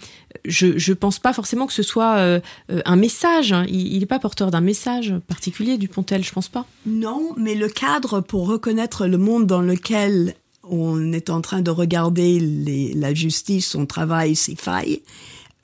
je, 0.45 0.79
je 0.79 0.93
pense 0.93 1.19
pas 1.19 1.33
forcément 1.33 1.67
que 1.67 1.73
ce 1.73 1.83
soit 1.83 2.17
euh, 2.17 2.41
un 2.85 2.97
message. 2.97 3.55
Il 3.69 4.01
n'est 4.01 4.07
pas 4.07 4.19
porteur 4.19 4.51
d'un 4.51 4.61
message 4.61 5.15
particulier 5.27 5.79
du 5.79 5.89
Pontel, 5.89 6.25
je 6.25 6.33
pense 6.33 6.49
pas. 6.49 6.67
Non, 6.87 7.31
mais 7.37 7.55
le 7.55 7.69
cadre 7.69 8.21
pour 8.21 8.47
reconnaître 8.47 9.07
le 9.07 9.19
monde 9.19 9.47
dans 9.47 9.63
lequel 9.63 10.35
on 10.65 11.13
est 11.13 11.29
en 11.31 11.41
train 11.41 11.61
de 11.61 11.71
regarder 11.71 12.39
les, 12.39 12.95
la 12.95 13.15
justice, 13.15 13.71
son 13.71 13.87
travail, 13.87 14.37
ses 14.37 14.55
failles, 14.55 15.03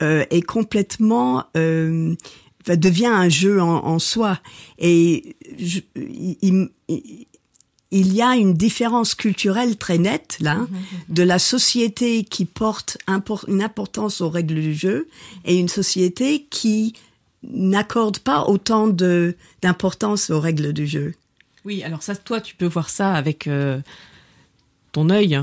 est 0.01 0.45
complètement 0.45 1.45
euh, 1.57 2.15
devient 2.67 3.07
un 3.07 3.29
jeu 3.29 3.61
en, 3.61 3.85
en 3.85 3.99
soi 3.99 4.39
et 4.77 5.35
je, 5.57 5.79
il, 5.95 6.69
il, 7.91 8.13
y 8.13 8.21
a 8.21 8.35
une 8.35 8.53
différence 8.53 9.15
culturelle 9.15 9.75
très 9.75 9.97
nette 9.97 10.37
là 10.39 10.55
mhm, 10.55 10.67
mhm. 10.67 10.79
de 11.09 11.23
la 11.23 11.39
société 11.39 12.23
qui 12.23 12.45
porte 12.45 12.97
une 13.47 13.63
importance 13.63 14.21
aux 14.21 14.29
règles 14.29 14.61
du 14.61 14.73
jeu 14.73 15.07
et 15.45 15.57
une 15.57 15.69
société 15.69 16.45
qui 16.49 16.93
n'accorde 17.43 18.19
pas 18.19 18.43
autant 18.43 18.87
de 18.87 19.35
d'importance 19.61 20.29
aux 20.29 20.39
règles 20.39 20.73
du 20.73 20.85
jeu. 20.85 21.15
Oui, 21.65 21.83
alors 21.83 22.03
ça, 22.03 22.15
toi, 22.15 22.41
tu 22.41 22.55
peux 22.55 22.65
voir 22.65 22.89
ça 22.89 23.13
avec 23.13 23.47
euh, 23.47 23.79
ton 24.91 25.09
œil. 25.09 25.39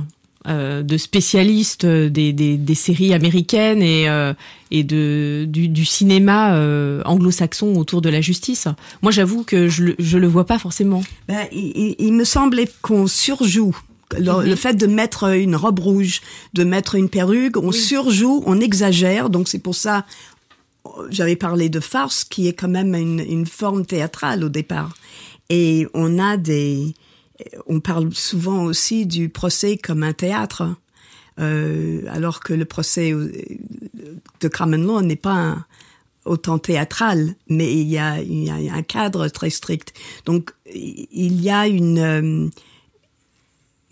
Euh, 0.49 0.85
de 0.85 0.97
spécialistes 0.97 1.85
des, 1.85 2.33
des, 2.33 2.57
des, 2.57 2.75
séries 2.77 3.13
américaines 3.13 3.83
et, 3.83 4.09
euh, 4.09 4.33
et 4.71 4.85
de, 4.85 5.45
du, 5.49 5.67
du 5.67 5.85
cinéma 5.85 6.55
euh, 6.55 7.03
anglo-saxon 7.05 7.75
autour 7.75 8.01
de 8.01 8.09
la 8.09 8.21
justice. 8.21 8.69
Moi, 9.03 9.11
j'avoue 9.11 9.43
que 9.43 9.67
je, 9.67 9.95
je 9.99 10.19
le 10.19 10.29
vois 10.29 10.47
pas 10.47 10.61
forcément. 10.61 11.03
Ben, 11.27 11.49
il, 11.51 11.97
il 11.99 12.13
me 12.13 12.23
semblait 12.23 12.69
qu'on 12.81 13.09
surjoue 13.09 13.77
le, 14.17 14.21
mhm. 14.21 14.49
le, 14.49 14.55
fait 14.55 14.75
de 14.75 14.87
mettre 14.87 15.35
une 15.35 15.57
robe 15.57 15.81
rouge, 15.81 16.21
de 16.55 16.63
mettre 16.63 16.95
une 16.95 17.09
perruque, 17.09 17.57
on 17.57 17.73
surjoue, 17.73 18.45
on 18.47 18.61
exagère. 18.61 19.31
Donc 19.31 19.49
c'est 19.49 19.59
pour 19.59 19.75
ça, 19.75 20.07
j'avais 21.11 21.35
parlé 21.35 21.69
de 21.69 21.81
farce, 21.81 22.23
qui 22.23 22.47
est 22.47 22.53
quand 22.53 22.69
même 22.69 22.95
une, 22.95 23.19
une, 23.19 23.47
forme 23.47 23.85
théâtrale 23.85 24.45
au 24.45 24.49
départ. 24.49 24.95
Et 25.51 25.89
on 25.93 26.21
a 26.21 26.37
des, 26.37 26.95
on 27.67 27.81
parle 27.81 28.13
souvent 28.15 28.65
aussi 28.65 29.07
du 29.07 29.29
procès 29.29 29.77
comme 29.77 30.03
un 30.03 30.13
théâtre, 30.13 30.75
euh, 31.39 32.03
alors 32.09 32.41
que 32.41 32.55
le 32.55 32.65
procès 32.65 33.13
de 33.13 34.49
Common 34.49 34.79
Law 34.79 35.03
n'est 35.03 35.17
pas 35.17 35.67
autant 36.25 36.59
théâtral, 36.59 37.35
mais 37.49 37.73
il 37.73 37.89
y, 37.89 37.99
a, 37.99 38.21
il 38.21 38.45
y, 38.45 38.51
a, 38.51 38.75
un 38.75 38.83
cadre 38.83 39.29
très 39.29 39.51
strict. 39.51 39.95
Donc 40.25 40.53
il 40.75 41.41
y 41.41 41.51
a 41.51 41.69
une, 41.69 41.99
euh, 41.99 42.49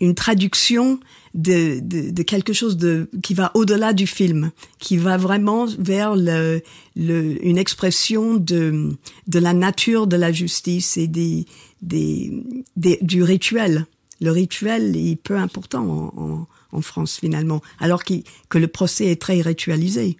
une 0.01 0.15
traduction 0.15 0.99
de, 1.33 1.79
de, 1.81 2.11
de, 2.11 2.23
quelque 2.23 2.53
chose 2.53 2.77
de 2.77 3.09
qui 3.21 3.33
va 3.33 3.51
au-delà 3.55 3.93
du 3.93 4.07
film, 4.07 4.51
qui 4.79 4.97
va 4.97 5.17
vraiment 5.17 5.65
vers 5.79 6.15
le, 6.15 6.61
le, 6.95 7.45
une 7.45 7.57
expression 7.57 8.35
de, 8.35 8.91
de 9.27 9.39
la 9.39 9.53
nature 9.53 10.07
de 10.07 10.15
la 10.15 10.31
justice 10.31 10.97
et 10.97 11.07
des, 11.07 11.45
du 11.85 13.23
rituel. 13.23 13.85
Le 14.21 14.31
rituel 14.31 14.95
est 14.95 15.15
peu 15.21 15.37
important 15.37 16.47
en, 16.71 16.81
France 16.81 17.19
finalement, 17.21 17.61
alors 17.79 18.03
que 18.03 18.57
le 18.57 18.67
procès 18.67 19.05
est 19.05 19.21
très 19.21 19.39
ritualisé. 19.39 20.17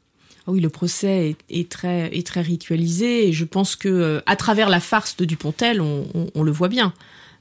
Ah 0.48 0.52
oui, 0.52 0.62
le 0.62 0.70
procès 0.70 1.36
est, 1.50 1.70
très 1.70 2.10
ritualisé 2.42 3.28
et 3.28 3.34
je 3.34 3.44
pense 3.44 3.76
que 3.76 3.90
euh, 3.90 4.22
à 4.26 4.38
travers 4.38 4.70
la 4.70 4.80
farce 4.80 5.18
de 5.18 5.26
Dupontel, 5.26 5.82
on, 5.82 6.44
le 6.44 6.52
voit 6.52 6.70
bien. 6.70 6.94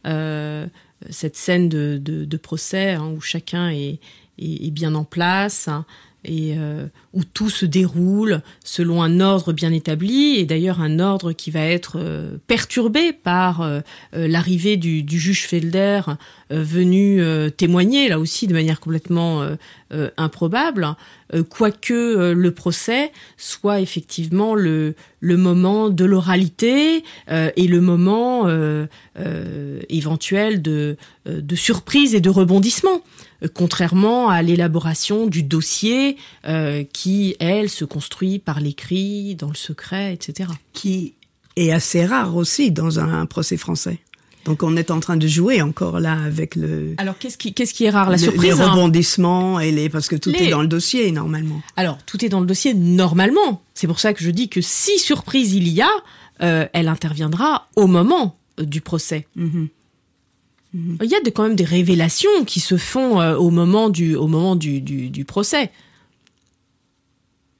Euh, 0.06 0.66
cette 1.10 1.36
scène 1.36 1.68
de, 1.68 2.36
procès 2.38 2.92
hein, 2.92 3.12
où 3.14 3.20
chacun 3.20 3.70
est, 3.70 4.00
bien 4.38 4.94
en 4.94 5.04
place 5.04 5.68
hein, 5.68 5.84
et 6.24 6.54
euh, 6.56 6.86
où 7.12 7.22
tout 7.24 7.50
se 7.50 7.66
déroule 7.66 8.40
selon 8.64 9.02
un 9.02 9.20
ordre 9.20 9.52
bien 9.52 9.72
établi 9.72 10.36
et 10.36 10.46
d'ailleurs 10.46 10.80
un 10.80 10.98
ordre 10.98 11.32
qui 11.32 11.50
va 11.50 11.60
être 11.60 11.96
euh, 11.96 12.36
perturbé 12.46 13.12
par 13.12 13.60
euh, 13.60 13.80
euh 14.16 14.28
l'arrivée 14.28 14.76
du, 14.76 15.02
du, 15.02 15.18
juge 15.18 15.46
Felder 15.46 16.00
venu 16.50 17.20
témoigner 17.56 18.08
là 18.08 18.18
aussi 18.18 18.46
de 18.46 18.52
manière 18.52 18.80
complètement 18.80 19.46
improbable 20.16 20.96
quoique 21.50 22.32
le 22.32 22.50
procès 22.52 23.12
soit 23.36 23.80
effectivement 23.80 24.54
le, 24.54 24.94
le 25.20 25.36
moment 25.36 25.90
de 25.90 26.04
l'oralité 26.04 27.04
et 27.28 27.68
le 27.68 27.80
moment 27.80 28.48
éventuel 29.88 30.62
de, 30.62 30.96
de 31.26 31.56
surprise 31.56 32.14
et 32.14 32.20
de 32.20 32.30
rebondissement 32.30 33.02
contrairement 33.52 34.28
à 34.28 34.42
l'élaboration 34.42 35.26
du 35.26 35.42
dossier 35.42 36.16
euh, 36.46 36.84
qui, 36.92 37.36
elle, 37.40 37.68
se 37.68 37.84
construit 37.84 38.38
par 38.38 38.60
l'écrit, 38.60 39.34
dans 39.34 39.48
le 39.48 39.54
secret, 39.54 40.14
etc. 40.14 40.50
Qui 40.72 41.14
est 41.56 41.72
assez 41.72 42.06
rare 42.06 42.36
aussi 42.36 42.70
dans 42.70 42.98
un 42.98 43.26
procès 43.26 43.56
français. 43.56 43.98
Donc 44.44 44.62
on 44.62 44.76
est 44.76 44.90
en 44.90 45.00
train 45.00 45.16
de 45.16 45.26
jouer 45.26 45.62
encore 45.62 46.00
là 46.00 46.18
avec 46.24 46.54
le. 46.54 46.94
Alors 46.98 47.18
qu'est-ce 47.18 47.38
qui 47.38 47.54
qu'est-ce 47.54 47.72
qui 47.74 47.84
est 47.84 47.90
rare? 47.90 48.10
La 48.10 48.18
surprise 48.18 48.42
Les 48.42 48.60
hein 48.60 48.70
rebondissements 48.70 49.60
et 49.60 49.72
les 49.72 49.88
parce 49.88 50.08
que 50.08 50.16
tout 50.16 50.30
les... 50.30 50.44
est 50.44 50.50
dans 50.50 50.62
le 50.62 50.68
dossier 50.68 51.10
normalement. 51.12 51.62
Alors 51.76 51.98
tout 52.04 52.24
est 52.24 52.28
dans 52.28 52.40
le 52.40 52.46
dossier 52.46 52.74
normalement. 52.74 53.62
C'est 53.74 53.86
pour 53.86 54.00
ça 54.00 54.12
que 54.12 54.22
je 54.22 54.30
dis 54.30 54.48
que 54.48 54.60
si 54.60 54.98
surprise 54.98 55.54
il 55.54 55.68
y 55.68 55.80
a, 55.82 55.90
euh, 56.42 56.66
elle 56.72 56.88
interviendra 56.88 57.68
au 57.76 57.86
moment 57.86 58.36
du 58.58 58.80
procès. 58.80 59.26
Mm 59.36 59.48
-hmm. 59.48 59.68
Il 61.02 61.08
y 61.08 61.14
a 61.14 61.20
de, 61.20 61.30
quand 61.30 61.44
même 61.44 61.54
des 61.54 61.64
révélations 61.64 62.44
qui 62.44 62.58
se 62.58 62.76
font 62.76 63.20
euh, 63.20 63.36
au 63.36 63.50
moment 63.50 63.90
du, 63.90 64.16
au 64.16 64.26
moment 64.26 64.56
du, 64.56 64.80
du, 64.80 65.08
du 65.08 65.24
procès. 65.24 65.70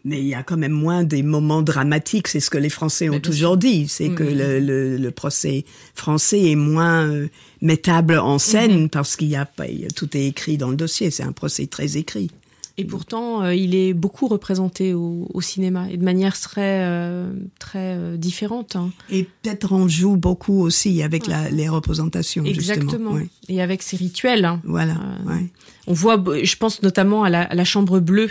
Mais 0.05 0.21
il 0.21 0.27
y 0.27 0.35
a 0.35 0.43
quand 0.43 0.59
même 0.59 0.73
moins 0.73 1.03
des 1.03 1.23
moments 1.23 1.63
dramatiques, 1.63 2.29
c'est 2.29 2.41
ce 2.41 2.51
que 2.51 2.59
les 2.59 2.69
Français 2.69 3.09
ont 3.09 3.21
toujours 3.21 3.57
dit, 3.57 3.89
c'est 3.89 4.11
mmh. 4.11 4.15
que 4.15 4.25
le, 4.25 4.61
le, 4.61 4.97
le, 4.99 5.11
procès 5.11 5.65
français 5.95 6.51
est 6.51 6.57
moins 6.57 7.07
euh, 7.09 7.29
mettable 7.63 8.19
en 8.19 8.39
scène 8.39 8.85
mmh. 8.85 8.89
parce 8.91 9.17
qu'il 9.17 9.29
y 9.29 9.37
a 9.37 9.47
pas, 9.47 9.65
tout 9.97 10.15
est 10.15 10.27
écrit 10.27 10.59
dans 10.59 10.69
le 10.69 10.77
dossier, 10.77 11.11
c'est 11.11 11.23
un 11.23 11.33
procès 11.33 11.67
très 11.67 11.97
écrit. 11.97 12.31
Et 12.77 12.85
pourtant, 12.85 13.43
euh, 13.43 13.55
il 13.55 13.75
est 13.77 13.95
beaucoup 13.95 14.27
représenté 14.27 14.95
au, 14.95 15.29
au, 15.33 15.41
cinéma 15.41 15.87
et 15.91 15.97
de 15.97 16.05
manière 16.05 16.39
très 16.39 16.81
euh, 16.83 17.33
très 17.61 17.95
euh, 17.97 18.17
différente. 18.17 18.75
Hein. 18.75 18.91
Et 19.11 19.25
peut-être 19.25 19.71
on 19.73 19.87
joue 19.87 20.17
beaucoup 20.17 20.61
aussi 20.61 21.01
avec 21.03 21.25
ouais. 21.25 21.31
la, 21.31 21.51
les 21.51 21.69
représentations. 21.69 22.45
Exactement. 22.45 23.13
Ouais. 23.13 23.29
Et 23.49 23.63
avec 23.63 23.83
ses 23.83 23.97
rituels. 23.97 24.45
Hein. 24.45 24.61
Voilà. 24.65 24.95
Ouais. 25.25 25.47
On 25.87 25.93
voit, 25.93 26.23
je 26.43 26.57
pense 26.57 26.83
notamment 26.83 27.23
à 27.23 27.31
la, 27.31 27.43
à 27.43 27.55
la 27.55 27.65
chambre 27.65 28.01
bleue 28.01 28.31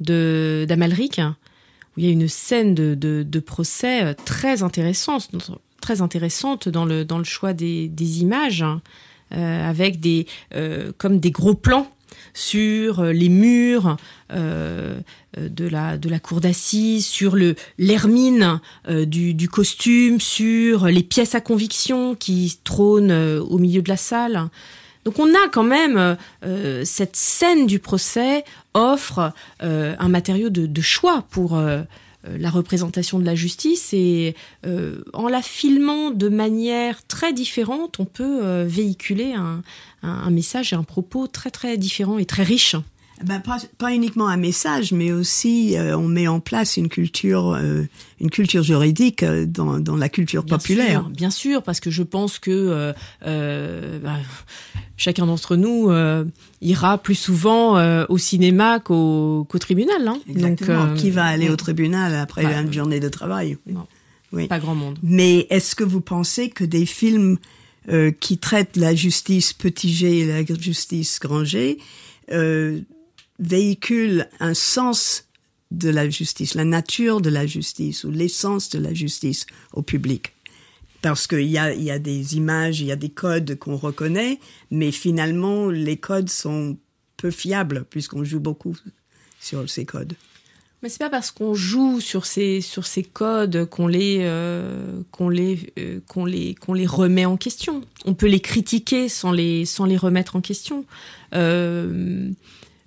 d'Amalric, 0.00 1.20
où 1.20 2.00
il 2.00 2.04
y 2.04 2.08
a 2.08 2.12
une 2.12 2.28
scène 2.28 2.74
de, 2.74 3.40
procès 3.40 4.14
très 4.24 4.62
intéressante, 4.62 5.30
très 5.80 6.00
intéressante 6.00 6.68
dans 6.68 6.84
le 6.84 7.24
choix 7.24 7.52
des, 7.52 8.20
images, 8.20 8.62
hein, 8.62 8.82
avec 9.30 10.00
des 10.00 10.26
comme 10.98 11.20
des 11.20 11.30
gros 11.30 11.54
plans 11.54 11.90
sur 12.34 13.00
euh, 13.00 13.12
les 13.12 13.28
murs 13.28 13.96
euh, 14.32 15.00
de 15.36 15.66
la 15.66 15.96
de 15.96 16.08
la 16.08 16.18
cour 16.18 16.40
d'assises, 16.40 17.06
sur 17.06 17.36
le 17.36 17.54
l'hermine 17.78 18.60
euh, 18.88 19.04
du, 19.04 19.48
costume, 19.48 20.20
sur 20.20 20.86
les 20.86 21.02
pièces 21.02 21.34
à 21.34 21.40
conviction 21.40 22.14
qui 22.14 22.58
trônent 22.64 23.10
euh, 23.10 23.40
au 23.40 23.58
milieu 23.58 23.82
de 23.82 23.88
la 23.88 23.96
salle. 23.96 24.48
Donc 25.04 25.18
on 25.18 25.28
a 25.34 25.48
quand 25.50 25.62
même 25.62 26.16
euh, 26.44 26.84
cette 26.84 27.16
scène 27.16 27.66
du 27.66 27.78
procès 27.78 28.44
offre 28.74 29.32
euh, 29.62 29.94
un 29.98 30.08
matériau 30.08 30.50
de, 30.50 30.80
choix 30.80 31.24
pour 31.30 31.56
euh, 32.28 32.36
la 32.38 32.50
représentation 32.50 33.18
de 33.18 33.24
la 33.24 33.34
justice 33.34 33.94
et 33.94 34.34
euh, 34.66 35.02
en 35.14 35.28
la 35.28 35.40
filmant 35.40 36.10
de 36.10 36.28
manière 36.28 37.06
très 37.06 37.32
différente, 37.32 37.98
on 37.98 38.04
peut 38.04 38.44
euh, 38.44 38.66
véhiculer 38.68 39.32
un, 39.32 39.62
un, 40.02 40.08
un, 40.10 40.30
message 40.30 40.74
et 40.74 40.76
un 40.76 40.82
propos 40.82 41.28
très 41.28 41.50
très 41.50 41.78
différent 41.78 42.18
et 42.18 42.26
très 42.26 42.42
riche. 42.42 42.76
Ben, 43.24 43.40
pas, 43.40 43.58
pas 43.78 43.94
uniquement 43.94 44.28
un 44.28 44.36
message, 44.36 44.92
mais 44.92 45.12
aussi 45.12 45.76
euh, 45.76 45.96
on 45.96 46.08
met 46.08 46.26
en 46.26 46.40
place 46.40 46.76
une 46.76 46.88
culture, 46.88 47.52
euh, 47.52 47.82
une 48.20 48.30
culture 48.30 48.62
juridique 48.62 49.22
euh, 49.22 49.44
dans, 49.46 49.78
dans 49.78 49.96
la 49.96 50.08
culture 50.08 50.42
Bien 50.42 50.56
populaire. 50.56 51.00
sûr, 51.02 51.10
bien 51.10 51.30
sûr, 51.30 51.62
parce 51.62 51.80
que 51.80 51.90
je 51.90 52.02
pense 52.02 52.38
que 52.38 52.50
euh, 52.50 52.92
euh, 53.26 53.98
bah, 53.98 54.16
chacun 54.96 55.26
d'entre 55.26 55.56
nous 55.56 55.90
euh, 55.90 56.24
ira 56.62 56.96
plus 56.98 57.14
souvent 57.14 57.76
euh, 57.76 58.06
au 58.08 58.16
cinéma 58.18 58.80
qu'au 58.80 59.46
qu'au 59.50 59.58
tribunal. 59.58 60.08
Hein. 60.08 60.18
Exactement. 60.28 60.86
Donc, 60.86 60.96
Qui 60.96 61.10
va 61.10 61.24
aller 61.26 61.50
au 61.50 61.56
tribunal 61.56 62.14
après 62.14 62.42
Bah, 62.44 62.60
une 62.60 62.72
journée 62.72 63.00
de 63.00 63.08
travail 63.08 63.58
non. 63.66 63.86
Oui. 64.32 64.46
Pas 64.46 64.60
grand 64.60 64.76
monde. 64.76 64.96
Mais 65.02 65.46
est-ce 65.50 65.74
que 65.74 65.82
vous 65.84 66.00
pensez 66.00 66.50
que 66.50 66.62
des 66.64 66.86
films 66.86 67.36
euh, 67.90 68.12
qui 68.12 68.38
traitent 68.38 68.76
la 68.76 68.94
justice 68.94 69.52
petit 69.52 69.92
g 69.92 70.20
et 70.20 70.24
la 70.26 70.44
justice 70.44 71.18
grand 71.20 71.42
G 71.44 71.78
véhiculent 73.40 74.28
un 74.38 74.54
sens 74.54 75.24
de 75.70 75.88
la 75.88 76.08
justice, 76.08 76.54
la 76.54 76.64
nature 76.64 77.20
de 77.20 77.30
la 77.30 77.46
justice 77.46 78.04
ou 78.04 78.10
l'essence 78.10 78.70
de 78.70 78.78
la 78.78 78.94
justice 78.94 79.46
au 79.72 79.82
public 79.82 80.32
parce 81.02 81.26
qu'il 81.26 81.48
y 81.48 81.58
a, 81.58 81.72
y 81.74 81.90
a 81.90 81.98
des 81.98 82.36
images, 82.36 82.80
il 82.80 82.86
y 82.86 82.92
a 82.92 82.96
des 82.96 83.08
codes 83.08 83.58
qu'on 83.58 83.76
reconnaît, 83.76 84.38
mais 84.70 84.90
finalement, 84.90 85.70
les 85.70 85.96
codes 85.96 86.28
sont 86.28 86.76
peu 87.16 87.30
fiables 87.30 87.84
puisqu'on 87.88 88.24
joue 88.24 88.40
beaucoup 88.40 88.76
sur 89.40 89.68
ces 89.68 89.84
codes. 89.84 90.14
Mais 90.82 90.88
c'est 90.88 90.98
pas 90.98 91.10
parce 91.10 91.30
qu'on 91.30 91.54
joue 91.54 92.00
sur 92.00 92.24
ces 92.24 92.62
sur 92.62 92.86
ces 92.86 93.02
codes 93.02 93.66
qu'on 93.66 93.86
les 93.86 94.20
euh, 94.20 95.02
qu'on 95.10 95.28
les 95.28 95.72
euh, 95.78 96.00
qu'on 96.08 96.24
les 96.24 96.54
qu'on 96.54 96.72
les 96.72 96.86
remet 96.86 97.26
en 97.26 97.36
question. 97.36 97.82
On 98.06 98.14
peut 98.14 98.28
les 98.28 98.40
critiquer 98.40 99.10
sans 99.10 99.30
les 99.30 99.66
sans 99.66 99.84
les 99.84 99.98
remettre 99.98 100.36
en 100.36 100.40
question. 100.40 100.86
Euh, 101.34 102.30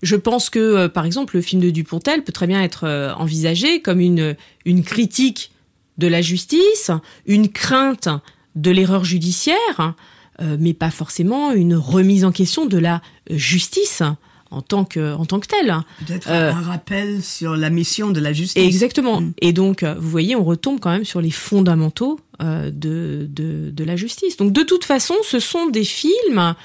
je 0.04 0.16
pense 0.16 0.50
que 0.50 0.60
euh, 0.60 0.90
par 0.90 1.06
exemple 1.06 1.36
le 1.36 1.42
film 1.42 1.62
de 1.62 1.72
Dupontel 1.72 2.24
peut 2.24 2.32
très 2.32 2.48
bien 2.48 2.62
être 2.62 2.84
euh, 2.84 3.14
envisagé 3.16 3.82
comme 3.82 4.00
une 4.00 4.36
une 4.66 4.84
critique 4.84 5.52
de 5.98 6.08
la 6.08 6.22
justice, 6.22 6.92
une 7.26 7.50
crainte 7.50 8.10
de 8.56 8.72
l'erreur 8.72 9.04
judiciaire, 9.06 9.96
euh, 10.42 10.58
mais 10.60 10.74
pas 10.74 10.92
forcément 10.92 11.52
une 11.52 11.76
remise 11.76 12.26
en 12.26 12.32
question 12.32 12.66
de 12.66 12.78
la 12.78 13.02
justice 13.30 14.04
en 14.52 14.62
tant 14.62 14.86
que 14.86 15.16
en 15.16 15.26
tant 15.26 15.40
que 15.40 15.48
telle. 15.48 15.76
Peut-être 16.06 16.30
Euh, 16.30 16.52
un 16.52 16.62
rappel 16.62 17.24
sur 17.24 17.56
la 17.56 17.70
mission 17.70 18.12
de 18.12 18.20
la 18.20 18.34
justice. 18.34 18.64
Exactement. 18.64 19.22
Mm. 19.22 19.34
Et 19.42 19.54
donc, 19.54 19.84
vous 19.84 20.10
voyez, 20.10 20.36
on 20.36 20.44
retombe 20.44 20.80
quand 20.80 20.92
même 20.92 21.06
sur 21.06 21.22
les 21.22 21.32
fondamentaux 21.32 22.20
euh, 22.42 22.70
de, 22.72 23.28
de, 23.30 23.72
de 23.72 23.84
la 23.84 23.96
justice. 23.96 24.38
Donc, 24.38 24.54
de 24.54 24.62
toute 24.62 24.86
façon, 24.86 25.16
ce 25.24 25.40
sont 25.40 25.70
des 25.70 25.84
films, 25.84 26.56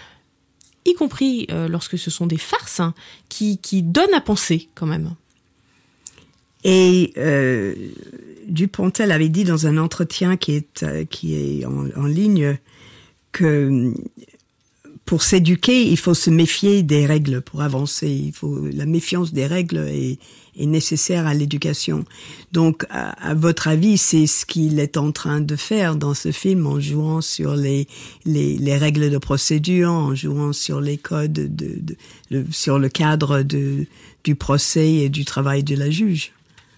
y 0.89 0.95
compris 0.95 1.47
euh, 1.51 1.69
lorsque 1.69 1.99
ce 1.99 2.11
sont 2.11 2.27
des 2.27 2.39
farces, 2.39 2.81
hein, 2.81 2.95
qui, 3.29 3.59
qui 3.59 3.83
donnent 3.83 4.15
à 4.15 4.21
penser 4.21 4.69
quand 4.75 4.87
même. 4.87 5.15
Et 6.65 7.13
euh, 7.17 7.75
Dupontel 8.49 9.13
avait 9.13 9.29
dit 9.29 9.45
dans 9.45 9.67
un 9.67 9.79
entretien 9.79 10.37
qui 10.37 10.53
est, 10.53 10.83
euh, 10.83 11.05
qui 11.05 11.35
est 11.35 11.65
en, 11.65 12.07
ligne 12.07 12.59
que 13.33 13.45
euh, 13.45 13.95
pour 15.05 15.23
s'éduquer, 15.23 15.83
il 15.87 15.97
faut 15.97 16.15
se 16.15 16.31
méfier 16.31 16.83
des 16.83 17.07
règles 17.07 17.41
pour 17.41 17.63
avancer. 17.63 18.11
Il 18.11 18.33
faut 18.33 18.67
la 18.67 18.87
méfiance 18.87 19.33
des 19.33 19.47
règles 19.47 19.79
est, 19.89 20.19
est 20.59 20.67
nécessaire 20.67 21.27
à 21.27 21.35
l'éducation. 21.35 22.05
Donc, 22.53 22.85
à, 22.91 23.35
votre 23.35 23.69
avis, 23.69 23.99
c'est 23.99 24.27
ce 24.27 24.45
qu'il 24.45 24.79
est 24.81 24.97
en 24.97 25.13
train 25.13 25.41
de 25.41 25.57
faire 25.57 25.97
dans 25.97 26.15
ce 26.15 26.33
film 26.33 26.67
en 26.67 26.81
jouant 26.81 27.21
sur 27.21 27.55
les 27.57 27.87
les, 28.25 28.59
les 28.59 28.77
règles 28.77 29.11
de 29.11 29.19
procédure, 29.19 29.91
en 29.91 30.15
jouant 30.15 30.53
sur 30.53 30.81
les 30.81 30.99
codes 30.99 31.33
de, 31.33 31.97
sur 32.51 32.79
le 32.79 32.89
cadre 32.89 33.43
de 33.43 33.87
du 34.25 34.35
procès 34.35 34.91
et 34.93 35.09
du 35.09 35.25
travail 35.25 35.63
de 35.63 35.75
la 35.77 35.91
juge. 35.91 36.33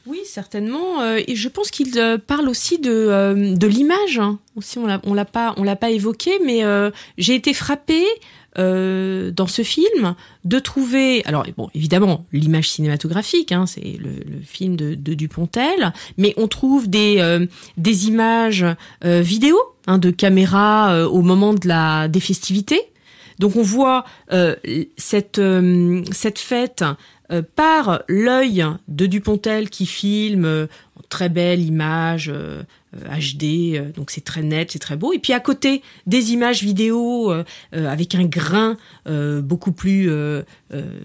Oui, 0.07 0.21
certainement. 0.25 1.03
euh, 1.03 1.21
et 1.27 1.37
je 1.37 1.49
pense 1.49 1.71
qu'il 1.71 1.97
euh, 1.99 2.19
parle 2.19 2.49
aussi 2.49 2.79
de, 2.79 2.91
euh, 2.91 3.55
de 3.55 3.67
l'image. 3.67 4.19
hein. 4.19 4.39
Aussi, 4.57 4.79
on 4.79 4.87
l'a, 4.87 5.25
pas, 5.25 5.55
l'a 5.63 5.77
pas 5.77 5.91
évoqué, 5.91 6.33
mais 6.45 6.63
j'ai 7.17 7.35
été 7.35 7.55
frappée 7.55 8.05
euh, 8.59 9.31
dans 9.31 9.47
ce 9.47 9.63
film 9.63 10.15
de 10.45 10.59
trouver. 10.59 11.25
Alors, 11.25 11.47
bon, 11.57 11.69
évidemment, 11.75 12.27
l'image 12.33 12.71
cinématographique, 12.71 13.53
hein, 13.53 13.67
c'est 13.67 13.99
le, 13.99 14.11
le 14.11 14.41
film 14.43 14.77
de, 14.77 14.95
de 14.95 15.15
Dupontel, 15.15 15.93
mais 16.19 16.35
on 16.37 16.49
trouve 16.49 16.89
des 16.89 17.17
euh, 17.19 17.47
des 17.77 18.09
images 18.09 18.65
euh, 19.05 19.21
vidéo 19.21 19.57
hein, 19.87 19.99
de 19.99 20.11
caméras 20.11 20.93
euh, 20.93 21.07
au 21.07 21.23
moment 21.23 21.55
de 21.55 21.69
la 21.69 22.09
des 22.09 22.21
festivités. 22.21 22.83
Donc 23.39 23.57
on 23.57 23.63
voit 23.63 24.05
euh, 24.33 24.57
cette 24.97 25.39
euh, 25.39 26.03
cette 26.13 26.39
fête 26.39 26.85
par 27.55 28.03
l'œil 28.09 28.67
de 28.89 29.07
Dupontel 29.07 29.71
qui 29.71 29.87
filme 29.87 30.67
très 31.11 31.29
belle 31.29 31.61
image 31.61 32.31
euh, 32.33 32.63
HD, 32.95 33.75
euh, 33.77 33.93
donc 33.93 34.11
c'est 34.11 34.25
très 34.25 34.43
net, 34.43 34.71
c'est 34.71 34.79
très 34.79 34.97
beau. 34.97 35.13
Et 35.13 35.19
puis 35.19 35.35
à 35.35 35.41
côté 35.41 35.83
des 36.07 36.33
images 36.33 36.63
vidéo 36.63 37.31
euh, 37.31 37.45
euh, 37.75 37.87
avec 37.89 38.15
un 38.15 38.25
grain 38.25 38.79
euh, 39.07 39.43
beaucoup 39.43 39.73
plus, 39.73 40.09
euh, 40.09 40.43
euh, 40.73 41.01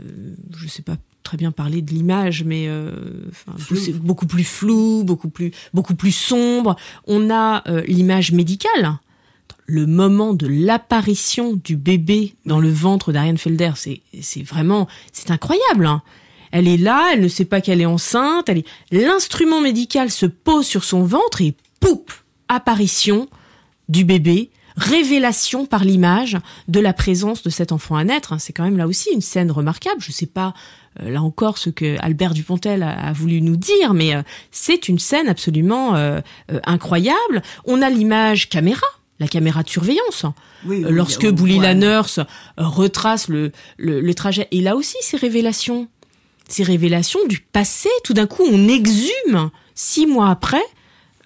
je 0.57 0.67
sais 0.67 0.83
pas 0.83 0.95
très 1.23 1.37
bien 1.37 1.51
parler 1.51 1.81
de 1.81 1.91
l'image, 1.91 2.43
mais 2.43 2.67
euh, 2.69 2.91
enfin, 3.29 3.57
beaucoup 3.95 4.27
plus 4.27 4.43
flou, 4.43 5.03
beaucoup 5.03 5.29
plus 5.29 5.51
beaucoup 5.73 5.95
plus 5.95 6.11
sombre. 6.11 6.75
On 7.07 7.29
a 7.29 7.63
euh, 7.67 7.81
l'image 7.87 8.31
médicale 8.31 8.99
le 9.67 9.87
moment 9.87 10.33
de 10.33 10.47
l'apparition 10.47 11.55
du 11.55 11.75
bébé 11.75 12.35
dans 12.45 12.59
le 12.59 12.69
ventre 12.69 13.11
d'Ariane 13.11 13.39
Felder, 13.39 13.71
c'est 13.75 14.01
c'est 14.21 14.43
vraiment 14.43 14.87
c'est 15.11 15.31
incroyable. 15.31 15.87
hein. 15.87 16.03
Elle 16.51 16.67
est 16.67 16.77
là, 16.77 17.09
elle 17.13 17.21
ne 17.21 17.27
sait 17.27 17.45
pas 17.45 17.61
qu'elle 17.61 17.81
est 17.81 17.85
enceinte. 17.85 18.49
Elle 18.49 18.59
est 18.59 18.65
l'instrument 18.91 19.61
médical 19.61 20.11
se 20.11 20.25
pose 20.25 20.65
sur 20.65 20.83
son 20.83 21.03
ventre 21.03 21.41
et 21.41 21.55
poup 21.79 22.11
apparition 22.47 23.27
du 23.89 24.03
bébé. 24.03 24.49
Révélation 24.77 25.65
par 25.65 25.85
l'image 25.85 26.37
de 26.67 26.81
la 26.81 26.91
présence 26.91 27.43
de 27.43 27.49
cet 27.49 27.71
enfant 27.71 27.95
à 27.95 28.03
naître. 28.03 28.35
C'est 28.39 28.51
quand 28.51 28.65
même 28.65 28.77
là 28.77 28.87
aussi 28.87 29.09
une 29.13 29.21
scène 29.21 29.49
remarquable. 29.49 30.01
Je 30.01 30.11
sais 30.11 30.25
pas 30.25 30.53
euh, 31.01 31.09
là 31.09 31.21
encore 31.21 31.57
ce 31.57 31.69
que 31.69 31.95
Albert 32.01 32.33
Dupontel 32.33 32.83
a, 32.83 33.13
voulu 33.13 33.41
nous 33.41 33.55
dire, 33.55 33.93
mais 33.93 34.15
euh, 34.15 34.21
c'est 34.51 34.89
une 34.89 34.99
scène 34.99 35.29
absolument 35.29 35.95
euh, 35.95 36.19
euh, 36.51 36.59
incroyable. 36.65 37.41
On 37.65 37.81
a 37.81 37.89
l'image 37.89 38.49
caméra, 38.49 38.85
la 39.19 39.29
caméra 39.29 39.63
de 39.63 39.69
surveillance. 39.69 40.25
Oui, 40.65 40.83
oui, 40.83 40.85
Lorsque 40.89 41.25
on 41.29 41.31
Bouli 41.31 41.59
la 41.59 41.73
nurse 41.73 42.19
retrace 42.57 43.29
le, 43.29 43.53
le, 43.77 44.01
le 44.01 44.13
trajet, 44.13 44.47
et 44.51 44.59
là 44.59 44.75
aussi 44.75 44.97
ces 45.01 45.15
révélations, 45.15 45.87
ces 46.47 46.63
révélations 46.63 47.25
du 47.27 47.39
passé, 47.39 47.89
tout 48.03 48.13
d'un 48.13 48.27
coup 48.27 48.43
on 48.49 48.67
exhume 48.67 49.49
six 49.73 50.05
mois 50.05 50.29
après 50.29 50.63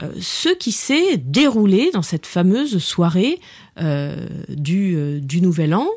euh, 0.02 0.12
ce 0.22 0.50
qui 0.50 0.72
s'est 0.72 1.18
déroulé 1.18 1.90
dans 1.94 2.02
cette 2.02 2.26
fameuse 2.26 2.78
soirée 2.80 3.40
euh, 3.82 4.28
du, 4.50 4.96
euh, 4.96 5.20
du 5.20 5.42
Nouvel 5.42 5.74
An. 5.76 5.88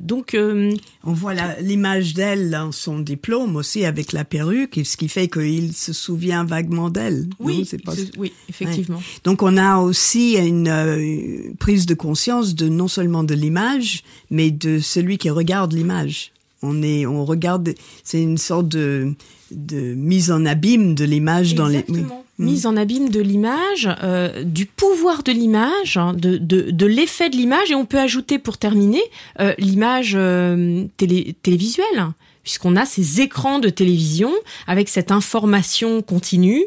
Donc 0.00 0.34
On 0.34 1.12
voit 1.12 1.34
l'image 1.60 2.14
d'elle 2.14 2.50
dans 2.50 2.72
son 2.72 3.00
diplôme 3.00 3.54
aussi 3.56 3.84
avec 3.84 4.12
la 4.12 4.24
perruque, 4.24 4.80
ce 4.82 4.96
qui 4.96 5.08
fait 5.08 5.28
qu'il 5.28 5.74
se 5.74 5.92
souvient 5.92 6.44
vaguement 6.44 6.88
d'elle. 6.88 7.28
Oui, 7.38 7.68
pas- 7.84 7.92
effectivement. 8.48 9.02
Donc 9.24 9.42
on 9.42 9.58
a 9.58 9.76
aussi 9.78 10.36
une 10.38 10.68
euh, 10.68 11.52
prise 11.58 11.84
de 11.84 11.92
conscience 11.92 12.54
de 12.54 12.66
non 12.68 12.88
seulement 12.88 13.24
de 13.24 13.34
l'image, 13.34 14.04
mais 14.30 14.50
de 14.50 14.78
celui 14.78 15.18
qui 15.18 15.28
regarde 15.28 15.74
l'image. 15.74 16.32
On 16.62 16.82
est, 16.82 17.06
on 17.06 17.24
regarde, 17.24 17.74
c'est 18.02 18.22
une 18.22 18.38
sorte 18.38 18.68
de, 18.68 19.14
de 19.50 19.94
mise 19.94 20.30
en 20.30 20.44
abîme 20.44 20.94
de 20.94 21.04
l'image 21.04 21.54
dans 21.54 21.68
les. 21.68 21.84
oui. 21.88 22.04
Mise 22.40 22.66
en 22.66 22.76
abîme 22.76 23.08
de 23.08 23.20
l'image, 23.20 23.88
euh, 24.04 24.44
du 24.44 24.64
pouvoir 24.66 25.24
de 25.24 25.32
l'image, 25.32 25.96
hein, 25.96 26.12
de, 26.14 26.36
de, 26.36 26.70
de 26.70 26.86
l'effet 26.86 27.30
de 27.30 27.36
l'image, 27.36 27.72
et 27.72 27.74
on 27.74 27.84
peut 27.84 27.98
ajouter 27.98 28.38
pour 28.38 28.58
terminer 28.58 29.02
euh, 29.40 29.54
l'image 29.58 30.12
euh, 30.14 30.84
télé, 30.98 31.34
télévisuelle, 31.42 31.98
hein, 31.98 32.14
puisqu'on 32.44 32.76
a 32.76 32.84
ces 32.84 33.20
écrans 33.20 33.58
de 33.58 33.68
télévision 33.70 34.32
avec 34.68 34.88
cette 34.88 35.10
information 35.10 36.00
continue. 36.00 36.64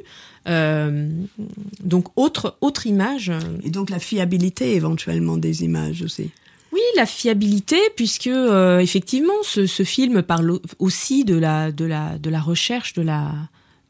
Donc 0.47 2.07
autre 2.15 2.57
autre 2.61 2.87
image. 2.87 3.31
Et 3.63 3.69
donc 3.69 3.91
la 3.91 3.99
fiabilité 3.99 4.75
éventuellement 4.75 5.37
des 5.37 5.63
images 5.63 6.01
aussi. 6.01 6.31
Oui, 6.73 6.79
la 6.95 7.05
fiabilité, 7.05 7.77
puisque 7.95 8.27
euh, 8.27 8.79
effectivement, 8.79 9.33
ce, 9.43 9.65
ce 9.65 9.83
film 9.83 10.21
parle 10.23 10.51
au- 10.51 10.61
aussi 10.79 11.25
de 11.25 11.35
la 11.37 11.71
de 11.71 11.85
la 11.85 12.17
de 12.17 12.29
la 12.29 12.39
recherche 12.39 12.93
de 12.93 13.01
la 13.01 13.33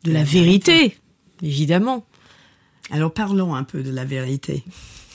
de 0.04 0.12
la 0.12 0.24
vérité, 0.24 0.98
évidemment. 1.44 2.06
Alors 2.90 3.14
parlons 3.14 3.54
un 3.56 3.64
peu 3.64 3.84
de 3.84 3.92
la 3.92 4.04
vérité, 4.04 4.64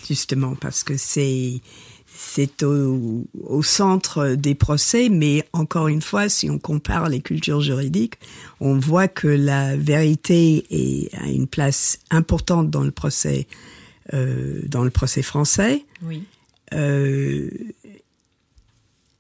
justement, 0.07 0.55
parce 0.55 0.85
que 0.85 0.97
c'est 0.97 1.61
c'est 2.19 2.63
au, 2.63 3.27
au 3.43 3.63
centre 3.63 4.29
des 4.37 4.55
procès, 4.55 5.09
mais 5.11 5.45
encore 5.53 5.89
une 5.89 6.01
fois, 6.01 6.29
si 6.31 6.49
on 6.49 6.59
compare 6.59 7.09
les 7.11 7.21
cultures 7.21 7.61
juridiques, 7.61 8.15
on 8.61 8.79
voit 8.79 9.07
que 9.09 9.29
la 9.29 9.77
vérité 9.77 10.65
est, 10.71 11.15
a 11.15 11.27
une 11.27 11.47
place 11.47 11.99
importante 12.11 12.71
dans 12.71 12.85
le 12.85 12.91
procès, 12.93 13.47
euh, 14.15 14.63
dans 14.67 14.83
le 14.85 14.89
procès 14.91 15.21
français, 15.21 15.85
Oui. 16.03 16.23
Euh, 16.75 17.49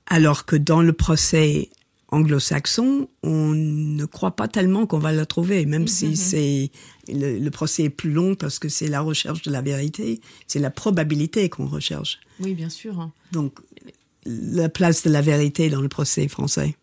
alors 0.06 0.44
que 0.46 0.56
dans 0.56 0.82
le 0.82 0.92
procès 0.92 1.70
anglo-saxon, 2.08 3.08
on 3.24 3.48
ne 3.52 4.04
croit 4.04 4.36
pas 4.36 4.46
tellement 4.46 4.86
qu'on 4.86 4.98
va 5.00 5.12
la 5.12 5.26
trouver, 5.26 5.66
même 5.66 5.88
si 5.88 6.16
c'est 6.16 6.70
le, 7.08 7.38
le 7.38 7.50
procès 7.50 7.84
est 7.84 7.90
plus 7.90 8.12
long 8.12 8.36
parce 8.36 8.58
que 8.60 8.68
c'est 8.68 8.86
la 8.88 9.00
recherche 9.00 9.42
de 9.42 9.50
la 9.50 9.60
vérité, 9.60 10.20
c'est 10.46 10.60
la 10.60 10.70
probabilité 10.70 11.48
qu'on 11.48 11.66
recherche. 11.66 12.20
Oui, 12.38 12.54
bien 12.54 12.68
sûr. 12.68 13.00
hein. 13.00 13.12
Donc, 13.32 13.58
la 14.24 14.68
place 14.68 15.02
de 15.04 15.10
la 15.10 15.20
vérité 15.20 15.68
dans 15.68 15.80
le 15.80 15.88
procès 15.88 16.28
français. 16.28 16.76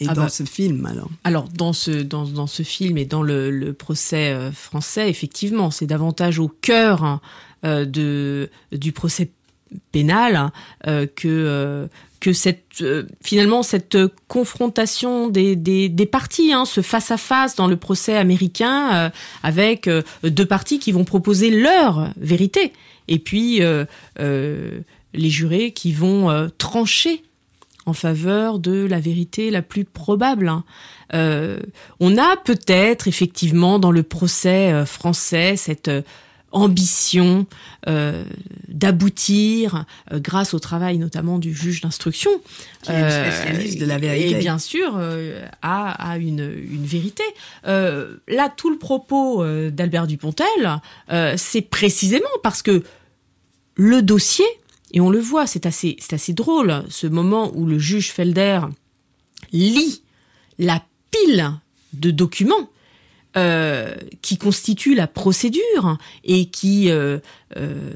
Et 0.00 0.06
Ah 0.08 0.14
dans 0.14 0.22
bah. 0.22 0.28
ce 0.28 0.42
film, 0.44 0.86
alors. 0.86 1.08
Alors 1.22 1.48
dans 1.48 1.72
ce 1.72 1.90
dans, 2.02 2.24
dans 2.26 2.48
ce 2.48 2.64
film 2.64 2.98
et 2.98 3.04
dans 3.04 3.22
le, 3.22 3.52
le 3.52 3.72
procès 3.72 4.32
euh, 4.32 4.50
français, 4.50 5.08
effectivement, 5.08 5.70
c'est 5.70 5.86
davantage 5.86 6.40
au 6.40 6.48
cœur 6.48 7.04
hein, 7.04 7.20
euh, 7.64 7.84
de 7.84 8.50
du 8.72 8.90
procès 8.90 9.30
pénal 9.92 10.36
hein, 10.36 10.52
euh, 10.86 11.06
que 11.06 11.28
euh, 11.28 11.86
que 12.20 12.32
cette 12.32 12.80
euh, 12.80 13.04
finalement 13.22 13.62
cette 13.62 13.98
confrontation 14.28 15.28
des 15.28 15.56
des, 15.56 15.88
des 15.88 16.06
parties, 16.06 16.52
hein, 16.52 16.64
ce 16.64 16.80
face 16.80 17.10
à 17.10 17.16
face 17.16 17.54
dans 17.56 17.66
le 17.66 17.76
procès 17.76 18.16
américain 18.16 19.12
avec 19.42 19.88
deux 20.22 20.46
parties 20.46 20.78
qui 20.78 20.92
vont 20.92 21.04
proposer 21.04 21.50
leur 21.50 22.10
vérité 22.16 22.72
et 23.08 23.18
puis 23.18 23.60
les 24.18 25.30
jurés 25.30 25.72
qui 25.72 25.92
vont 25.92 26.50
trancher 26.58 27.22
en 27.86 27.92
faveur 27.92 28.58
de 28.58 28.86
la 28.86 29.00
vérité 29.00 29.50
la 29.50 29.60
plus 29.60 29.84
probable. 29.84 30.48
hein. 30.48 30.64
On 32.00 32.16
a 32.16 32.36
peut-être 32.38 33.06
effectivement 33.06 33.78
dans 33.78 33.92
le 33.92 34.02
procès 34.02 34.86
français 34.86 35.56
cette 35.56 35.90
ambition 36.54 37.46
euh, 37.88 38.24
d'aboutir 38.68 39.84
euh, 40.12 40.20
grâce 40.20 40.54
au 40.54 40.58
travail 40.58 40.96
notamment 40.98 41.38
du 41.38 41.52
juge 41.52 41.82
d'instruction 41.82 42.30
Qui 42.82 42.92
est 42.92 43.02
le 43.02 43.10
spécialiste 43.10 43.78
de 43.80 43.86
la 43.86 43.98
vérité. 43.98 44.30
et 44.30 44.34
bien 44.36 44.58
sûr 44.58 44.94
euh, 44.96 45.44
à, 45.62 45.90
à 46.12 46.16
une, 46.16 46.50
une 46.70 46.86
vérité 46.86 47.24
Euh, 47.66 48.16
là 48.28 48.52
tout 48.56 48.70
le 48.70 48.78
propos 48.78 49.42
euh, 49.42 49.70
d'Albert 49.70 50.06
Dupontel 50.06 50.46
euh, 51.10 51.34
c'est 51.36 51.62
précisément 51.62 52.28
parce 52.42 52.62
que 52.62 52.82
le 53.76 54.02
dossier, 54.02 54.44
et 54.92 55.00
on 55.00 55.10
le 55.10 55.18
voit, 55.18 55.46
c'est 55.48 55.66
assez, 55.66 55.96
c'est 55.98 56.14
assez 56.14 56.32
drôle, 56.32 56.84
ce 56.88 57.08
moment 57.08 57.50
où 57.54 57.66
le 57.66 57.78
juge 57.78 58.12
Felder 58.12 58.60
lit 59.52 60.02
la 60.58 60.80
pile 61.10 61.50
de 61.94 62.12
documents 62.12 62.70
euh, 63.36 63.94
qui 64.22 64.38
constitue 64.38 64.94
la 64.94 65.06
procédure 65.06 65.98
et 66.22 66.46
qui 66.46 66.90
euh, 66.90 67.18
euh, 67.56 67.90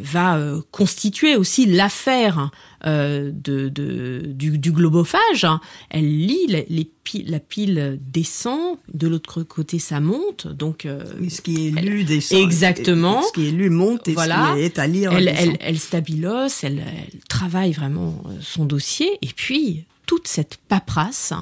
va 0.00 0.36
euh, 0.36 0.60
constituer 0.70 1.34
aussi 1.36 1.66
l'affaire 1.66 2.50
euh, 2.86 3.30
de, 3.34 3.68
de- 3.68 4.22
du, 4.26 4.58
du 4.58 4.70
globophage. 4.72 5.46
Elle 5.90 6.08
lit 6.26 6.46
les, 6.48 6.66
les 6.68 6.84
pi- 7.02 7.24
la 7.26 7.40
pile 7.40 7.98
descend, 8.00 8.76
de 8.94 9.08
l'autre 9.08 9.42
côté 9.42 9.78
ça 9.80 9.98
monte, 10.00 10.46
donc 10.46 10.86
euh, 10.86 11.02
ce 11.28 11.40
qui 11.40 11.66
est 11.68 11.70
lu 11.82 12.04
des 12.04 12.34
Exactement. 12.34 13.22
Ce 13.22 13.32
qui 13.32 13.48
est 13.48 13.52
lu 13.52 13.70
monte 13.70 14.06
et 14.08 14.12
Voilà. 14.14 14.50
ce 14.52 14.58
qui 14.58 14.62
est 14.64 14.78
à 14.78 14.86
lire. 14.86 15.12
elle, 15.12 15.24
descend. 15.24 15.48
elle, 15.48 15.56
elle 15.60 15.78
stabilosse, 15.78 16.62
elle, 16.64 16.78
elle 17.12 17.18
travaille 17.28 17.72
vraiment 17.72 18.22
son 18.40 18.64
dossier, 18.64 19.18
et 19.22 19.28
puis 19.34 19.84
toute 20.06 20.28
cette 20.28 20.58
paperasse, 20.68 21.32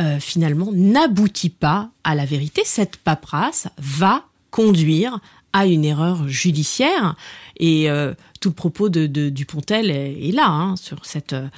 euh, 0.00 0.20
finalement, 0.20 0.68
n'aboutit 0.72 1.50
pas 1.50 1.90
à 2.04 2.14
la 2.14 2.24
vérité. 2.24 2.62
Cette 2.64 2.96
paperasse 2.96 3.68
va 3.78 4.24
conduire 4.50 5.20
à 5.52 5.66
une 5.66 5.84
erreur 5.84 6.28
judiciaire, 6.28 7.16
et 7.56 7.90
euh, 7.90 8.14
tout 8.40 8.50
le 8.50 8.54
propos 8.54 8.88
de, 8.88 9.06
Dupontel 9.28 9.90
est, 9.90 10.32
là, 10.32 10.48
hein, 10.48 10.76
sur 10.76 11.04
cette... 11.04 11.32
euh, 11.32 11.48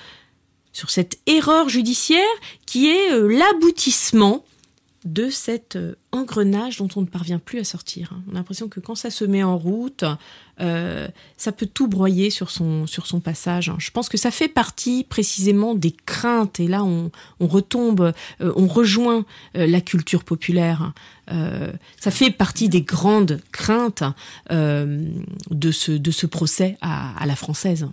sur 0.72 0.88
cette 0.88 1.18
erreur 1.26 1.68
judiciaire 1.68 2.22
qui 2.64 2.88
est 2.88 3.10
l'aboutissement 3.10 4.44
de 5.04 5.30
cet 5.30 5.76
euh, 5.76 5.94
engrenage 6.12 6.76
dont 6.78 6.88
on 6.96 7.00
ne 7.00 7.06
parvient 7.06 7.38
plus 7.38 7.58
à 7.60 7.64
sortir. 7.64 8.12
hein. 8.14 8.22
On 8.28 8.32
a 8.32 8.34
l'impression 8.34 8.68
que 8.68 8.80
quand 8.80 8.94
ça 8.94 9.10
se 9.10 9.24
met 9.24 9.42
en 9.42 9.56
route, 9.56 10.04
euh, 10.60 11.08
ça 11.38 11.52
peut 11.52 11.66
tout 11.66 11.88
broyer 11.88 12.28
sur 12.28 12.50
son, 12.50 12.86
sur 12.86 13.06
son 13.06 13.20
passage. 13.20 13.70
hein. 13.70 13.76
Je 13.78 13.90
pense 13.90 14.08
que 14.10 14.18
ça 14.18 14.30
fait 14.30 14.48
partie 14.48 15.04
précisément 15.04 15.74
des 15.74 15.92
craintes, 15.92 16.60
et 16.60 16.68
là 16.68 16.84
on, 16.84 17.10
on 17.40 17.46
retombe, 17.46 18.12
euh, 18.42 18.52
on 18.56 18.66
rejoint 18.66 19.24
la 19.54 19.80
culture 19.80 20.22
populaire. 20.24 20.92
Euh, 21.32 21.72
ça 22.00 22.10
fait 22.10 22.30
partie 22.30 22.68
des 22.68 22.82
grandes 22.82 23.40
craintes 23.52 24.02
euh, 24.50 25.04
de, 25.50 25.70
ce, 25.70 25.92
de 25.92 26.10
ce 26.10 26.26
procès 26.26 26.76
à, 26.80 27.16
à 27.22 27.26
la 27.26 27.36
française. 27.36 27.86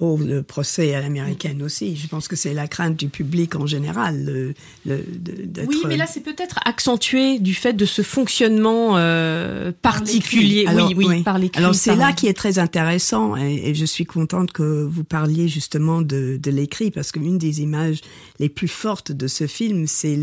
Oh, 0.00 0.18
le 0.18 0.42
procès 0.42 0.94
à 0.96 1.00
l'américaine 1.00 1.62
aussi. 1.62 1.94
Je 1.96 2.08
pense 2.08 2.26
que 2.26 2.34
c'est 2.34 2.54
la 2.54 2.66
crainte 2.66 2.96
du 2.96 3.08
public 3.08 3.54
en 3.54 3.66
général. 3.68 4.24
Le, 4.24 4.54
le- 4.84 5.04
de- 5.06 5.44
d'être- 5.44 5.68
Oui, 5.68 5.76
mais 5.86 5.96
là, 5.96 6.06
c'est 6.08 6.22
peut-être 6.22 6.58
accentué 6.64 7.38
du 7.38 7.54
fait 7.54 7.72
de 7.74 7.84
ce 7.84 8.02
fonctionnement 8.02 8.96
euh, 8.96 9.70
particulier. 9.80 10.64
Alors, 10.66 10.90
oui, 10.96 11.04
oui, 11.06 11.22
par 11.22 11.38
l'écrit. 11.38 11.60
Alors 11.62 11.76
c'est 11.76 11.94
là 11.94 12.12
qui 12.12 12.26
est 12.26 12.32
très 12.34 12.58
intéressant 12.58 13.36
et, 13.36 13.68
et 13.68 13.74
je 13.76 13.84
suis 13.84 14.04
contente 14.04 14.50
que 14.50 14.82
vous 14.82 15.04
parliez 15.04 15.46
justement 15.46 16.02
de, 16.02 16.36
de 16.42 16.50
l'écrit 16.50 16.90
parce 16.90 17.12
qu'une 17.12 17.38
des 17.38 17.60
images 17.60 18.00
les 18.40 18.48
plus 18.48 18.66
fortes 18.68 19.12
de 19.12 19.28
ce 19.28 19.46
film, 19.46 19.86
c'est 19.86 20.18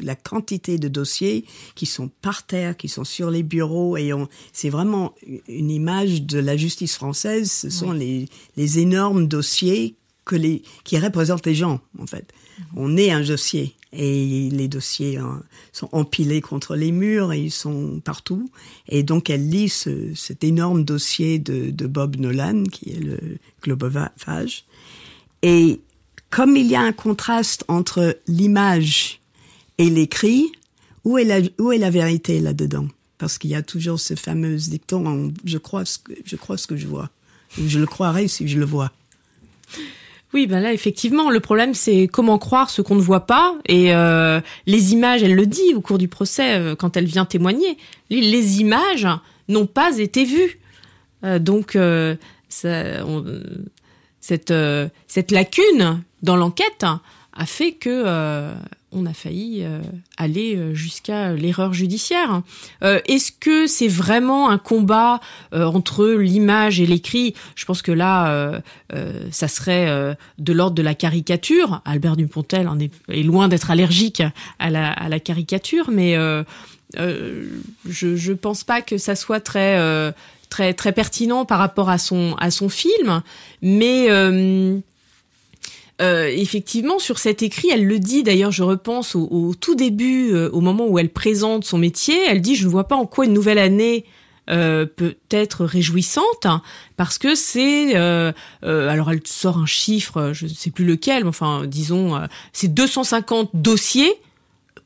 la 0.00 0.14
quantité 0.14 0.76
de 0.76 0.88
dossiers 0.88 1.46
qui 1.74 1.86
sont 1.92 2.10
par 2.22 2.46
terre, 2.46 2.76
qui 2.76 2.88
sont 2.88 3.04
sur 3.04 3.30
les 3.30 3.42
bureaux 3.42 3.96
et 3.96 4.10
c'est 4.52 4.70
vraiment 4.70 5.14
une 5.48 5.70
image 5.70 6.22
de 6.22 6.38
la 6.38 6.56
justice 6.56 6.94
française. 6.96 7.50
Ce 7.50 7.70
sont 7.70 7.92
les, 7.92 8.28
les 8.56 8.78
énormes 8.78 9.28
dossiers 9.28 9.94
que 10.24 10.36
les, 10.36 10.62
qui 10.84 10.98
représentent 10.98 11.46
les 11.46 11.54
gens 11.54 11.80
en 11.98 12.06
fait. 12.06 12.32
On 12.76 12.96
est 12.96 13.10
un 13.10 13.22
dossier 13.22 13.74
et 13.92 14.48
les 14.50 14.68
dossiers 14.68 15.18
hein, 15.18 15.42
sont 15.72 15.88
empilés 15.92 16.40
contre 16.40 16.76
les 16.76 16.92
murs 16.92 17.32
et 17.32 17.40
ils 17.40 17.50
sont 17.50 18.00
partout. 18.04 18.50
Et 18.88 19.02
donc 19.02 19.28
elle 19.30 19.48
lit 19.50 19.68
ce- 19.68 20.14
cet 20.14 20.44
énorme 20.44 20.84
dossier 20.84 21.38
de, 21.38 21.70
de 21.70 21.86
Bob 21.86 22.16
Nolan 22.16 22.64
qui 22.64 22.90
est 22.90 23.00
le 23.00 23.18
globophage. 23.62 24.64
Et 25.42 25.80
comme 26.30 26.56
il 26.56 26.66
y 26.68 26.76
a 26.76 26.80
un 26.80 26.92
contraste 26.92 27.64
entre 27.68 28.16
l'image 28.26 29.20
et 29.78 29.90
l'écrit, 29.90 30.52
où 31.04 31.18
est 31.18 31.24
la, 31.24 31.40
où 31.58 31.72
est 31.72 31.78
la 31.78 31.90
vérité 31.90 32.40
là-dedans? 32.40 32.86
Parce 33.18 33.38
qu'il 33.38 33.50
y 33.50 33.54
a 33.54 33.62
toujours 33.62 34.00
ce 34.00 34.14
fameux 34.14 34.56
dicton, 34.56 35.06
en- 35.06 35.30
je 35.44 35.58
crois 35.58 35.84
ce 35.84 35.98
que 35.98 36.12
je 36.24 36.36
crois 36.36 36.56
ce 36.56 36.66
que 36.66 36.76
je 36.76 36.86
vois. 36.86 37.10
Je 37.58 37.78
le 37.78 37.86
croirai 37.86 38.28
si 38.28 38.48
je 38.48 38.58
le 38.58 38.64
vois. 38.64 38.90
Oui, 40.34 40.46
ben 40.46 40.60
là, 40.60 40.72
effectivement, 40.72 41.30
le 41.30 41.40
problème, 41.40 41.74
c'est 41.74 42.08
comment 42.08 42.38
croire 42.38 42.70
ce 42.70 42.80
qu'on 42.80 42.94
ne 42.94 43.02
voit 43.02 43.26
pas. 43.26 43.54
Et 43.66 43.94
euh, 43.94 44.40
les 44.66 44.92
images, 44.94 45.22
elle 45.22 45.34
le 45.34 45.44
dit 45.46 45.74
au 45.74 45.82
cours 45.82 45.98
du 45.98 46.08
procès, 46.08 46.54
euh, 46.58 46.74
quand 46.74 46.96
elle 46.96 47.04
vient 47.04 47.26
témoigner, 47.26 47.76
les, 48.08 48.22
les 48.22 48.60
images 48.60 49.06
n'ont 49.48 49.66
pas 49.66 49.98
été 49.98 50.24
vues. 50.24 50.58
Euh, 51.24 51.38
donc, 51.38 51.76
euh, 51.76 52.16
ça, 52.48 53.04
on- 53.06 53.24
cette, 54.20 54.50
euh, 54.50 54.88
cette 55.06 55.30
lacune 55.32 56.02
dans 56.22 56.36
l'enquête 56.36 56.86
a 57.34 57.44
fait 57.46 57.72
que 57.72 57.90
euh, 58.06 58.54
on 58.92 59.06
a 59.06 59.14
failli 59.14 59.62
euh, 59.62 59.80
aller 60.16 60.56
euh, 60.56 60.74
jusqu'à 60.74 61.32
l'erreur 61.32 61.72
judiciaire. 61.72 62.42
Euh, 62.82 63.00
Est-ce 63.06 63.32
que 63.32 63.66
c'est 63.66 63.88
vraiment 63.88 64.50
un 64.50 64.58
combat 64.58 65.20
entre 65.52 66.06
l'image 66.06 66.80
et 66.80 66.86
l'écrit? 66.86 67.34
Je 67.54 67.64
pense 67.64 67.82
que 67.82 67.92
là, 67.92 68.60
ça 69.30 69.48
serait 69.48 70.16
de 70.38 70.52
l'ordre 70.52 70.74
de 70.74 70.82
la 70.82 70.94
caricature. 70.94 71.80
Albert 71.84 72.16
Dupontel 72.16 72.68
est, 73.08 73.22
loin 73.22 73.48
d'être 73.48 73.70
allergique 73.70 74.22
à 74.58 74.70
la, 74.70 75.20
caricature, 75.20 75.90
mais 75.90 76.16
je, 76.96 77.46
je 77.86 78.32
pense 78.32 78.64
pas 78.64 78.82
que 78.82 78.98
ça 78.98 79.14
soit 79.14 79.40
très 79.40 80.14
pertinent 80.94 81.44
par 81.44 81.58
rapport 81.58 81.90
à 81.90 81.98
son 81.98 82.68
film, 82.68 83.22
mais 83.60 84.08
euh, 86.02 86.26
effectivement, 86.26 86.98
sur 86.98 87.18
cet 87.18 87.42
écrit, 87.42 87.68
elle 87.70 87.86
le 87.86 87.98
dit. 87.98 88.22
D'ailleurs, 88.22 88.50
je 88.50 88.62
repense 88.62 89.14
au, 89.14 89.54
tout 89.58 89.74
début, 89.74 90.32
euh, 90.32 90.50
au 90.50 90.60
moment 90.60 90.86
où 90.86 90.98
elle 90.98 91.10
présente 91.10 91.64
son 91.64 91.78
métier. 91.78 92.16
Elle 92.26 92.40
dit 92.40 92.56
"Je 92.56 92.64
ne 92.64 92.70
vois 92.70 92.88
pas 92.88 92.96
en 92.96 93.06
quoi 93.06 93.24
une 93.24 93.32
nouvelle 93.32 93.58
année 93.58 94.04
euh, 94.50 94.84
peut 94.86 95.14
être 95.30 95.64
réjouissante, 95.64 96.48
parce 96.96 97.18
que 97.18 97.36
c'est. 97.36 97.94
alors, 97.94 99.12
elle 99.12 99.20
sort 99.24 99.58
un 99.58 99.66
chiffre, 99.66 100.32
je 100.32 100.46
ne 100.46 100.50
sais 100.50 100.70
plus 100.70 100.84
lequel, 100.84 101.22
mais 101.22 101.28
enfin, 101.28 101.64
disons, 101.66 102.20
c'est 102.52 102.72
250 102.72 103.50
dossiers 103.54 104.12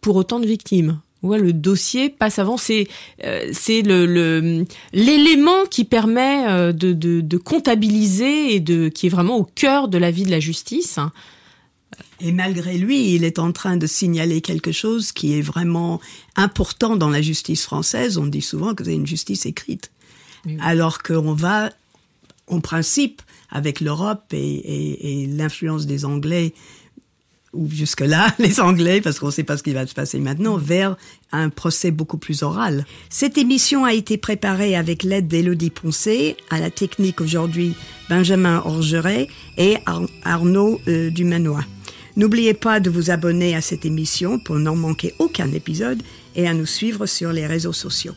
pour 0.02 0.16
autant 0.16 0.38
de 0.38 0.46
victimes. 0.46 1.00
Ouais, 1.26 1.38
le 1.38 1.52
dossier 1.52 2.08
passe 2.10 2.38
avant. 2.38 2.56
C'est 2.56 2.88
euh, 3.24 3.50
c'est 3.52 3.82
le 3.82 4.64
l'élément 4.92 5.66
qui 5.70 5.84
permet 5.84 6.46
euh, 6.48 6.72
de, 6.72 6.92
de, 6.92 7.20
de 7.20 7.36
comptabiliser 7.36 8.54
et 8.54 8.60
de 8.60 8.88
qui 8.88 9.06
est 9.06 9.10
vraiment 9.10 9.36
au 9.36 9.44
cœur 9.44 9.88
de 9.88 9.98
la 9.98 10.10
vie 10.10 10.24
de 10.24 10.30
la 10.30 10.40
justice. 10.40 10.98
Et 12.20 12.32
malgré 12.32 12.78
lui, 12.78 13.14
il 13.14 13.24
est 13.24 13.38
en 13.38 13.52
train 13.52 13.76
de 13.76 13.86
signaler 13.86 14.40
quelque 14.40 14.72
chose 14.72 15.12
qui 15.12 15.34
est 15.38 15.42
vraiment 15.42 16.00
important 16.34 16.96
dans 16.96 17.10
la 17.10 17.20
justice 17.20 17.62
française. 17.64 18.16
On 18.16 18.26
dit 18.26 18.40
souvent 18.42 18.74
que 18.74 18.84
c'est 18.84 18.94
une 18.94 19.06
justice 19.06 19.44
écrite. 19.46 19.90
Alors 20.60 21.02
qu'on 21.02 21.32
va, 21.34 21.70
en 22.46 22.60
principe, 22.60 23.20
avec 23.50 23.80
l'Europe 23.80 24.22
et, 24.32 24.38
et- 24.38 25.22
et 25.22 25.26
l'influence 25.26 25.86
des 25.86 26.04
Anglais, 26.04 26.54
ou 27.56 27.68
jusque-là, 27.70 28.34
les 28.38 28.60
Anglais, 28.60 29.00
parce 29.00 29.18
qu'on 29.18 29.26
ne 29.26 29.32
sait 29.32 29.44
pas 29.44 29.56
ce 29.56 29.62
qui 29.62 29.72
va 29.72 29.86
se 29.86 29.94
passer 29.94 30.18
maintenant, 30.18 30.56
vers 30.56 30.96
un 31.32 31.48
procès 31.48 31.90
beaucoup 31.90 32.18
plus 32.18 32.42
oral. 32.42 32.84
Cette 33.08 33.38
émission 33.38 33.84
a 33.84 33.92
été 33.92 34.16
préparée 34.16 34.76
avec 34.76 35.02
l'aide 35.02 35.28
d'Élodie 35.28 35.70
Poncé, 35.70 36.36
à 36.50 36.60
la 36.60 36.70
technique 36.70 37.20
aujourd'hui 37.20 37.74
Benjamin 38.08 38.62
Orgeret 38.64 39.28
et 39.58 39.78
Arnaud 40.24 40.80
euh, 40.88 41.10
Dumanois. 41.10 41.64
N'oubliez 42.16 42.54
pas 42.54 42.80
de 42.80 42.88
vous 42.88 43.10
abonner 43.10 43.54
à 43.54 43.60
cette 43.60 43.84
émission 43.84 44.38
pour 44.38 44.56
n'en 44.56 44.74
manquer 44.74 45.14
aucun 45.18 45.52
épisode 45.52 46.02
et 46.34 46.48
à 46.48 46.54
nous 46.54 46.66
suivre 46.66 47.06
sur 47.06 47.32
les 47.32 47.46
réseaux 47.46 47.74
sociaux. 47.74 48.14